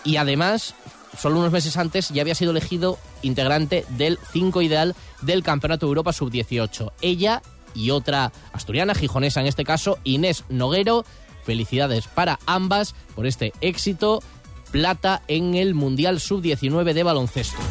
Y 0.03 0.17
además, 0.17 0.75
solo 1.17 1.39
unos 1.39 1.51
meses 1.51 1.77
antes 1.77 2.09
ya 2.09 2.21
había 2.21 2.35
sido 2.35 2.51
elegido 2.51 2.97
integrante 3.21 3.85
del 3.89 4.19
5 4.31 4.61
ideal 4.61 4.95
del 5.21 5.43
Campeonato 5.43 5.85
de 5.85 5.89
Europa 5.89 6.13
Sub-18. 6.13 6.91
Ella 7.01 7.41
y 7.73 7.91
otra 7.91 8.31
asturiana, 8.53 8.95
gijonesa 8.95 9.41
en 9.41 9.47
este 9.47 9.63
caso, 9.63 9.97
Inés 10.03 10.43
Noguero. 10.49 11.05
Felicidades 11.43 12.07
para 12.07 12.39
ambas 12.45 12.93
por 13.15 13.25
este 13.25 13.51
éxito 13.61 14.21
plata 14.71 15.21
en 15.27 15.55
el 15.55 15.75
Mundial 15.75 16.19
Sub-19 16.19 16.93
de 16.93 17.03
baloncesto. 17.03 17.61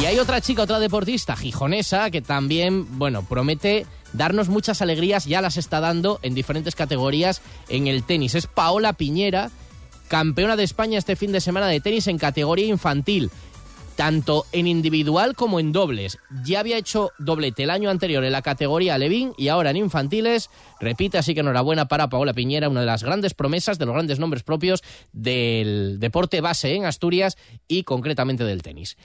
Y 0.00 0.06
hay 0.06 0.18
otra 0.18 0.40
chica, 0.40 0.62
otra 0.62 0.78
deportista 0.78 1.36
gijonesa 1.36 2.10
que 2.10 2.22
también, 2.22 2.98
bueno, 2.98 3.22
promete 3.22 3.86
darnos 4.14 4.48
muchas 4.48 4.80
alegrías, 4.80 5.26
ya 5.26 5.42
las 5.42 5.58
está 5.58 5.80
dando 5.80 6.18
en 6.22 6.34
diferentes 6.34 6.74
categorías 6.74 7.42
en 7.68 7.86
el 7.86 8.02
tenis. 8.02 8.34
Es 8.34 8.46
Paola 8.46 8.94
Piñera, 8.94 9.50
campeona 10.08 10.56
de 10.56 10.64
España 10.64 10.98
este 10.98 11.14
fin 11.14 11.30
de 11.30 11.42
semana 11.42 11.68
de 11.68 11.80
tenis 11.80 12.06
en 12.06 12.18
categoría 12.18 12.66
infantil, 12.66 13.30
tanto 13.96 14.46
en 14.52 14.66
individual 14.66 15.34
como 15.34 15.60
en 15.60 15.72
dobles. 15.72 16.18
Ya 16.44 16.60
había 16.60 16.76
hecho 16.76 17.10
doblete 17.18 17.64
el 17.64 17.70
año 17.70 17.90
anterior 17.90 18.24
en 18.24 18.32
la 18.32 18.42
categoría 18.42 18.98
Levin 18.98 19.32
y 19.36 19.48
ahora 19.48 19.70
en 19.70 19.76
infantiles 19.76 20.50
repite, 20.80 21.18
así 21.18 21.34
que 21.34 21.40
enhorabuena 21.40 21.88
para 21.88 22.08
Paola 22.08 22.34
Piñera, 22.34 22.68
una 22.68 22.80
de 22.80 22.86
las 22.86 23.04
grandes 23.04 23.34
promesas, 23.34 23.78
de 23.78 23.86
los 23.86 23.94
grandes 23.94 24.18
nombres 24.18 24.42
propios 24.42 24.82
del 25.12 25.98
deporte 26.00 26.40
base 26.40 26.74
en 26.74 26.84
Asturias 26.84 27.36
y 27.68 27.84
concretamente 27.84 28.44
del 28.44 28.62
tenis. 28.62 28.96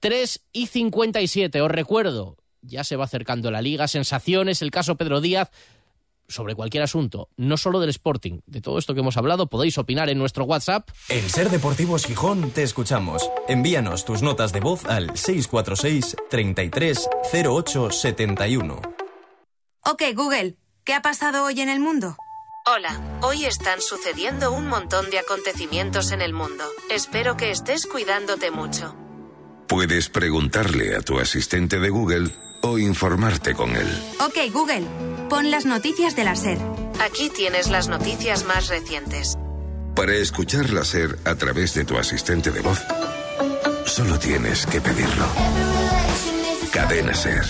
3 0.00 0.40
y 0.52 0.66
57, 0.66 1.60
os 1.60 1.70
recuerdo, 1.70 2.36
ya 2.60 2.84
se 2.84 2.96
va 2.96 3.04
acercando 3.04 3.50
la 3.50 3.62
liga, 3.62 3.86
sensaciones, 3.88 4.62
el 4.62 4.70
caso 4.70 4.96
Pedro 4.96 5.20
Díaz, 5.20 5.50
sobre 6.28 6.54
cualquier 6.54 6.82
asunto, 6.82 7.28
no 7.36 7.56
solo 7.56 7.80
del 7.80 7.90
Sporting, 7.90 8.40
de 8.46 8.60
todo 8.60 8.78
esto 8.78 8.94
que 8.94 9.00
hemos 9.00 9.16
hablado, 9.16 9.48
podéis 9.48 9.78
opinar 9.78 10.08
en 10.08 10.18
nuestro 10.18 10.44
WhatsApp. 10.44 10.88
En 11.08 11.28
Ser 11.28 11.50
Deportivos 11.50 12.06
Gijón 12.06 12.50
te 12.50 12.62
escuchamos. 12.62 13.30
Envíanos 13.48 14.04
tus 14.04 14.22
notas 14.22 14.52
de 14.52 14.60
voz 14.60 14.84
al 14.86 15.16
646 15.16 16.16
33 16.30 17.08
08 17.46 17.90
71. 17.90 18.80
Ok, 19.84 20.02
Google, 20.14 20.56
¿qué 20.84 20.94
ha 20.94 21.02
pasado 21.02 21.44
hoy 21.44 21.60
en 21.60 21.68
el 21.68 21.80
mundo? 21.80 22.16
Hola, 22.64 23.18
hoy 23.22 23.44
están 23.44 23.80
sucediendo 23.80 24.52
un 24.52 24.68
montón 24.68 25.10
de 25.10 25.18
acontecimientos 25.18 26.12
en 26.12 26.22
el 26.22 26.32
mundo. 26.32 26.62
Espero 26.90 27.36
que 27.36 27.50
estés 27.50 27.86
cuidándote 27.86 28.52
mucho. 28.52 28.94
Puedes 29.66 30.08
preguntarle 30.08 30.94
a 30.94 31.00
tu 31.00 31.18
asistente 31.18 31.80
de 31.80 31.90
Google 31.90 32.30
o 32.62 32.78
informarte 32.78 33.54
con 33.54 33.70
él. 33.76 33.86
Ok, 34.20 34.52
Google, 34.52 34.84
pon 35.28 35.50
las 35.50 35.66
noticias 35.66 36.16
de 36.16 36.24
la 36.24 36.34
SER. 36.36 36.58
Aquí 37.00 37.30
tienes 37.30 37.68
las 37.68 37.88
noticias 37.88 38.44
más 38.44 38.68
recientes. 38.68 39.34
Para 39.94 40.14
escuchar 40.14 40.70
la 40.70 40.84
SER 40.84 41.18
a 41.24 41.34
través 41.34 41.74
de 41.74 41.84
tu 41.84 41.98
asistente 41.98 42.50
de 42.50 42.60
voz, 42.60 42.80
solo 43.84 44.18
tienes 44.18 44.64
que 44.66 44.80
pedirlo. 44.80 45.26
Cadena 46.72 47.14
SER. 47.14 47.44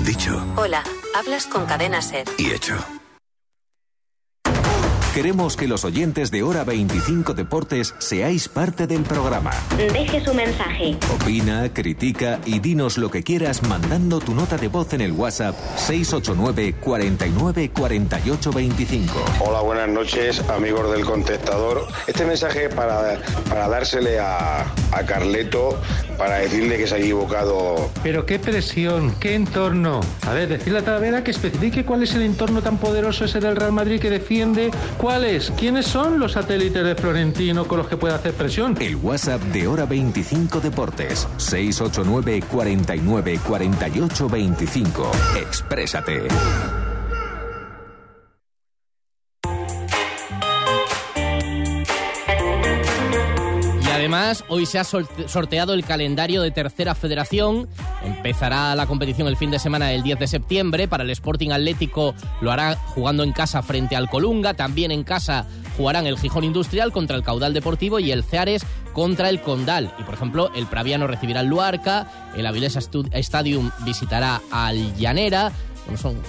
Dicho 0.00 0.44
Hola, 0.56 0.82
hablas 1.14 1.46
con 1.46 1.66
Cadena 1.66 2.02
Ser. 2.02 2.26
y 2.38 2.50
hecho. 2.50 2.76
Queremos 5.16 5.56
que 5.56 5.66
los 5.66 5.86
oyentes 5.86 6.30
de 6.30 6.42
Hora 6.42 6.62
25 6.62 7.32
Deportes 7.32 7.94
seáis 7.96 8.50
parte 8.50 8.86
del 8.86 9.00
programa. 9.00 9.50
Deje 9.78 10.22
su 10.22 10.34
mensaje. 10.34 10.94
Opina, 11.10 11.72
critica 11.72 12.38
y 12.44 12.58
dinos 12.58 12.98
lo 12.98 13.10
que 13.10 13.22
quieras 13.22 13.62
mandando 13.62 14.18
tu 14.18 14.34
nota 14.34 14.58
de 14.58 14.68
voz 14.68 14.92
en 14.92 15.00
el 15.00 15.12
WhatsApp 15.12 15.56
689 15.76 16.74
49 16.78 17.70
48 17.70 18.52
25. 18.52 19.24
Hola, 19.40 19.62
buenas 19.62 19.88
noches, 19.88 20.46
amigos 20.50 20.92
del 20.92 21.06
contestador. 21.06 21.88
Este 22.06 22.26
mensaje 22.26 22.68
para, 22.68 23.18
para 23.48 23.68
dársele 23.68 24.20
a, 24.20 24.66
a 24.92 25.06
Carleto 25.06 25.80
para 26.18 26.36
decirle 26.40 26.76
que 26.76 26.86
se 26.86 26.94
ha 26.94 26.98
equivocado. 26.98 27.90
Pero 28.02 28.26
qué 28.26 28.38
presión, 28.38 29.14
qué 29.18 29.34
entorno. 29.34 30.00
A 30.26 30.32
ver, 30.32 30.48
decirle 30.48 30.80
a 30.80 30.82
Talavera 30.82 31.24
que 31.24 31.30
especifique 31.30 31.84
cuál 31.84 32.02
es 32.02 32.14
el 32.14 32.22
entorno 32.22 32.62
tan 32.62 32.78
poderoso 32.78 33.24
ese 33.24 33.40
del 33.40 33.56
Real 33.56 33.72
Madrid 33.72 34.00
que 34.00 34.10
defiende. 34.10 34.70
¿Cuáles? 35.06 35.52
¿Quiénes 35.52 35.86
son 35.86 36.18
los 36.18 36.32
satélites 36.32 36.82
de 36.82 36.96
Florentino 36.96 37.64
con 37.68 37.78
los 37.78 37.86
que 37.86 37.96
puede 37.96 38.14
hacer 38.14 38.34
presión? 38.34 38.76
El 38.80 38.96
WhatsApp 38.96 39.40
de 39.40 39.68
Hora 39.68 39.84
25 39.84 40.58
Deportes 40.58 41.28
689 41.36 42.42
49 42.50 43.38
48 43.46 44.28
25. 44.28 45.12
Exprésate. 45.38 46.22
Hoy 54.48 54.66
se 54.66 54.78
ha 54.78 54.84
sorteado 54.84 55.72
el 55.74 55.84
calendario 55.84 56.42
de 56.42 56.50
Tercera 56.50 56.94
Federación. 56.94 57.68
Empezará 58.02 58.74
la 58.74 58.86
competición 58.86 59.28
el 59.28 59.36
fin 59.36 59.50
de 59.50 59.58
semana 59.58 59.86
del 59.88 60.02
10 60.02 60.18
de 60.18 60.26
septiembre. 60.26 60.88
Para 60.88 61.04
el 61.04 61.10
Sporting 61.10 61.50
Atlético 61.50 62.14
lo 62.40 62.50
hará 62.50 62.76
jugando 62.76 63.22
en 63.22 63.32
casa 63.32 63.62
frente 63.62 63.94
al 63.94 64.08
Colunga. 64.08 64.54
También 64.54 64.90
en 64.90 65.04
casa 65.04 65.46
jugarán 65.76 66.06
el 66.06 66.18
Gijón 66.18 66.44
Industrial 66.44 66.92
contra 66.92 67.16
el 67.16 67.22
Caudal 67.22 67.54
Deportivo 67.54 67.98
y 67.98 68.10
el 68.10 68.24
Ceares 68.24 68.64
contra 68.92 69.28
el 69.28 69.40
Condal. 69.40 69.94
Y 69.98 70.02
por 70.02 70.14
ejemplo, 70.14 70.50
el 70.54 70.66
Praviano 70.66 71.06
recibirá 71.06 71.40
el 71.40 71.48
Luarca, 71.48 72.30
el 72.36 72.46
Avilés 72.46 72.76
Stadium 72.76 73.70
visitará 73.84 74.40
al 74.50 74.96
Llanera, 74.96 75.52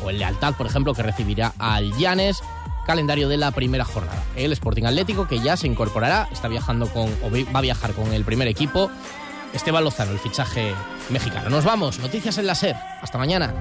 o 0.04 0.10
el 0.10 0.20
Lealtad, 0.20 0.54
por 0.56 0.68
ejemplo, 0.68 0.93
que 0.93 1.04
recibirá 1.04 1.54
al 1.58 1.91
Llanes. 1.98 2.41
Calendario 2.88 3.30
de 3.30 3.38
la 3.38 3.52
primera 3.52 3.86
jornada. 3.86 4.24
El 4.36 4.52
Sporting 4.54 4.86
Atlético 4.86 5.28
que 5.28 5.40
ya 5.40 5.56
se 5.58 5.68
incorporará, 5.68 6.28
está 6.32 6.48
viajando 6.48 6.88
con 6.88 7.04
o 7.22 7.30
va 7.54 7.60
a 7.60 7.62
viajar 7.62 7.94
con 7.94 8.12
el 8.14 8.24
primer 8.24 8.48
equipo. 8.48 8.90
Esteban 9.54 9.84
Lozano, 9.84 10.12
el 10.12 10.20
fichaje 10.20 10.74
mexicano. 11.10 11.50
Nos 11.50 11.66
vamos, 11.66 12.00
noticias 12.00 12.38
en 12.40 12.48
la 12.48 12.56
SER. 12.56 12.76
Hasta 13.02 13.18
mañana. 13.18 13.54